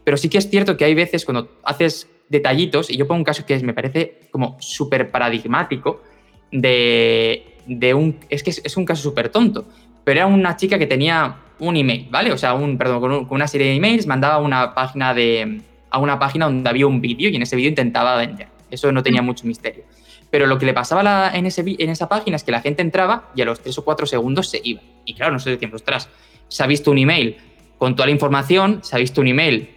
Pero 0.05 0.17
sí 0.17 0.29
que 0.29 0.39
es 0.39 0.49
cierto 0.49 0.77
que 0.77 0.85
hay 0.85 0.95
veces 0.95 1.25
cuando 1.25 1.59
haces 1.65 2.09
detallitos, 2.29 2.91
y 2.91 2.97
yo 2.97 3.07
pongo 3.07 3.19
un 3.19 3.25
caso 3.25 3.45
que 3.47 3.59
me 3.61 3.75
parece 3.75 4.21
como 4.31 4.57
súper 4.61 5.11
paradigmático, 5.11 6.03
de, 6.51 7.54
de, 7.67 7.95
un... 7.95 8.19
Es 8.29 8.43
que 8.43 8.51
es, 8.51 8.77
un 8.77 8.85
caso 8.85 9.03
súper 9.03 9.29
tonto, 9.29 9.67
pero 10.05 10.21
era 10.21 10.27
una 10.27 10.57
chica 10.57 10.79
que 10.79 10.87
tenía 10.87 11.37
un 11.59 11.77
email, 11.77 12.09
¿vale? 12.11 12.33
O 12.33 12.39
sea, 12.39 12.55
un, 12.55 12.77
perdón, 12.77 13.01
con, 13.01 13.27
una 13.31 13.49
serie 13.49 13.69
de 13.69 13.75
emails, 13.75 14.07
mandaba 14.07 14.39
una 14.39 14.75
página 14.75 15.15
de, 15.15 15.61
a 15.91 15.99
una 15.99 16.19
página 16.19 16.47
donde 16.47 16.69
había 16.69 16.87
un 16.87 17.01
vídeo 17.01 17.31
y 17.31 17.37
en 17.37 17.43
ese 17.43 17.57
vídeo 17.57 17.69
intentaba 17.69 18.17
vender. 18.17 18.49
Eso 18.71 18.91
no 18.93 19.03
tenía 19.03 19.23
mucho 19.23 19.47
misterio. 19.47 19.85
Pero 20.31 20.47
lo 20.47 20.59
que 20.59 20.67
le 20.67 20.75
pasaba 20.75 21.31
en, 21.33 21.47
ese, 21.47 21.65
en 21.67 21.91
esa 21.91 22.09
página 22.09 22.37
es 22.37 22.43
que 22.43 22.51
la 22.51 22.61
gente 22.61 22.83
entraba 22.83 23.31
y 23.37 23.43
a 23.43 23.45
los 23.45 23.61
tres 23.61 23.79
o 23.79 23.85
cuatro 23.85 24.05
segundos 24.05 24.49
se 24.49 24.61
iba. 24.65 24.81
Y 25.05 25.15
claro, 25.15 25.33
no 25.33 25.39
sé 25.39 25.51
de 25.51 25.57
tiempo, 25.57 25.77
ostras, 25.77 26.09
se 26.49 26.63
ha 26.63 26.67
visto 26.67 26.91
un 26.91 26.99
email 26.99 27.37
con 27.79 27.95
toda 27.95 28.07
la 28.07 28.13
información, 28.13 28.81
se 28.83 28.97
ha 28.97 28.99
visto 28.99 29.21
un 29.21 29.29
email 29.29 29.71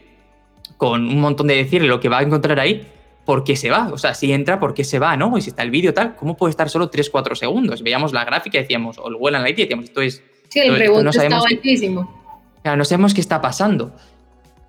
con 0.77 1.07
un 1.07 1.19
montón 1.19 1.47
de 1.47 1.55
decirle 1.55 1.87
lo 1.87 1.99
que 1.99 2.09
va 2.09 2.19
a 2.19 2.23
encontrar 2.23 2.59
ahí, 2.59 2.87
¿por 3.27 3.43
qué 3.43 3.57
se 3.57 3.69
va? 3.69 3.89
O 3.91 3.97
sea, 3.97 4.13
si 4.13 4.31
entra, 4.31 4.57
¿por 4.57 4.73
qué 4.73 4.85
se 4.85 4.99
va? 4.99 5.17
¿No? 5.17 5.37
Y 5.37 5.41
si 5.41 5.49
está 5.49 5.61
el 5.61 5.69
vídeo 5.69 5.93
tal, 5.93 6.15
¿cómo 6.15 6.37
puede 6.37 6.51
estar 6.51 6.69
solo 6.69 6.89
3-4 6.89 7.35
segundos? 7.35 7.83
Veíamos 7.83 8.13
la 8.13 8.23
gráfica 8.23 8.57
y 8.57 8.61
decíamos, 8.61 8.97
o 8.97 9.09
el 9.09 9.33
la 9.33 9.49
y 9.49 9.53
decíamos, 9.53 9.83
esto 9.83 9.99
es... 9.99 10.23
Sí, 10.47 10.59
el 10.59 11.03
no 11.03 11.09
estaba 11.09 11.43
altísimo. 11.45 12.23
Claro, 12.63 12.77
no 12.77 12.85
sabemos 12.85 13.13
qué 13.13 13.19
está 13.19 13.41
pasando. 13.41 13.93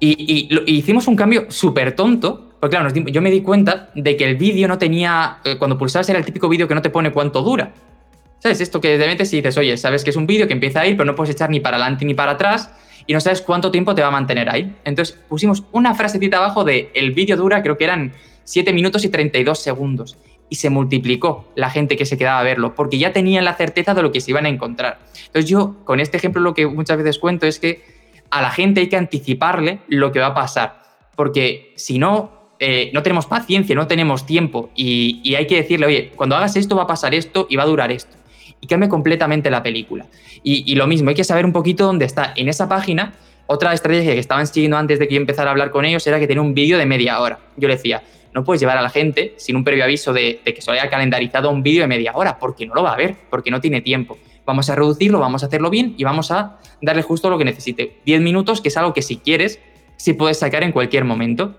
Y, 0.01 0.49
hicimos 0.67 1.07
un 1.07 1.15
cambio 1.15 1.47
súper 1.51 1.95
tonto, 1.95 2.51
porque 2.59 2.77
claro, 2.77 2.93
yo 2.93 3.23
me 3.23 3.31
di 3.31 3.43
cuenta 3.43 3.91
de 3.95 4.17
que 4.17 4.25
el 4.25 4.35
vídeo 4.35 4.67
no 4.67 4.77
tenía, 4.77 5.39
eh, 5.45 5.57
cuando 5.57 5.79
pulsabas 5.79 6.09
era 6.09 6.19
el 6.19 6.25
típico 6.25 6.49
vídeo 6.49 6.67
que 6.67 6.75
no 6.75 6.83
te 6.83 6.91
pone 6.91 7.13
cuánto 7.13 7.43
dura. 7.43 7.73
¿Sabes? 8.41 8.61
Esto 8.61 8.81
que 8.81 8.99
de 8.99 9.07
metes 9.07 9.33
y 9.35 9.37
dices, 9.37 9.57
oye, 9.57 9.77
sabes 9.77 10.03
que 10.03 10.11
es 10.11 10.17
un 10.17 10.27
vídeo 10.27 10.49
que 10.49 10.55
empieza 10.55 10.81
a 10.81 10.87
ir, 10.89 10.97
pero 10.97 11.05
no 11.05 11.15
puedes 11.15 11.33
echar 11.33 11.49
ni 11.49 11.61
para 11.61 11.77
adelante 11.77 12.05
ni 12.05 12.15
para 12.15 12.33
atrás 12.33 12.73
y 13.07 13.13
no 13.13 13.21
sabes 13.21 13.41
cuánto 13.41 13.71
tiempo 13.71 13.95
te 13.95 14.03
va 14.03 14.09
a 14.09 14.11
mantener 14.11 14.51
ahí. 14.51 14.75
Entonces 14.85 15.17
pusimos 15.29 15.63
una 15.71 15.95
frasecita 15.95 16.39
abajo 16.39 16.65
de 16.65 16.91
el 16.95 17.13
vídeo 17.13 17.37
dura, 17.37 17.63
creo 17.63 17.79
que 17.79 17.85
eran 17.85 18.13
7 18.49 18.73
minutos 18.73 19.05
y 19.05 19.11
32 19.11 19.59
segundos. 19.59 20.17
Y 20.49 20.57
se 20.57 20.71
multiplicó 20.71 21.47
la 21.55 21.69
gente 21.69 21.99
que 21.99 22.07
se 22.07 22.17
quedaba 22.17 22.41
a 22.41 22.43
verlo, 22.43 22.75
porque 22.75 22.97
ya 22.97 23.13
tenían 23.13 23.45
la 23.45 23.55
certeza 23.55 23.93
de 23.93 24.03
lo 24.03 24.11
que 24.11 24.23
se 24.23 24.31
iban 24.31 24.47
a 24.47 24.49
encontrar. 24.49 25.01
Entonces 25.27 25.51
yo, 25.51 25.77
con 25.85 26.01
este 26.01 26.17
ejemplo, 26.17 26.41
lo 26.41 26.55
que 26.55 26.67
muchas 26.67 26.97
veces 26.97 27.19
cuento 27.19 27.47
es 27.47 27.59
que 27.59 27.83
a 28.31 28.41
la 28.41 28.51
gente 28.51 28.81
hay 28.81 28.89
que 28.89 28.97
anticiparle 28.97 29.81
lo 29.89 30.13
que 30.13 30.21
va 30.21 30.29
a 30.29 30.35
pasar, 30.35 30.83
porque 31.15 31.75
si 31.77 31.99
no, 31.99 32.55
eh, 32.59 32.91
no 32.95 33.03
tenemos 33.03 33.27
paciencia, 33.27 33.75
no 33.75 33.87
tenemos 33.87 34.25
tiempo 34.25 34.71
y, 34.75 35.35
hay 35.35 35.47
que 35.47 35.57
decirle, 35.57 35.85
oye, 35.85 36.13
cuando 36.17 36.35
hagas 36.35 36.57
esto 36.57 36.75
va 36.75 36.85
a 36.85 36.87
pasar 36.87 37.15
esto 37.15 37.47
y 37.51 37.57
va 37.57 37.65
a 37.65 37.67
durar 37.67 37.93
esto 37.93 38.17
y 38.63 38.67
cambia 38.67 38.89
completamente 38.89 39.51
la 39.51 39.63
película. 39.63 40.07
Y, 40.43 40.75
lo 40.75 40.87
mismo, 40.87 41.11
hay 41.11 41.15
que 41.15 41.25
saber 41.25 41.45
un 41.45 41.53
poquito 41.53 41.85
dónde 41.85 42.07
está. 42.07 42.33
En 42.35 42.49
esa 42.49 42.67
página, 42.67 43.13
otra 43.47 43.75
estrategia 43.75 44.15
que 44.15 44.21
estaban 44.21 44.47
siguiendo 44.47 44.79
antes 44.79 44.99
de 44.99 45.07
que 45.07 45.15
yo 45.17 45.21
empezara 45.21 45.51
a 45.51 45.53
hablar 45.53 45.71
con 45.71 45.85
ellos 45.85 46.07
era 46.07 46.19
que 46.19 46.27
tenía 46.27 46.41
un 46.41 46.55
vídeo 46.55 46.79
de 46.79 46.87
media 46.87 47.21
hora. 47.21 47.39
Yo 47.57 47.69
le 47.69 47.77
decía, 47.77 48.03
no 48.39 48.45
puedes 48.45 48.61
llevar 48.61 48.79
a 48.79 48.83
la 48.83 48.89
gente 48.89 49.35
sin 49.37 49.57
un 49.57 49.65
previo 49.65 49.83
aviso 49.83 50.13
de, 50.13 50.41
que 50.45 50.63
se 50.63 50.71
haya 50.71 50.89
calendarizado 50.89 51.51
un 51.51 51.65
vídeo 51.65 51.83
de 51.83 51.89
media 51.89 52.13
hora, 52.15 52.39
porque 52.39 52.67
no 52.67 52.75
lo 52.75 52.85
va 52.85 52.93
a 52.93 52.97
ver, 52.97 53.17
porque 53.31 53.51
no 53.51 53.61
tiene 53.61 53.81
tiempo. 53.81 54.17
Vamos 54.47 54.71
a 54.71 54.77
reducirlo, 54.77 55.19
vamos 55.19 55.43
a 55.43 55.47
hacerlo 55.47 55.71
bien 55.71 55.95
y 55.99 56.05
vamos 56.05 56.31
a 56.31 56.61
darle 56.81 57.03
justo 57.03 57.31
lo 57.31 57.37
que 57.37 57.45
necesite. 57.45 57.99
10 58.07 58.21
minutos, 58.21 58.61
que 58.61 58.69
es 58.69 58.77
algo 58.77 58.95
que 58.95 59.03
si 59.03 59.17
quieres, 59.17 59.59
sí 59.97 60.13
puedes 60.13 60.39
sacar 60.39 60.63
en 60.63 60.71
cualquier 60.71 61.05
momento. 61.05 61.57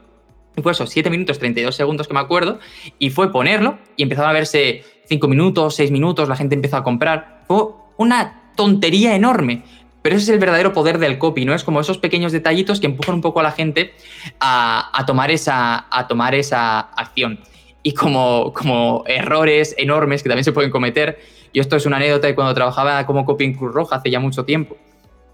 Y 0.55 0.61
fue 0.61 0.71
eso, 0.71 0.87
7 0.87 1.09
minutos 1.09 1.37
32 1.37 1.75
segundos 1.75 2.07
que 2.07 2.13
me 2.13 2.21
acuerdo, 2.21 2.59
y 2.97 3.09
fue 3.09 3.29
ponerlo 3.29 3.77
y 3.97 4.03
empezaba 4.03 4.29
a 4.29 4.33
verse 4.33 4.85
cinco 5.05 5.27
minutos, 5.27 5.75
seis 5.75 5.91
minutos, 5.91 6.29
la 6.29 6.37
gente 6.37 6.55
empezó 6.55 6.77
a 6.77 6.83
comprar. 6.83 7.43
Fue 7.45 7.63
una 7.97 8.53
tontería 8.55 9.15
enorme. 9.15 9.63
Pero 10.01 10.15
ese 10.15 10.23
es 10.23 10.29
el 10.29 10.39
verdadero 10.39 10.71
poder 10.71 10.97
del 10.97 11.17
copy, 11.17 11.45
¿no? 11.45 11.53
Es 11.53 11.63
como 11.63 11.81
esos 11.81 11.97
pequeños 11.97 12.31
detallitos 12.31 12.79
que 12.79 12.87
empujan 12.87 13.15
un 13.15 13.21
poco 13.21 13.41
a 13.41 13.43
la 13.43 13.51
gente 13.51 13.93
a, 14.39 15.03
tomar, 15.05 15.29
esa, 15.29 15.87
a 15.91 16.07
tomar 16.07 16.35
esa 16.35 16.79
acción. 16.79 17.39
Y 17.83 17.93
como, 17.93 18.53
como 18.53 19.03
errores 19.07 19.75
enormes 19.77 20.23
que 20.23 20.29
también 20.29 20.43
se 20.43 20.53
pueden 20.53 20.71
cometer, 20.71 21.19
y 21.51 21.59
esto 21.59 21.75
es 21.75 21.85
una 21.85 21.97
anécdota 21.97 22.27
de 22.27 22.35
cuando 22.35 22.53
trabajaba 22.53 23.05
como 23.05 23.25
copy 23.25 23.45
en 23.45 23.53
Cruz 23.55 23.73
Roja 23.73 23.97
hace 23.97 24.09
ya 24.09 24.19
mucho 24.19 24.45
tiempo, 24.45 24.77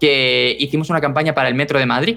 que 0.00 0.56
hicimos 0.58 0.90
una 0.90 1.00
campaña 1.00 1.34
para 1.34 1.48
el 1.48 1.54
Metro 1.54 1.78
de 1.78 1.86
Madrid 1.86 2.16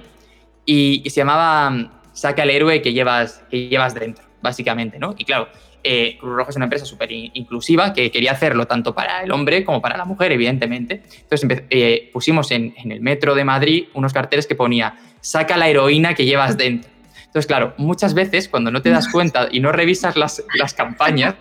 y, 0.66 1.04
se 1.10 1.18
llamaba 1.18 1.92
Saca 2.14 2.44
al 2.44 2.50
héroe 2.50 2.82
que 2.82 2.94
llevas, 2.94 3.44
que 3.50 3.70
llevas 3.70 3.94
dentro, 3.94 4.26
básicamente, 4.42 5.00
¿no? 5.00 5.16
Y 5.18 5.26
claro, 5.26 5.50
eh, 5.84 6.18
Cruz 6.20 6.36
Roja 6.36 6.50
es 6.50 6.56
una 6.56 6.66
empresa 6.66 6.86
súper 6.86 7.12
inclusiva 7.12 7.94
que 7.94 8.12
quería 8.12 8.32
hacerlo 8.32 8.68
tanto 8.68 8.94
para 8.94 9.24
el 9.24 9.32
hombre 9.32 9.64
como 9.64 9.82
para 9.82 9.98
la 9.98 10.06
mujer, 10.06 10.32
evidentemente. 10.32 11.04
Entonces 11.22 11.64
eh, 11.70 12.10
pusimos 12.14 12.52
en, 12.52 12.74
el 12.84 13.02
metro 13.02 13.36
de 13.36 13.44
Madrid 13.44 13.86
unos 13.94 14.14
carteles 14.14 14.48
que 14.48 14.56
ponía, 14.56 14.96
saca 15.22 15.58
la 15.58 15.70
heroína 15.70 16.14
que 16.14 16.26
llevas 16.26 16.58
dentro. 16.58 16.90
Entonces, 17.26 17.46
claro, 17.46 17.76
muchas 17.78 18.16
veces 18.16 18.50
cuando 18.50 18.72
no 18.72 18.82
te 18.82 18.90
das 18.90 19.08
cuenta 19.08 19.50
y 19.52 19.60
no 19.60 19.72
revisas 19.72 20.16
las, 20.16 20.44
las 20.56 20.74
campañas, 20.74 21.36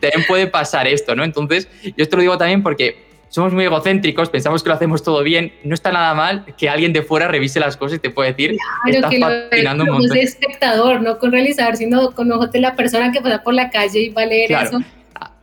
también 0.00 0.24
puede 0.26 0.46
pasar 0.46 0.86
esto, 0.86 1.14
¿no? 1.14 1.24
Entonces, 1.24 1.68
yo 1.82 1.92
esto 1.98 2.16
lo 2.16 2.22
digo 2.22 2.38
también 2.38 2.62
porque 2.62 3.04
somos 3.28 3.52
muy 3.52 3.64
egocéntricos, 3.64 4.30
pensamos 4.30 4.62
que 4.62 4.68
lo 4.68 4.74
hacemos 4.74 5.02
todo 5.02 5.22
bien, 5.22 5.52
no 5.64 5.74
está 5.74 5.92
nada 5.92 6.14
mal 6.14 6.44
que 6.56 6.68
alguien 6.68 6.92
de 6.92 7.02
fuera 7.02 7.28
revise 7.28 7.60
las 7.60 7.76
cosas 7.76 7.98
y 7.98 8.00
te 8.00 8.10
puede 8.10 8.32
decir 8.32 8.56
claro, 8.84 9.08
que 9.10 9.20
patinando 9.20 9.84
un 9.84 9.90
montón. 9.90 10.16
espectador, 10.16 11.00
no 11.00 11.18
con 11.18 11.32
realizador, 11.32 11.76
sino 11.76 12.12
con 12.12 12.30
ojos 12.32 12.50
de 12.52 12.60
la 12.60 12.76
persona 12.76 13.12
que 13.12 13.20
pasa 13.20 13.42
por 13.42 13.54
la 13.54 13.70
calle 13.70 14.00
y 14.00 14.08
va 14.10 14.22
a 14.22 14.26
leer 14.26 14.52
eso. 14.52 14.80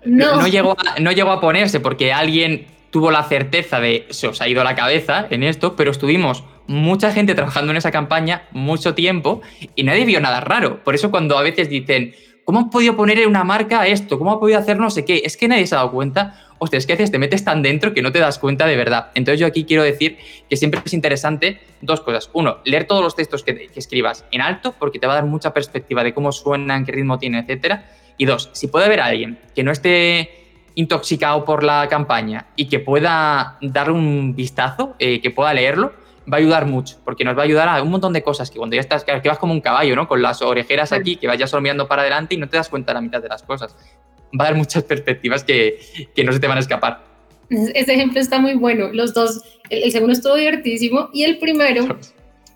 No. 0.05 0.41
No, 0.41 0.47
llegó 0.47 0.71
a, 0.71 0.99
no 0.99 1.11
llegó 1.11 1.31
a 1.31 1.39
ponerse 1.39 1.79
porque 1.79 2.11
alguien 2.11 2.67
tuvo 2.91 3.09
la 3.09 3.23
certeza 3.23 3.79
de 3.79 4.05
se 4.09 4.27
os 4.27 4.41
ha 4.41 4.47
ido 4.47 4.63
la 4.63 4.75
cabeza 4.75 5.27
en 5.29 5.43
esto, 5.43 5.75
pero 5.75 5.91
estuvimos 5.91 6.43
mucha 6.67 7.11
gente 7.11 7.35
trabajando 7.35 7.71
en 7.71 7.77
esa 7.77 7.91
campaña 7.91 8.43
mucho 8.51 8.93
tiempo 8.93 9.41
y 9.75 9.83
nadie 9.83 10.05
vio 10.05 10.19
nada 10.19 10.41
raro. 10.41 10.83
Por 10.83 10.95
eso 10.95 11.09
cuando 11.09 11.37
a 11.37 11.41
veces 11.41 11.69
dicen, 11.69 12.13
¿cómo 12.45 12.59
han 12.59 12.69
podido 12.69 12.95
poner 12.95 13.25
una 13.27 13.43
marca 13.43 13.87
esto? 13.87 14.17
¿Cómo 14.17 14.31
ha 14.31 14.39
podido 14.39 14.59
hacer 14.59 14.77
no 14.77 14.89
sé 14.89 15.05
qué? 15.05 15.21
Es 15.25 15.37
que 15.37 15.47
nadie 15.47 15.67
se 15.67 15.75
ha 15.75 15.79
dado 15.79 15.91
cuenta 15.91 16.43
hostia, 16.63 16.77
es 16.77 16.85
que 16.85 16.93
haces, 16.93 17.11
te 17.11 17.19
metes 17.19 17.43
tan 17.43 17.61
dentro 17.61 17.93
que 17.93 18.01
no 18.01 18.11
te 18.11 18.19
das 18.19 18.39
cuenta 18.39 18.65
de 18.65 18.77
verdad. 18.77 19.11
Entonces 19.15 19.39
yo 19.39 19.47
aquí 19.47 19.65
quiero 19.65 19.83
decir 19.83 20.17
que 20.49 20.55
siempre 20.55 20.81
es 20.85 20.93
interesante 20.93 21.59
dos 21.81 21.99
cosas. 21.99 22.29
Uno, 22.33 22.59
leer 22.63 22.85
todos 22.85 23.03
los 23.03 23.15
textos 23.15 23.43
que, 23.43 23.69
escribas 23.75 24.25
en 24.31 24.41
alto 24.41 24.73
porque 24.79 24.97
te 24.97 25.05
va 25.05 25.13
a 25.13 25.15
dar 25.17 25.25
mucha 25.25 25.53
perspectiva 25.53 26.03
de 26.03 26.13
cómo 26.13 26.31
suenan, 26.31 26.85
qué 26.85 26.93
ritmo 26.93 27.19
tiene, 27.19 27.39
etcétera. 27.39 27.91
Y 28.17 28.25
dos, 28.25 28.49
si 28.53 28.67
puede 28.67 28.85
haber 28.85 29.01
alguien 29.01 29.39
que 29.53 29.63
no 29.63 29.71
esté 29.71 30.29
intoxicado 30.75 31.43
por 31.43 31.63
la 31.63 31.87
campaña 31.89 32.47
y 32.55 32.69
que 32.69 32.79
pueda 32.79 33.57
dar 33.61 33.91
un 33.91 34.35
vistazo, 34.35 34.95
eh, 34.99 35.19
que 35.21 35.31
pueda 35.31 35.53
leerlo, 35.53 35.93
va 36.31 36.37
a 36.37 36.39
ayudar 36.39 36.65
mucho, 36.65 36.97
porque 37.03 37.23
nos 37.23 37.37
va 37.37 37.41
a 37.41 37.45
ayudar 37.45 37.67
a 37.67 37.81
un 37.81 37.89
montón 37.89 38.13
de 38.13 38.23
cosas 38.23 38.49
que 38.49 38.57
cuando 38.57 38.75
ya 38.75 38.81
estás, 38.81 39.03
que 39.03 39.27
vas 39.27 39.37
como 39.37 39.53
un 39.53 39.61
caballo, 39.61 39.95
¿no? 39.95 40.07
Con 40.07 40.21
las 40.21 40.41
orejeras 40.41 40.91
aquí, 40.91 41.15
que 41.17 41.27
vayas 41.27 41.49
solo 41.49 41.61
mirando 41.61 41.87
para 41.87 42.01
adelante 42.01 42.35
y 42.35 42.37
no 42.37 42.47
te 42.47 42.57
das 42.57 42.69
cuenta 42.69 42.91
de 42.91 42.95
la 42.95 43.01
mitad 43.01 43.21
de 43.21 43.29
las 43.29 43.43
cosas 43.43 43.75
va 44.39 44.45
a 44.45 44.47
dar 44.49 44.55
muchas 44.55 44.83
perspectivas 44.93 45.43
que, 45.43 45.79
que 46.15 46.23
no 46.23 46.31
se 46.31 46.39
te 46.39 46.47
van 46.47 46.57
a 46.57 46.61
escapar. 46.61 47.03
Ese 47.49 47.93
ejemplo 47.93 48.19
está 48.19 48.39
muy 48.39 48.55
bueno. 48.55 48.89
Los 48.93 49.13
dos, 49.13 49.43
el, 49.69 49.91
segundo 49.91 50.13
estuvo 50.13 50.35
divertísimo 50.35 51.09
y 51.13 51.23
el 51.23 51.37
primero 51.37 51.99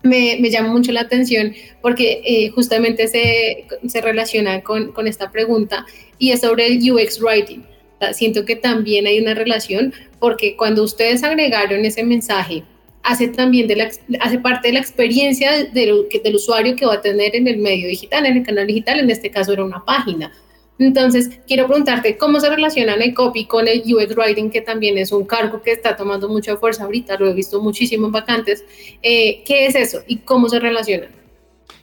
me, 0.02 0.38
me 0.40 0.50
llama 0.50 0.70
mucho 0.70 0.92
la 0.92 1.02
atención 1.02 1.54
porque 1.82 2.22
eh, 2.24 2.50
justamente 2.50 3.06
se, 3.06 3.66
se 3.86 4.00
relaciona 4.00 4.62
con, 4.62 4.92
con, 4.92 5.06
esta 5.06 5.30
pregunta 5.30 5.86
y 6.18 6.32
es 6.32 6.40
sobre 6.40 6.66
el 6.66 6.78
UX 6.90 7.20
Writing. 7.20 7.64
siento 8.12 8.44
que 8.44 8.56
también 8.56 9.06
hay 9.06 9.20
una 9.20 9.34
relación 9.34 9.92
porque 10.18 10.56
cuando 10.56 10.82
ustedes 10.82 11.22
agregaron 11.22 11.84
ese 11.84 12.02
mensaje, 12.02 12.64
hace 13.02 13.28
también 13.28 13.66
de 13.68 13.76
la, 13.76 13.90
hace 14.20 14.38
parte 14.38 14.68
de 14.68 14.74
la 14.74 14.80
experiencia 14.80 15.64
del, 15.64 16.06
usuario 16.34 16.76
que 16.76 16.86
va 16.86 16.94
a 16.94 17.00
tener 17.00 17.34
en 17.34 17.48
el 17.48 17.58
medio 17.58 17.88
digital, 17.88 18.26
en 18.26 18.38
el 18.38 18.42
canal 18.44 18.66
digital, 18.66 18.98
en 18.98 19.10
este 19.10 19.30
caso 19.30 19.52
era 19.52 19.64
una 19.64 19.84
página 19.84 20.32
entonces, 20.78 21.40
quiero 21.46 21.66
preguntarte 21.66 22.16
cómo 22.16 22.38
se 22.38 22.48
relacionan 22.48 23.02
el 23.02 23.12
copy 23.12 23.46
con 23.46 23.66
el 23.66 23.82
UX 23.84 24.16
Writing, 24.16 24.50
que 24.50 24.60
también 24.60 24.96
es 24.96 25.10
un 25.10 25.24
cargo 25.24 25.60
que 25.60 25.72
está 25.72 25.96
tomando 25.96 26.28
mucha 26.28 26.56
fuerza 26.56 26.84
ahorita, 26.84 27.18
lo 27.18 27.26
he 27.28 27.34
visto 27.34 27.60
muchísimo 27.60 28.06
en 28.06 28.12
vacantes. 28.12 28.64
Eh, 29.02 29.42
¿Qué 29.44 29.66
es 29.66 29.74
eso 29.74 30.02
y 30.06 30.18
cómo 30.18 30.48
se 30.48 30.60
relacionan? 30.60 31.08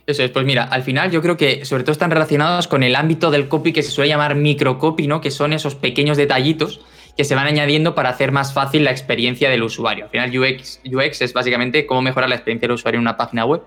Eso 0.07 0.23
es, 0.23 0.31
pues 0.31 0.45
mira, 0.45 0.63
al 0.63 0.83
final 0.83 1.11
yo 1.11 1.21
creo 1.21 1.35
que 1.35 1.65
sobre 1.65 1.83
todo 1.83 1.91
están 1.91 2.11
relacionados 2.11 2.67
con 2.67 2.83
el 2.83 2.95
ámbito 2.95 3.31
del 3.31 3.49
copy 3.49 3.73
que 3.73 3.83
se 3.83 3.91
suele 3.91 4.09
llamar 4.09 4.35
microcopy, 4.35 5.07
¿no? 5.07 5.19
Que 5.19 5.31
son 5.31 5.51
esos 5.51 5.75
pequeños 5.75 6.15
detallitos 6.15 6.79
que 7.15 7.23
se 7.23 7.35
van 7.35 7.47
añadiendo 7.47 7.95
para 7.95 8.09
hacer 8.09 8.31
más 8.31 8.53
fácil 8.53 8.83
la 8.83 8.91
experiencia 8.91 9.49
del 9.49 9.63
usuario. 9.63 10.05
Al 10.05 10.11
final 10.11 10.37
UX, 10.37 10.81
UX 10.85 11.21
es 11.21 11.33
básicamente 11.33 11.85
cómo 11.85 12.01
mejorar 12.01 12.29
la 12.29 12.35
experiencia 12.35 12.67
del 12.67 12.75
usuario 12.75 12.97
en 12.97 13.01
una 13.01 13.17
página 13.17 13.45
web. 13.45 13.61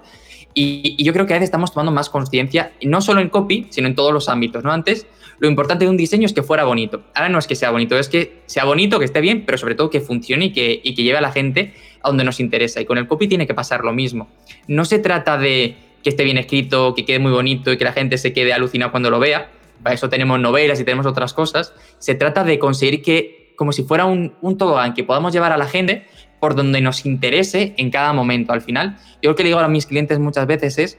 Y, 0.54 1.02
yo 1.02 1.12
creo 1.12 1.26
que 1.26 1.34
a 1.34 1.37
veces 1.37 1.46
estamos 1.46 1.72
tomando 1.72 1.92
más 1.92 2.11
conciencia, 2.11 2.72
no 2.82 3.00
solo 3.00 3.20
en 3.20 3.28
copy, 3.28 3.66
sino 3.70 3.87
en 3.87 3.94
todos 3.94 4.12
los 4.12 4.28
ámbitos, 4.28 4.64
¿no? 4.64 4.72
Antes, 4.72 5.06
lo 5.38 5.48
importante 5.48 5.84
de 5.84 5.90
un 5.90 5.96
diseño 5.96 6.26
es 6.26 6.32
que 6.32 6.42
fuera 6.42 6.64
bonito. 6.64 7.04
Ahora 7.14 7.28
no 7.28 7.38
es 7.38 7.46
que 7.46 7.54
sea 7.54 7.70
bonito, 7.70 7.96
es 7.98 8.08
que 8.08 8.40
sea 8.46 8.64
bonito, 8.64 8.98
que 8.98 9.04
esté 9.04 9.20
bien, 9.20 9.44
pero 9.46 9.56
sobre 9.56 9.76
todo 9.76 9.88
que 9.88 10.00
funcione 10.00 10.46
y 10.46 10.52
que, 10.52 10.80
y 10.82 10.94
que 10.94 11.02
lleve 11.04 11.18
a 11.18 11.20
la 11.20 11.30
gente 11.30 11.74
a 12.02 12.08
donde 12.08 12.24
nos 12.24 12.40
interesa. 12.40 12.80
Y 12.80 12.87
con 12.87 12.98
el 12.98 13.06
copy 13.06 13.28
tiene 13.28 13.46
que 13.46 13.54
pasar 13.54 13.84
lo 13.84 13.92
mismo. 13.92 14.28
No 14.66 14.84
se 14.84 14.98
trata 14.98 15.38
de 15.38 15.76
que 16.02 16.11
esté 16.11 16.24
bien 16.24 16.38
escrito, 16.38 16.94
que 16.94 17.04
quede 17.04 17.18
muy 17.18 17.32
bonito 17.32 17.72
y 17.72 17.78
que 17.78 17.84
la 17.84 17.92
gente 17.92 18.18
se 18.18 18.32
quede 18.32 18.52
alucinada 18.52 18.90
cuando 18.90 19.11
lo 19.11 19.20
vea. 19.20 19.50
Para 19.82 19.94
eso 19.94 20.08
tenemos 20.08 20.40
novelas 20.40 20.80
y 20.80 20.84
tenemos 20.84 21.06
otras 21.06 21.34
cosas. 21.34 21.72
Se 21.98 22.14
trata 22.14 22.42
de 22.44 22.58
conseguir 22.58 23.02
que, 23.02 23.38
como 23.58 23.72
si 23.72 23.82
fuera 23.82 24.06
un, 24.06 24.34
un 24.40 24.56
tobogán, 24.56 24.94
que 24.94 25.02
podamos 25.02 25.32
llevar 25.32 25.52
a 25.52 25.56
la 25.58 25.66
gente 25.66 26.06
por 26.38 26.54
donde 26.54 26.80
nos 26.80 27.04
interese 27.04 27.74
en 27.76 27.90
cada 27.90 28.12
momento. 28.12 28.52
Al 28.52 28.62
final, 28.62 28.96
yo 29.20 29.30
lo 29.30 29.36
que 29.36 29.42
le 29.42 29.48
digo 29.48 29.58
a 29.58 29.66
mis 29.66 29.84
clientes 29.84 30.20
muchas 30.20 30.46
veces 30.46 30.78
es 30.78 30.98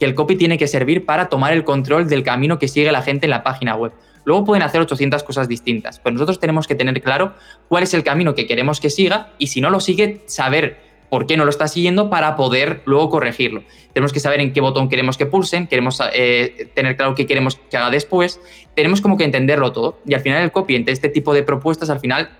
que 0.00 0.06
el 0.06 0.16
copy 0.16 0.34
tiene 0.34 0.58
que 0.58 0.66
servir 0.66 1.06
para 1.06 1.28
tomar 1.28 1.52
el 1.52 1.62
control 1.62 2.08
del 2.08 2.24
camino 2.24 2.58
que 2.58 2.66
sigue 2.66 2.90
la 2.90 3.02
gente 3.02 3.26
en 3.26 3.30
la 3.30 3.44
página 3.44 3.76
web. 3.76 3.92
Luego 4.24 4.44
pueden 4.44 4.64
hacer 4.64 4.80
800 4.80 5.22
cosas 5.22 5.46
distintas, 5.46 6.00
pero 6.00 6.14
nosotros 6.14 6.40
tenemos 6.40 6.66
que 6.66 6.74
tener 6.74 7.00
claro 7.00 7.34
cuál 7.68 7.84
es 7.84 7.94
el 7.94 8.02
camino 8.02 8.34
que 8.34 8.48
queremos 8.48 8.80
que 8.80 8.90
siga 8.90 9.30
y 9.38 9.46
si 9.46 9.60
no 9.60 9.70
lo 9.70 9.78
sigue, 9.78 10.22
saber 10.26 10.89
por 11.10 11.26
qué 11.26 11.36
no 11.36 11.44
lo 11.44 11.50
está 11.50 11.68
siguiendo 11.68 12.08
para 12.08 12.36
poder 12.36 12.82
luego 12.86 13.10
corregirlo. 13.10 13.64
Tenemos 13.92 14.12
que 14.12 14.20
saber 14.20 14.40
en 14.40 14.52
qué 14.52 14.60
botón 14.60 14.88
queremos 14.88 15.18
que 15.18 15.26
pulsen, 15.26 15.66
queremos 15.66 16.00
eh, 16.14 16.70
tener 16.74 16.96
claro 16.96 17.14
qué 17.14 17.26
queremos 17.26 17.56
que 17.56 17.76
haga 17.76 17.90
después, 17.90 18.40
tenemos 18.74 19.00
como 19.00 19.18
que 19.18 19.24
entenderlo 19.24 19.72
todo. 19.72 19.98
Y 20.06 20.14
al 20.14 20.20
final 20.20 20.42
el 20.42 20.52
copy 20.52 20.76
entre 20.76 20.94
este 20.94 21.08
tipo 21.08 21.34
de 21.34 21.42
propuestas, 21.42 21.90
al 21.90 22.00
final 22.00 22.30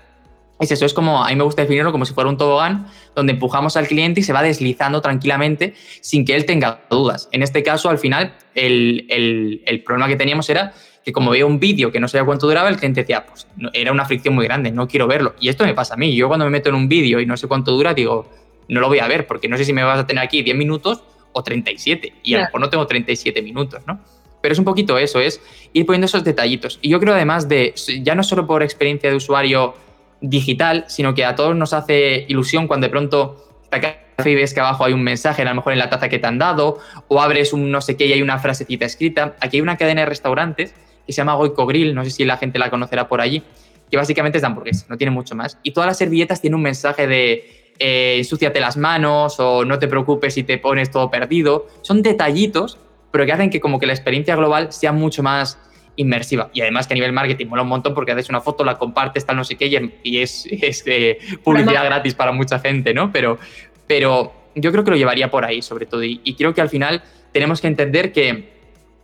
es 0.60 0.70
eso, 0.70 0.84
es 0.84 0.92
como, 0.94 1.24
a 1.24 1.28
mí 1.30 1.36
me 1.36 1.42
gusta 1.42 1.62
definirlo 1.62 1.90
como 1.90 2.04
si 2.04 2.12
fuera 2.12 2.28
un 2.28 2.36
tobogán 2.36 2.86
donde 3.16 3.32
empujamos 3.32 3.76
al 3.78 3.88
cliente 3.88 4.20
y 4.20 4.22
se 4.22 4.32
va 4.34 4.42
deslizando 4.42 5.00
tranquilamente 5.00 5.74
sin 6.02 6.24
que 6.24 6.36
él 6.36 6.44
tenga 6.44 6.82
dudas. 6.90 7.28
En 7.32 7.42
este 7.42 7.62
caso, 7.62 7.88
al 7.88 7.98
final, 7.98 8.34
el, 8.54 9.82
problema 9.86 10.06
que 10.06 10.16
teníamos 10.16 10.50
era 10.50 10.74
que 11.02 11.12
como 11.12 11.30
veía 11.30 11.46
un 11.46 11.58
vídeo 11.58 11.90
que 11.90 11.98
no 11.98 12.08
sabía 12.08 12.26
cuánto 12.26 12.46
duraba, 12.46 12.68
el 12.68 12.76
cliente 12.76 13.00
decía, 13.00 13.24
pues 13.24 13.46
era 13.72 13.90
una 13.90 14.04
fricción 14.04 14.34
muy 14.34 14.44
grande, 14.44 14.70
no 14.70 14.86
quiero 14.86 15.06
verlo. 15.06 15.34
Y 15.40 15.48
esto 15.48 15.64
me 15.64 15.72
pasa 15.72 15.94
a 15.94 15.96
mí. 15.96 16.14
Yo 16.14 16.28
cuando 16.28 16.44
me 16.44 16.50
meto 16.50 16.68
en 16.68 16.74
un 16.74 16.90
vídeo 16.90 17.20
y 17.20 17.26
no 17.26 17.38
sé 17.38 17.48
cuánto 17.48 17.72
dura, 17.72 17.94
digo, 17.94 18.28
no 18.70 18.80
lo 18.80 18.88
voy 18.88 19.00
a 19.00 19.08
ver, 19.08 19.26
porque 19.26 19.48
no 19.48 19.56
sé 19.56 19.64
si 19.64 19.72
me 19.72 19.82
vas 19.82 19.98
a 19.98 20.06
tener 20.06 20.24
aquí 20.24 20.42
10 20.42 20.56
minutos 20.56 21.02
o 21.32 21.42
37, 21.42 22.14
y 22.22 22.34
a 22.34 22.38
lo 22.38 22.44
mejor 22.44 22.60
no 22.60 22.70
tengo 22.70 22.86
37 22.86 23.42
minutos, 23.42 23.82
¿no? 23.86 24.00
Pero 24.40 24.52
es 24.52 24.58
un 24.58 24.64
poquito 24.64 24.96
eso, 24.96 25.20
es 25.20 25.40
ir 25.72 25.84
poniendo 25.84 26.06
esos 26.06 26.24
detallitos. 26.24 26.78
Y 26.80 26.88
yo 26.88 26.98
creo 26.98 27.14
además 27.14 27.48
de, 27.48 27.74
ya 28.02 28.14
no 28.14 28.22
solo 28.22 28.46
por 28.46 28.62
experiencia 28.62 29.10
de 29.10 29.16
usuario 29.16 29.74
digital, 30.20 30.84
sino 30.88 31.14
que 31.14 31.24
a 31.24 31.34
todos 31.34 31.54
nos 31.54 31.72
hace 31.72 32.24
ilusión 32.28 32.66
cuando 32.66 32.86
de 32.86 32.90
pronto 32.90 33.48
café 33.70 34.30
y 34.30 34.34
ves 34.34 34.54
que 34.54 34.60
abajo 34.60 34.84
hay 34.84 34.92
un 34.92 35.02
mensaje, 35.02 35.42
a 35.42 35.44
lo 35.46 35.54
mejor 35.54 35.72
en 35.72 35.78
la 35.78 35.88
taza 35.88 36.08
que 36.08 36.18
te 36.18 36.26
han 36.26 36.38
dado, 36.38 36.78
o 37.08 37.20
abres 37.20 37.52
un 37.52 37.70
no 37.70 37.80
sé 37.80 37.96
qué 37.96 38.06
y 38.06 38.12
hay 38.12 38.22
una 38.22 38.38
frasecita 38.38 38.84
escrita. 38.86 39.36
Aquí 39.40 39.58
hay 39.58 39.60
una 39.60 39.76
cadena 39.76 40.02
de 40.02 40.06
restaurantes 40.06 40.74
que 41.06 41.12
se 41.12 41.18
llama 41.18 41.34
Goico 41.34 41.66
Grill, 41.66 41.94
no 41.94 42.04
sé 42.04 42.10
si 42.10 42.24
la 42.24 42.36
gente 42.36 42.58
la 42.58 42.70
conocerá 42.70 43.08
por 43.08 43.20
allí, 43.20 43.42
que 43.90 43.96
básicamente 43.96 44.38
es 44.38 44.42
de 44.42 44.46
hamburguesa, 44.46 44.86
no 44.88 44.96
tiene 44.96 45.10
mucho 45.10 45.34
más. 45.34 45.58
Y 45.62 45.72
todas 45.72 45.88
las 45.88 45.98
servilletas 45.98 46.40
tienen 46.40 46.56
un 46.56 46.62
mensaje 46.62 47.06
de 47.06 47.59
eh, 47.80 48.16
ensúciate 48.18 48.60
las 48.60 48.76
manos 48.76 49.40
o 49.40 49.64
no 49.64 49.78
te 49.78 49.88
preocupes 49.88 50.34
si 50.34 50.42
te 50.42 50.58
pones 50.58 50.90
todo 50.90 51.10
perdido. 51.10 51.66
Son 51.80 52.02
detallitos, 52.02 52.78
pero 53.10 53.24
que 53.24 53.32
hacen 53.32 53.48
que 53.48 53.58
como 53.58 53.78
que 53.78 53.86
la 53.86 53.94
experiencia 53.94 54.36
global 54.36 54.70
sea 54.70 54.92
mucho 54.92 55.22
más 55.22 55.58
inmersiva. 55.96 56.50
Y 56.52 56.60
además 56.60 56.86
que 56.86 56.92
a 56.92 56.96
nivel 56.96 57.14
marketing 57.14 57.46
mola 57.46 57.62
un 57.62 57.68
montón 57.68 57.94
porque 57.94 58.12
haces 58.12 58.28
una 58.28 58.42
foto, 58.42 58.64
la 58.64 58.76
compartes, 58.76 59.24
tal 59.24 59.36
no 59.36 59.44
sé 59.44 59.56
qué, 59.56 59.90
y, 60.02 60.18
es, 60.18 60.46
es 60.50 60.84
publicidad 61.42 61.84
gratis 61.86 62.14
para 62.14 62.32
mucha 62.32 62.58
gente, 62.58 62.92
¿no? 62.92 63.10
Pero, 63.12 63.38
pero 63.86 64.34
yo 64.54 64.72
creo 64.72 64.84
que 64.84 64.90
lo 64.90 64.96
llevaría 64.98 65.30
por 65.30 65.46
ahí, 65.46 65.62
sobre 65.62 65.86
todo. 65.86 66.04
Y, 66.04 66.20
y 66.22 66.34
creo 66.34 66.52
que 66.52 66.60
al 66.60 66.68
final 66.68 67.02
tenemos 67.32 67.62
que 67.62 67.66
entender 67.66 68.12
que 68.12 68.60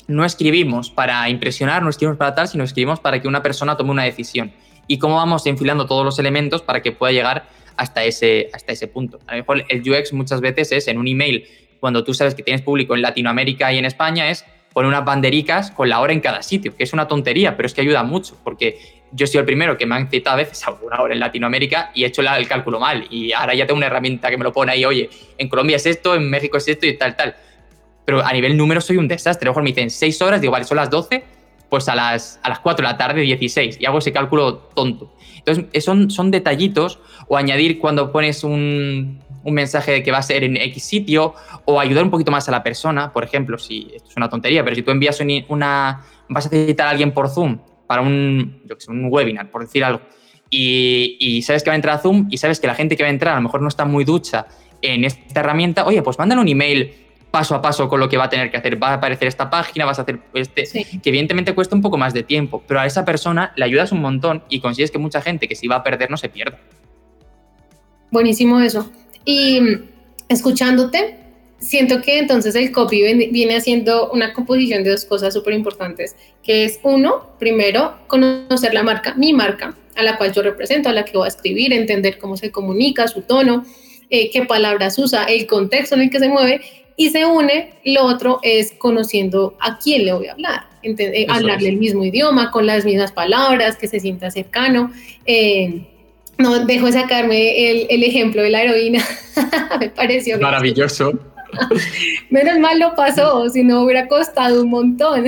no 0.07 0.27
escribimos 0.27 0.91
para 0.91 1.27
impresionar, 1.31 1.83
no 1.83 1.89
escribimos 1.89 2.19
para 2.19 2.35
tal, 2.35 2.47
sino 2.47 2.63
escribimos 2.63 3.01
para 3.01 3.23
que 3.23 3.27
una 3.27 3.43
persona 3.43 3.75
tome 3.79 3.91
una 3.91 4.05
decisión. 4.05 4.53
Y 4.87 4.99
cómo 4.99 5.17
vamos 5.17 5.47
enfilando 5.47 5.87
todos 5.87 6.05
los 6.05 6.19
elementos 6.19 6.61
para 6.61 6.83
que 6.83 6.93
pueda 6.93 7.13
llegar 7.13 7.56
hasta 7.77 8.05
ese, 8.05 8.51
hasta 8.53 8.73
ese 8.73 8.89
punto. 8.89 9.21
A 9.27 9.33
lo 9.33 9.39
mejor 9.39 9.65
el 9.69 9.81
UX 9.89 10.13
muchas 10.13 10.41
veces 10.41 10.73
es 10.73 10.89
en 10.89 10.99
un 10.99 11.09
email, 11.09 11.47
cuando 11.81 12.05
tú 12.05 12.15
sabes 12.15 12.35
que 12.35 12.43
tienes 12.43 12.63
público 12.63 12.95
en 12.95 13.03
Latinoamérica 13.03 13.73
y 13.73 13.79
en 13.79 13.85
España, 13.85 14.31
es 14.31 14.45
poner 14.73 14.89
unas 14.89 15.05
bandericas 15.05 15.71
con 15.71 15.89
la 15.89 16.01
hora 16.01 16.13
en 16.13 16.21
cada 16.21 16.43
sitio, 16.43 16.77
que 16.77 16.85
es 16.85 16.93
una 16.93 17.09
tontería, 17.09 17.57
pero 17.57 17.67
es 17.67 17.73
que 17.73 17.81
ayuda 17.81 18.03
mucho, 18.03 18.37
porque 18.45 18.79
yo 19.13 19.27
soy 19.27 19.41
el 19.41 19.47
primero 19.47 19.79
que 19.79 19.87
me 19.87 19.95
han 19.95 20.11
citado 20.11 20.35
a 20.35 20.39
veces 20.39 20.67
a 20.67 20.73
una 20.73 21.01
hora 21.01 21.15
en 21.15 21.21
Latinoamérica 21.21 21.91
y 21.95 22.05
he 22.05 22.09
hecho 22.09 22.23
el 22.23 22.49
cálculo 22.49 22.79
mal. 22.79 23.07
Y 23.11 23.33
ahora 23.33 23.55
ya 23.55 23.67
tengo 23.67 23.79
una 23.79 23.87
herramienta 23.87 24.29
que 24.29 24.37
me 24.37 24.45
lo 24.45 24.53
pone 24.53 24.73
ahí, 24.73 24.85
oye, 24.85 25.09
en 25.39 25.49
Colombia 25.49 25.77
es 25.77 25.87
esto, 25.87 26.15
en 26.15 26.29
México 26.29 26.57
es 26.59 26.69
esto 26.69 26.87
y 26.87 26.97
tal, 26.97 27.17
tal. 27.17 27.37
Pero 28.05 28.25
a 28.25 28.33
nivel 28.33 28.57
número 28.57 28.81
soy 28.81 28.99
un 28.99 29.09
desastre. 29.09 29.47
A 29.47 29.49
lo 29.49 29.53
mejor 29.53 29.63
me 29.63 29.71
dicen 29.71 29.91
6 29.91 30.23
horas, 30.23 30.41
digo, 30.41 30.53
vale, 30.53 30.65
son 30.65 30.77
las 30.77 30.91
12, 30.91 31.25
pues 31.71 31.89
a 31.89 31.95
las, 31.95 32.39
a 32.43 32.51
las 32.51 32.61
4 32.61 32.87
de 32.87 32.93
la 32.93 32.99
tarde, 32.99 33.23
16, 33.23 33.79
y 33.81 33.87
hago 33.87 33.99
ese 33.99 34.13
cálculo 34.13 34.59
tonto. 34.75 35.16
Entonces, 35.47 35.85
son, 35.85 36.11
son 36.11 36.31
detallitos, 36.31 36.99
o 37.29 37.37
añadir 37.37 37.79
cuando 37.79 38.11
pones 38.11 38.43
un, 38.43 39.21
un 39.47 39.55
mensaje 39.55 39.93
de 39.93 40.03
que 40.03 40.11
va 40.11 40.19
a 40.19 40.23
ser 40.23 40.43
en 40.43 40.57
X 40.57 40.83
sitio, 40.83 41.35
o 41.65 41.79
ayudar 41.79 42.03
un 42.03 42.11
poquito 42.11 42.33
más 42.33 42.49
a 42.49 42.53
la 42.53 42.65
persona, 42.65 43.13
por 43.13 43.23
ejemplo, 43.23 43.57
si 43.59 43.89
esto 43.95 44.11
es 44.11 44.17
una 44.17 44.29
tontería, 44.29 44.65
pero 44.65 44.75
si 44.75 44.83
tú 44.83 44.91
envías 44.91 45.23
una, 45.49 46.03
vas 46.29 46.47
a 46.47 46.49
citar 46.49 46.89
a 46.89 46.91
alguien 46.91 47.13
por 47.13 47.29
Zoom 47.29 47.59
para 47.87 48.03
un, 48.03 48.63
yo 48.65 48.75
sé, 48.77 48.91
un 48.91 49.07
webinar, 49.09 49.49
por 49.53 49.63
decir 49.63 49.85
algo, 49.85 50.01
y, 50.51 51.17
y, 51.21 51.43
sabes 51.43 51.63
que 51.63 51.71
va 51.71 51.75
a 51.75 51.77
entrar 51.77 51.97
a 51.97 51.99
Zoom 51.99 52.27
y 52.31 52.39
sabes 52.39 52.59
que 52.59 52.67
la 52.67 52.75
gente 52.75 52.97
que 52.97 53.05
va 53.05 53.09
a 53.09 53.13
entrar 53.13 53.35
a 53.35 53.37
lo 53.37 53.43
mejor 53.43 53.63
no 53.63 53.69
está 53.69 53.85
muy 53.85 54.05
ducha 54.05 54.47
en 54.83 55.05
esta 55.05 55.41
herramienta, 55.41 55.87
oye, 55.87 56.03
pues 56.03 56.19
mándale 56.19 56.41
un 56.41 56.49
email 56.49 57.06
paso 57.31 57.55
a 57.55 57.63
paso 57.63 57.89
con 57.89 58.01
lo 58.01 58.09
que 58.09 58.17
va 58.17 58.25
a 58.25 58.29
tener 58.29 58.51
que 58.51 58.57
hacer. 58.57 58.83
Va 58.83 58.91
a 58.91 58.95
aparecer 58.95 59.29
esta 59.29 59.51
página, 59.51 59.85
vas 59.85 59.99
a 59.99 60.03
hacer 60.03 60.21
este, 60.35 60.65
que 60.65 61.09
evidentemente 61.09 61.55
cuesta 61.55 61.75
un 61.75 61.83
poco 61.83 61.99
más 61.99 62.15
de 62.15 62.23
tiempo, 62.23 62.63
pero 62.67 62.81
a 62.81 62.87
esa 62.87 63.05
persona 63.05 63.53
le 63.57 63.65
ayudas 63.65 63.93
un 63.93 64.01
montón 64.01 64.43
y 64.49 64.61
consigues 64.61 64.91
que 64.91 64.99
mucha 64.99 65.21
gente 65.21 65.49
que 65.49 65.55
se 65.55 65.67
iba 65.67 65.77
a 65.77 65.83
perder 65.83 66.11
no 66.11 66.17
se 66.17 66.29
pierda. 66.29 66.59
Buenísimo 68.11 68.61
eso. 68.61 68.91
Y 69.25 69.61
escuchándote, 70.29 71.19
siento 71.59 72.01
que 72.01 72.19
entonces 72.19 72.55
el 72.55 72.73
copy 72.73 73.03
viene 73.31 73.57
haciendo 73.57 74.11
una 74.11 74.33
composición 74.33 74.85
de 74.85 74.91
dos 74.91 75.05
cosas 75.05 75.35
súper 75.35 75.55
importantes, 75.55 76.17
que 76.43 76.65
es 76.65 76.81
uno, 76.83 77.31
primero, 77.39 77.99
conocer 78.07 78.73
la 78.75 78.83
marca, 78.83 79.15
mi 79.15 79.33
marca, 79.33 79.75
a 79.95 80.03
la 80.03 80.17
cual 80.17 80.33
yo 80.33 80.43
represento, 80.43 80.89
a 80.89 80.93
la 80.93 81.05
que 81.05 81.17
voy 81.17 81.27
a 81.27 81.29
escribir, 81.29 81.73
entender 81.73 82.19
cómo 82.19 82.37
se 82.37 82.51
comunica, 82.51 83.09
su 83.09 83.23
tono, 83.23 83.65
eh, 84.11 84.31
qué 84.31 84.45
palabras 84.45 84.99
usa, 84.99 85.25
el 85.25 85.47
contexto 85.47 85.97
en 85.97 86.03
el 86.03 86.11
que 86.11 86.21
se 86.21 86.29
mueve 86.29 86.61
y 86.97 87.11
se 87.11 87.27
une, 87.27 87.75
lo 87.85 88.05
otro 88.05 88.41
es 88.43 88.73
conociendo 88.73 89.57
a 89.61 89.79
quién 89.79 90.07
le 90.07 90.13
voy 90.15 90.29
a 90.29 90.33
hablar, 90.33 90.67
eh, 90.83 91.27
hablarle 91.29 91.69
el 91.69 91.77
mismo 91.77 92.05
idioma, 92.05 92.51
con 92.51 92.67
las 92.67 92.85
mismas 92.85 93.13
palabras, 93.13 93.77
que 93.77 93.87
se 93.87 94.01
sienta 94.01 94.31
cercano. 94.31 94.91
Eh, 95.27 95.87
no 96.39 96.65
dejo 96.65 96.87
de 96.87 96.93
sacarme 96.93 97.71
el, 97.71 97.87
el, 97.91 98.03
ejemplo 98.03 98.43
de 98.43 98.51
la 98.51 98.63
heroína, 98.63 99.05
me 99.81 99.91
pareció 99.91 100.39
maravilloso. 100.39 101.13
Menos 102.31 102.59
mal 102.59 102.79
lo 102.79 102.95
pasó, 102.95 103.49
si 103.51 103.63
no 103.63 103.83
hubiera 103.83 104.09
costado 104.09 104.63
un 104.63 104.71
montón. 104.71 105.25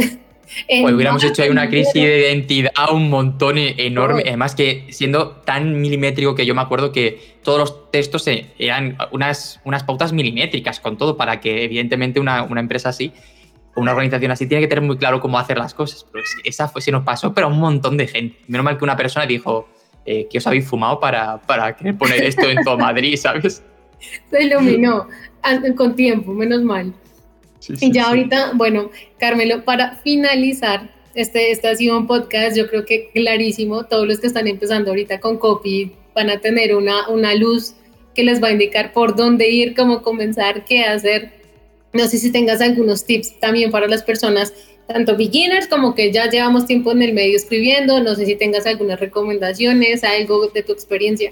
Pues 0.66 0.94
hubiéramos 0.94 1.22
hecho 1.24 1.42
ahí 1.42 1.50
una 1.50 1.68
crisis 1.68 1.94
de 1.94 2.20
identidad 2.20 2.72
un 2.92 3.10
montón 3.10 3.58
e-, 3.58 3.74
enorme. 3.78 4.22
Además 4.26 4.54
que 4.54 4.86
siendo 4.90 5.30
tan 5.44 5.80
milimétrico 5.80 6.34
que 6.34 6.46
yo 6.46 6.54
me 6.54 6.62
acuerdo 6.62 6.92
que 6.92 7.36
todos 7.42 7.58
los 7.58 7.90
textos 7.90 8.24
eran 8.58 8.96
unas, 9.10 9.60
unas 9.64 9.84
pautas 9.84 10.12
milimétricas 10.12 10.80
con 10.80 10.96
todo 10.96 11.16
para 11.16 11.40
que 11.40 11.64
evidentemente 11.64 12.20
una, 12.20 12.42
una 12.42 12.60
empresa 12.60 12.90
así 12.90 13.12
una 13.76 13.92
organización 13.92 14.32
así 14.32 14.46
tiene 14.46 14.62
que 14.62 14.68
tener 14.68 14.82
muy 14.82 14.96
claro 14.96 15.20
cómo 15.20 15.38
hacer 15.38 15.56
las 15.56 15.72
cosas. 15.72 16.04
Pero 16.10 16.24
esa 16.44 16.68
fue, 16.68 16.82
se 16.82 16.90
nos 16.90 17.04
pasó, 17.04 17.32
pero 17.32 17.46
a 17.46 17.50
un 17.50 17.60
montón 17.60 17.96
de 17.96 18.08
gente. 18.08 18.36
Menos 18.48 18.64
mal 18.64 18.76
que 18.76 18.84
una 18.84 18.96
persona 18.96 19.24
dijo 19.24 19.68
eh, 20.04 20.26
que 20.28 20.38
os 20.38 20.46
habéis 20.46 20.66
fumado 20.66 20.98
para, 20.98 21.38
para 21.42 21.76
poner 21.76 22.24
esto 22.24 22.48
en 22.48 22.64
todo 22.64 22.76
Madrid, 22.78 23.16
¿sabes? 23.16 23.62
Se 24.30 24.42
iluminó 24.42 25.06
con 25.76 25.94
tiempo, 25.94 26.32
menos 26.32 26.62
mal 26.62 26.92
y 27.80 27.92
ya 27.92 28.08
ahorita, 28.08 28.52
bueno, 28.54 28.90
Carmelo, 29.18 29.64
para 29.64 29.96
finalizar, 29.96 30.90
este, 31.14 31.50
este 31.50 31.68
ha 31.68 31.74
sido 31.74 31.98
un 31.98 32.06
podcast, 32.06 32.56
yo 32.56 32.68
creo 32.68 32.84
que 32.84 33.10
clarísimo, 33.12 33.84
todos 33.84 34.06
los 34.06 34.20
que 34.20 34.28
están 34.28 34.46
empezando 34.46 34.90
ahorita 34.90 35.20
con 35.20 35.38
copy 35.38 35.92
van 36.14 36.30
a 36.30 36.38
tener 36.38 36.74
una, 36.74 37.08
una 37.08 37.34
luz 37.34 37.74
que 38.14 38.24
les 38.24 38.42
va 38.42 38.48
a 38.48 38.52
indicar 38.52 38.92
por 38.92 39.16
dónde 39.16 39.48
ir, 39.48 39.74
cómo 39.74 40.02
comenzar, 40.02 40.64
qué 40.64 40.84
hacer. 40.84 41.32
No 41.92 42.06
sé 42.06 42.18
si 42.18 42.32
tengas 42.32 42.60
algunos 42.60 43.04
tips 43.04 43.38
también 43.38 43.70
para 43.70 43.86
las 43.86 44.02
personas, 44.02 44.52
tanto 44.86 45.16
beginners 45.16 45.68
como 45.68 45.94
que 45.94 46.12
ya 46.12 46.28
llevamos 46.28 46.66
tiempo 46.66 46.92
en 46.92 47.02
el 47.02 47.12
medio 47.12 47.36
escribiendo, 47.36 48.00
no 48.02 48.14
sé 48.14 48.26
si 48.26 48.34
tengas 48.34 48.66
algunas 48.66 48.98
recomendaciones, 48.98 50.02
algo 50.02 50.48
de 50.48 50.62
tu 50.62 50.72
experiencia. 50.72 51.30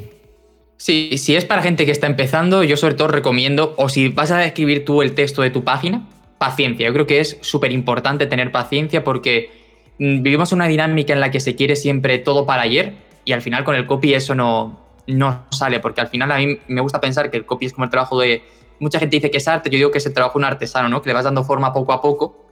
Sí, 0.76 1.16
si 1.16 1.34
es 1.34 1.44
para 1.44 1.62
gente 1.62 1.86
que 1.86 1.92
está 1.92 2.06
empezando, 2.06 2.62
yo 2.62 2.76
sobre 2.76 2.94
todo 2.94 3.08
recomiendo, 3.08 3.74
o 3.78 3.88
si 3.88 4.08
vas 4.08 4.30
a 4.30 4.44
escribir 4.44 4.84
tú 4.84 5.02
el 5.02 5.14
texto 5.14 5.42
de 5.42 5.50
tu 5.50 5.64
página, 5.64 6.06
paciencia. 6.38 6.86
Yo 6.86 6.92
creo 6.92 7.06
que 7.06 7.20
es 7.20 7.38
súper 7.40 7.72
importante 7.72 8.26
tener 8.26 8.52
paciencia 8.52 9.04
porque 9.04 9.50
mm, 9.98 10.22
vivimos 10.22 10.52
una 10.52 10.68
dinámica 10.68 11.12
en 11.12 11.20
la 11.20 11.30
que 11.30 11.40
se 11.40 11.54
quiere 11.54 11.76
siempre 11.76 12.18
todo 12.18 12.46
para 12.46 12.62
ayer 12.62 12.94
y 13.24 13.32
al 13.32 13.42
final 13.42 13.64
con 13.64 13.74
el 13.74 13.86
copy 13.86 14.14
eso 14.14 14.34
no, 14.34 14.80
no 15.06 15.46
sale, 15.50 15.80
porque 15.80 16.00
al 16.00 16.08
final 16.08 16.30
a 16.32 16.38
mí 16.38 16.58
me 16.68 16.80
gusta 16.80 17.00
pensar 17.00 17.30
que 17.30 17.36
el 17.36 17.46
copy 17.46 17.66
es 17.66 17.72
como 17.72 17.84
el 17.84 17.90
trabajo 17.90 18.20
de, 18.20 18.42
mucha 18.78 18.98
gente 18.98 19.16
dice 19.16 19.30
que 19.30 19.38
es 19.38 19.48
arte, 19.48 19.70
yo 19.70 19.76
digo 19.76 19.90
que 19.90 19.98
es 19.98 20.06
el 20.06 20.12
trabajo 20.12 20.38
de 20.38 20.44
un 20.44 20.44
artesano, 20.44 20.88
¿no? 20.88 21.02
Que 21.02 21.10
le 21.10 21.14
vas 21.14 21.24
dando 21.24 21.44
forma 21.44 21.72
poco 21.72 21.92
a 21.92 22.00
poco 22.00 22.46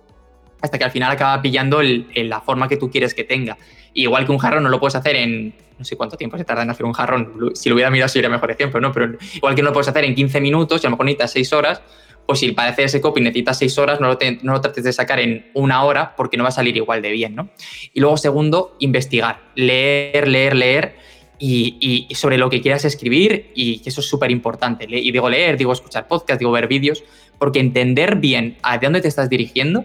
hasta 0.61 0.79
que 0.79 0.85
al 0.85 0.91
final 0.91 1.13
acaba 1.13 1.43
pillando 1.43 1.83
la 1.83 2.41
forma 2.41 2.69
que 2.69 2.79
tú 2.79 2.91
quieres 2.91 3.13
que 3.13 3.25
tenga. 3.25 3.59
igual 3.93 4.25
que 4.25 4.33
un 4.33 4.39
jarrón 4.39 4.63
no 4.63 4.71
lo 4.71 4.81
puedes 4.81 4.95
hacer 4.95 5.15
en, 5.15 5.55
no 5.79 5.85
sé 5.85 5.95
cuánto 5.95 6.17
tiempo 6.17 6.39
se 6.39 6.45
tarda 6.45 6.63
en 6.63 6.71
hacer 6.71 6.87
un 6.87 6.95
jarrón, 6.95 7.53
si 7.55 7.69
lo 7.69 7.75
hubiera 7.75 7.91
mirado 7.91 8.09
sería 8.09 8.31
mejor 8.31 8.51
ejemplo, 8.51 8.81
¿no? 8.81 8.91
Pero 8.91 9.19
igual 9.35 9.55
que 9.55 9.63
no 9.63 9.69
lo 9.69 9.73
puedes 9.75 9.89
hacer 9.89 10.05
en 10.05 10.15
15 10.15 10.41
minutos 10.41 10.83
y 10.83 10.87
a 10.87 10.91
lo 10.91 10.93
mejor 10.93 11.07
necesitas 11.07 11.33
6 11.33 11.53
horas, 11.53 11.83
pues 12.27 12.41
si 12.41 12.55
hacer 12.57 12.87
ese 12.87 13.01
copy 13.01 13.21
necesitas 13.21 13.59
6 13.59 13.79
horas, 13.79 14.01
no 14.01 14.09
lo, 14.09 14.19
no 14.43 14.53
lo 14.53 14.61
trates 14.61 14.85
de 14.85 14.93
sacar 14.93 15.21
en 15.21 15.51
una 15.55 15.85
hora 15.85 16.15
porque 16.17 16.37
no 16.37 16.45
va 16.45 16.49
a 16.49 16.53
salir 16.53 16.77
igual 16.77 17.03
de 17.03 17.11
bien, 17.11 17.35
¿no? 17.35 17.51
Y 17.93 18.01
luego, 18.01 18.17
segundo, 18.17 18.77
investigar, 18.79 19.41
leer, 19.55 20.29
leer, 20.29 20.57
leer 20.57 20.97
y, 21.39 22.09
sobre 22.15 22.39
lo 22.39 22.49
que 22.49 22.61
quieras 22.61 22.85
escribir 22.85 23.51
y 23.55 23.83
eso 23.85 24.01
es 24.01 24.07
súper 24.07 24.31
importante. 24.31 24.87
Y 24.89 25.11
digo 25.11 25.29
leer, 25.29 25.57
digo 25.57 25.73
escuchar 25.73 26.09
podcast, 26.09 26.39
digo 26.39 26.53
ver 26.53 26.69
vídeos, 26.69 27.05
porque 27.39 27.61
entender 27.61 28.17
bien 28.17 28.57
a 28.63 28.79
dónde 28.79 29.01
te 29.01 29.09
estás 29.09 29.29
dirigiendo 29.29 29.85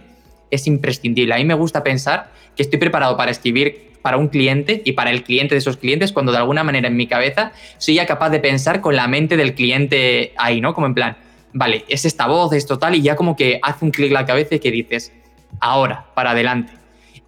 es 0.50 0.66
imprescindible. 0.66 1.34
A 1.34 1.38
mí 1.38 1.44
me 1.44 1.54
gusta 1.54 1.82
pensar 1.82 2.32
que 2.56 2.62
estoy 2.62 2.78
preparado 2.78 3.16
para 3.16 3.30
escribir 3.30 3.90
para 4.02 4.16
un 4.16 4.28
cliente 4.28 4.80
y 4.84 4.92
para 4.92 5.10
el 5.10 5.22
cliente 5.24 5.54
de 5.54 5.58
esos 5.58 5.76
clientes 5.76 6.12
cuando 6.12 6.32
de 6.32 6.38
alguna 6.38 6.64
manera 6.64 6.88
en 6.88 6.96
mi 6.96 7.06
cabeza 7.06 7.52
soy 7.76 7.96
ya 7.96 8.06
capaz 8.06 8.30
de 8.30 8.40
pensar 8.40 8.80
con 8.80 8.96
la 8.96 9.06
mente 9.08 9.36
del 9.36 9.54
cliente 9.54 10.32
ahí, 10.38 10.62
¿no? 10.62 10.72
Como 10.72 10.86
en 10.86 10.94
plan, 10.94 11.18
vale, 11.52 11.84
es 11.88 12.04
esta 12.04 12.26
voz, 12.26 12.52
es 12.52 12.66
total, 12.66 12.94
y 12.94 13.02
ya 13.02 13.16
como 13.16 13.36
que 13.36 13.58
hace 13.62 13.84
un 13.84 13.90
clic 13.90 14.12
la 14.12 14.26
cabeza 14.26 14.54
y 14.56 14.60
que 14.60 14.70
dices, 14.70 15.12
ahora, 15.60 16.06
para 16.14 16.30
adelante. 16.30 16.72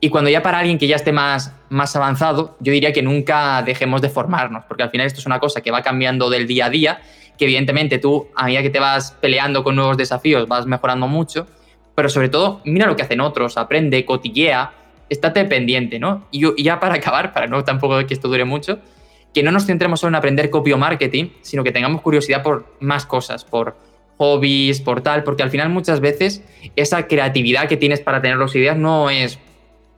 Y 0.01 0.09
cuando 0.09 0.31
ya 0.31 0.43
para 0.43 0.59
alguien 0.59 0.79
que 0.79 0.89
ya 0.89 0.97
esté 0.97 1.12
más, 1.12 1.55
más 1.68 1.95
avanzado, 1.95 2.57
yo 2.59 2.73
diría 2.73 2.93
que 2.93 3.03
nunca 3.03 3.62
dejemos 3.62 4.03
de 4.03 4.09
formarnos, 4.09 4.64
porque 4.64 4.83
al 4.83 4.91
final 4.91 5.07
esto 5.07 5.20
es 5.20 5.27
una 5.27 5.39
cosa 5.39 5.61
que 5.61 5.70
va 5.70 5.83
cambiando 5.83 6.29
del 6.29 6.47
día 6.47 6.66
a 6.66 6.70
día, 6.70 7.01
que 7.39 7.45
evidentemente 7.45 7.99
tú, 7.99 8.29
a 8.35 8.47
medida 8.47 8.62
que 8.62 8.70
te 8.70 8.81
vas 8.81 9.12
peleando 9.20 9.62
con 9.62 9.77
nuevos 9.77 9.97
desafíos, 9.97 10.49
vas 10.49 10.66
mejorando 10.66 11.07
mucho, 11.07 11.47
pero 11.95 12.09
sobre 12.09 12.29
todo, 12.29 12.61
mira 12.64 12.87
lo 12.87 12.97
que 12.97 13.03
hacen 13.03 13.20
otros, 13.20 13.57
aprende, 13.57 14.05
cotillea, 14.05 14.73
estate 15.09 15.45
pendiente, 15.45 15.99
¿no? 15.99 16.27
Y, 16.31 16.62
ya 16.62 16.81
para 16.81 16.95
acabar, 16.95 17.33
para 17.33 17.47
no 17.47 17.62
tampoco 17.64 18.05
que 18.07 18.14
esto 18.14 18.29
dure 18.29 18.45
mucho, 18.45 18.81
que 19.33 19.43
no 19.43 19.53
nos 19.53 19.66
centremos 19.66 20.01
solo 20.01 20.11
en 20.11 20.14
aprender 20.16 20.51
copy 20.51 20.73
o 20.73 20.79
marketing, 20.79 21.31
sino 21.43 21.62
que 21.62 21.73
tengamos 21.73 22.03
curiosidad 22.03 22.43
por 22.43 22.66
más 22.81 23.07
cosas, 23.07 23.45
por 23.45 23.77
hobbies, 24.23 24.81
por 24.81 25.03
tal, 25.03 25.25
porque 25.25 25.43
al 25.43 25.51
final 25.51 25.68
muchas 25.68 25.99
veces 25.99 26.45
esa 26.77 27.09
creatividad 27.09 27.68
que 27.68 27.77
tienes 27.77 27.99
para 27.99 28.23
tener 28.23 28.37
las 28.37 28.55
ideas 28.55 28.77
no 28.77 29.11
es 29.11 29.41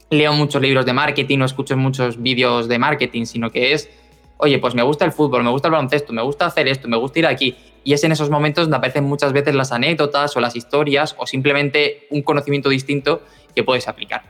leo 0.09 0.33
muchos 0.33 0.63
libros 0.63 0.87
de 0.87 0.95
marketing 0.95 1.41
o 1.41 1.45
escucho 1.45 1.77
muchos 1.77 2.23
vídeos 2.23 2.67
de 2.67 2.79
marketing, 2.79 3.27
sino 3.27 3.51
que 3.51 3.75
es, 3.75 3.91
oye, 4.39 4.59
pues 4.59 4.75
me 4.75 4.83
gusta 4.83 5.05
el 5.05 5.13
fútbol, 5.13 5.45
me 5.45 5.51
gusta 5.51 5.69
el 5.69 5.73
baloncesto, 5.73 6.15
me 6.15 6.23
gusta 6.23 6.47
hacer 6.47 6.69
esto, 6.69 6.89
me 6.89 6.97
gusta 6.97 7.19
ir 7.19 7.27
aquí. 7.27 7.55
Y 7.85 7.93
es 7.93 8.03
en 8.03 8.13
esos 8.13 8.31
momentos 8.31 8.65
donde 8.65 8.79
aparecen 8.79 9.05
muchas 9.05 9.35
veces 9.35 9.55
las 9.55 9.73
anécdotas 9.73 10.35
o 10.39 10.41
las 10.41 10.57
historias 10.57 11.15
o 11.19 11.27
simplemente 11.27 12.07
un 12.09 12.23
conocimiento 12.23 12.71
distinto 12.71 13.21
que 13.55 13.63
puedes 13.63 13.89
aplicar. 13.89 14.23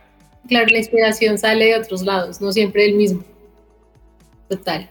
Claro, 0.49 0.67
la 0.71 0.79
inspiración 0.79 1.37
sale 1.37 1.67
de 1.67 1.77
otros 1.77 2.01
lados, 2.01 2.41
no 2.41 2.51
siempre 2.51 2.83
del 2.83 2.95
mismo. 2.95 3.23
Total. 4.49 4.89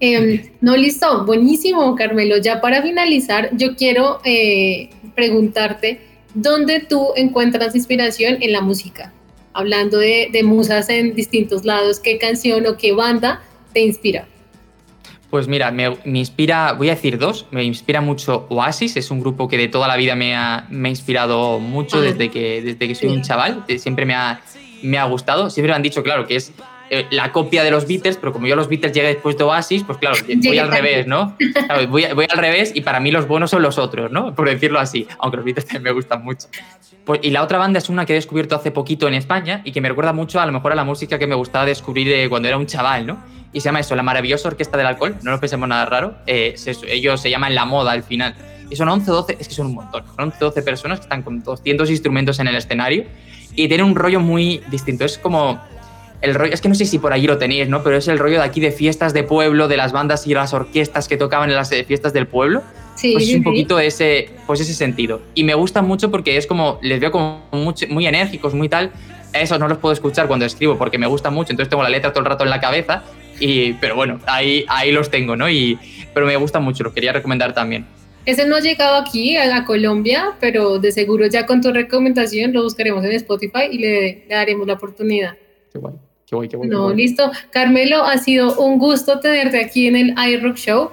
Em, 0.00 0.50
no, 0.60 0.76
listo, 0.76 1.24
buenísimo, 1.24 1.94
Carmelo. 1.94 2.36
Ya 2.38 2.60
para 2.60 2.82
finalizar, 2.82 3.50
yo 3.56 3.76
quiero 3.76 4.20
eh, 4.24 4.90
preguntarte, 5.14 6.00
¿dónde 6.34 6.80
tú 6.80 7.08
encuentras 7.16 7.74
inspiración 7.74 8.38
en 8.40 8.52
la 8.52 8.60
música? 8.60 9.12
Hablando 9.52 9.98
de, 9.98 10.28
de 10.32 10.42
musas 10.42 10.88
en 10.88 11.14
distintos 11.14 11.64
lados, 11.64 12.00
¿qué 12.00 12.18
canción 12.18 12.66
o 12.66 12.76
qué 12.76 12.92
banda 12.92 13.42
te 13.72 13.80
inspira? 13.80 14.26
Pues 15.34 15.48
mira, 15.48 15.72
me, 15.72 15.96
inspira, 16.04 16.74
voy 16.74 16.90
a 16.90 16.94
decir 16.94 17.18
dos, 17.18 17.46
me 17.50 17.64
inspira 17.64 18.00
mucho 18.00 18.46
Oasis, 18.50 18.96
es 18.96 19.10
un 19.10 19.18
grupo 19.18 19.48
que 19.48 19.58
de 19.58 19.66
toda 19.66 19.88
la 19.88 19.96
vida 19.96 20.14
me 20.14 20.36
ha, 20.36 20.64
me 20.70 20.88
ha 20.88 20.90
inspirado 20.90 21.58
mucho 21.58 22.00
desde 22.00 22.30
que, 22.30 22.62
desde 22.62 22.86
que 22.86 22.94
soy 22.94 23.08
un 23.08 23.22
chaval, 23.22 23.64
siempre 23.78 24.06
me 24.06 24.14
ha, 24.14 24.42
me 24.84 24.96
ha 24.96 25.04
gustado, 25.06 25.50
siempre 25.50 25.72
me 25.72 25.74
han 25.76 25.82
dicho, 25.82 26.04
claro, 26.04 26.28
que 26.28 26.36
es 26.36 26.52
eh, 26.90 27.06
la 27.10 27.32
copia 27.32 27.64
de 27.64 27.70
los 27.70 27.86
Beatles, 27.86 28.16
pero 28.16 28.32
como 28.32 28.46
yo 28.46 28.56
los 28.56 28.68
Beatles 28.68 28.92
llegué 28.92 29.08
después 29.08 29.36
de 29.36 29.44
Oasis, 29.44 29.84
pues 29.84 29.98
claro, 29.98 30.16
voy 30.44 30.58
al 30.58 30.70
revés, 30.70 31.06
¿no? 31.06 31.36
voy, 31.88 32.06
voy, 32.14 32.26
al 32.28 32.38
revés 32.38 32.72
y 32.74 32.82
para 32.82 33.00
mí 33.00 33.10
los 33.10 33.26
buenos 33.26 33.50
son 33.50 33.62
los 33.62 33.78
otros, 33.78 34.10
¿no? 34.10 34.34
Por 34.34 34.48
decirlo 34.48 34.78
así, 34.78 35.06
aunque 35.18 35.36
los 35.38 35.44
Beatles 35.44 35.66
también 35.66 35.82
me 35.82 35.92
gustan 35.92 36.22
mucho. 36.24 36.48
Pues, 37.04 37.20
y 37.22 37.30
la 37.30 37.42
otra 37.42 37.58
banda 37.58 37.78
es 37.78 37.88
una 37.88 38.06
que 38.06 38.14
he 38.14 38.16
descubierto 38.16 38.56
hace 38.56 38.70
poquito 38.70 39.06
en 39.08 39.14
España 39.14 39.60
y 39.64 39.72
que 39.72 39.80
me 39.80 39.88
recuerda 39.88 40.12
mucho 40.12 40.40
a 40.40 40.46
lo 40.46 40.52
mejor 40.52 40.72
a 40.72 40.74
la 40.74 40.84
música 40.84 41.18
que 41.18 41.26
me 41.26 41.34
gustaba 41.34 41.66
descubrir 41.66 42.08
eh, 42.08 42.28
cuando 42.28 42.48
era 42.48 42.56
un 42.56 42.66
chaval, 42.66 43.06
¿no? 43.06 43.18
Y 43.52 43.60
se 43.60 43.66
llama 43.66 43.80
eso, 43.80 43.94
La 43.94 44.02
Maravillosa 44.02 44.48
Orquesta 44.48 44.76
del 44.76 44.86
Alcohol, 44.86 45.16
no 45.22 45.30
nos 45.30 45.38
pensemos 45.38 45.68
nada 45.68 45.86
raro, 45.86 46.14
eh, 46.26 46.56
ellos 46.88 47.20
se 47.20 47.30
llaman 47.30 47.54
La 47.54 47.64
Moda 47.64 47.92
al 47.92 48.02
final. 48.02 48.34
Y 48.70 48.76
son 48.76 48.88
11, 48.88 49.10
12, 49.10 49.36
es 49.38 49.46
que 49.46 49.54
son 49.54 49.66
un 49.66 49.74
montón, 49.74 50.04
son 50.06 50.24
11, 50.24 50.38
12 50.40 50.62
personas 50.62 50.98
que 50.98 51.04
están 51.04 51.22
con 51.22 51.42
200 51.42 51.88
instrumentos 51.90 52.40
en 52.40 52.48
el 52.48 52.56
escenario 52.56 53.04
y 53.54 53.68
tienen 53.68 53.86
un 53.86 53.94
rollo 53.94 54.18
muy 54.18 54.62
distinto, 54.70 55.04
es 55.04 55.18
como 55.18 55.60
el 56.24 56.34
rollo, 56.34 56.54
es 56.54 56.60
que 56.62 56.70
no 56.70 56.74
sé 56.74 56.86
si 56.86 56.98
por 56.98 57.12
allí 57.12 57.26
lo 57.26 57.36
tenéis, 57.36 57.68
¿no? 57.68 57.82
Pero 57.82 57.96
es 57.96 58.08
el 58.08 58.18
rollo 58.18 58.38
de 58.38 58.44
aquí 58.44 58.58
de 58.58 58.72
fiestas 58.72 59.12
de 59.12 59.24
pueblo, 59.24 59.68
de 59.68 59.76
las 59.76 59.92
bandas 59.92 60.26
y 60.26 60.32
las 60.32 60.54
orquestas 60.54 61.06
que 61.06 61.18
tocaban 61.18 61.50
en 61.50 61.56
las 61.56 61.70
eh, 61.70 61.84
fiestas 61.84 62.14
del 62.14 62.26
pueblo. 62.26 62.62
Sí, 62.94 63.12
pues 63.12 63.28
es 63.28 63.34
un 63.34 63.42
poquito 63.42 63.78
ese, 63.78 64.30
pues 64.46 64.60
ese 64.60 64.72
sentido. 64.72 65.20
Y 65.34 65.44
me 65.44 65.54
gusta 65.54 65.82
mucho 65.82 66.10
porque 66.10 66.38
es 66.38 66.46
como, 66.46 66.78
les 66.80 66.98
veo 66.98 67.10
como 67.10 67.42
muy 67.90 68.06
enérgicos, 68.06 68.54
muy 68.54 68.70
tal. 68.70 68.90
Esos 69.34 69.58
no 69.58 69.68
los 69.68 69.78
puedo 69.78 69.92
escuchar 69.92 70.26
cuando 70.26 70.46
escribo 70.46 70.78
porque 70.78 70.96
me 70.96 71.06
gusta 71.06 71.28
mucho, 71.28 71.52
entonces 71.52 71.68
tengo 71.68 71.82
la 71.82 71.90
letra 71.90 72.12
todo 72.12 72.20
el 72.20 72.30
rato 72.30 72.44
en 72.44 72.50
la 72.50 72.60
cabeza. 72.60 73.02
Y, 73.38 73.74
pero 73.74 73.94
bueno, 73.94 74.20
ahí, 74.26 74.64
ahí 74.68 74.92
los 74.92 75.10
tengo, 75.10 75.36
¿no? 75.36 75.50
Y, 75.50 75.78
pero 76.14 76.24
me 76.24 76.36
gusta 76.36 76.58
mucho, 76.58 76.84
los 76.84 76.94
quería 76.94 77.12
recomendar 77.12 77.52
también. 77.52 77.84
Ese 78.24 78.46
no 78.46 78.56
ha 78.56 78.60
llegado 78.60 78.96
aquí 78.96 79.36
a, 79.36 79.64
Colombia, 79.66 80.32
pero 80.40 80.78
de 80.78 80.90
seguro 80.92 81.26
ya 81.26 81.44
con 81.44 81.60
tu 81.60 81.70
recomendación 81.70 82.54
lo 82.54 82.62
buscaremos 82.62 83.04
en 83.04 83.12
Spotify 83.12 83.66
y 83.70 83.78
le, 83.78 84.24
le 84.26 84.34
daremos 84.34 84.66
la 84.66 84.74
oportunidad. 84.74 85.36
Qué 85.70 85.78
bueno. 85.78 86.03
Qué 86.26 86.36
guay, 86.36 86.48
qué 86.48 86.56
guay, 86.56 86.68
no, 86.68 86.92
listo. 86.92 87.30
Carmelo, 87.50 88.04
ha 88.04 88.18
sido 88.18 88.58
un 88.58 88.78
gusto 88.78 89.20
tenerte 89.20 89.58
aquí 89.58 89.86
en 89.86 89.96
el 89.96 90.14
iRock 90.18 90.56
Show. 90.56 90.90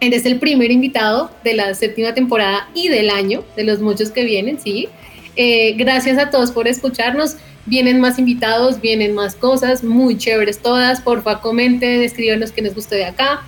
Eres 0.00 0.26
el 0.26 0.38
primer 0.38 0.70
invitado 0.70 1.30
de 1.44 1.54
la 1.54 1.74
séptima 1.74 2.12
temporada 2.12 2.68
y 2.74 2.88
del 2.88 3.10
año, 3.10 3.44
de 3.56 3.64
los 3.64 3.80
muchos 3.80 4.10
que 4.10 4.24
vienen, 4.24 4.60
sí. 4.60 4.88
Eh, 5.36 5.74
gracias 5.74 6.18
a 6.18 6.30
todos 6.30 6.50
por 6.50 6.68
escucharnos. 6.68 7.36
Vienen 7.66 8.00
más 8.00 8.18
invitados, 8.18 8.80
vienen 8.80 9.14
más 9.14 9.34
cosas, 9.34 9.82
muy 9.82 10.16
chéveres 10.16 10.60
todas. 10.60 11.00
Porfa, 11.00 11.40
comenten, 11.40 12.02
escríbanos 12.02 12.52
que 12.52 12.62
nos 12.62 12.74
guste 12.74 12.96
de 12.96 13.06
acá. 13.06 13.42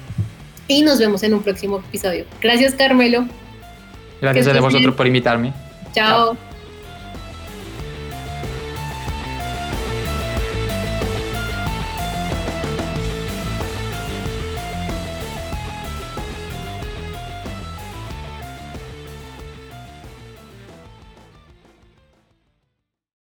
Y 0.67 0.83
nos 0.83 0.99
vemos 0.99 1.23
en 1.23 1.35
un 1.35 1.43
próximo 1.43 1.79
episodio. 1.79 2.25
Gracias, 2.41 2.75
Carmelo. 2.75 3.27
Gracias 4.21 4.49
a 4.49 4.61
vosotros 4.61 4.95
por 4.95 5.07
invitarme. 5.07 5.53
Chao. 5.95 6.48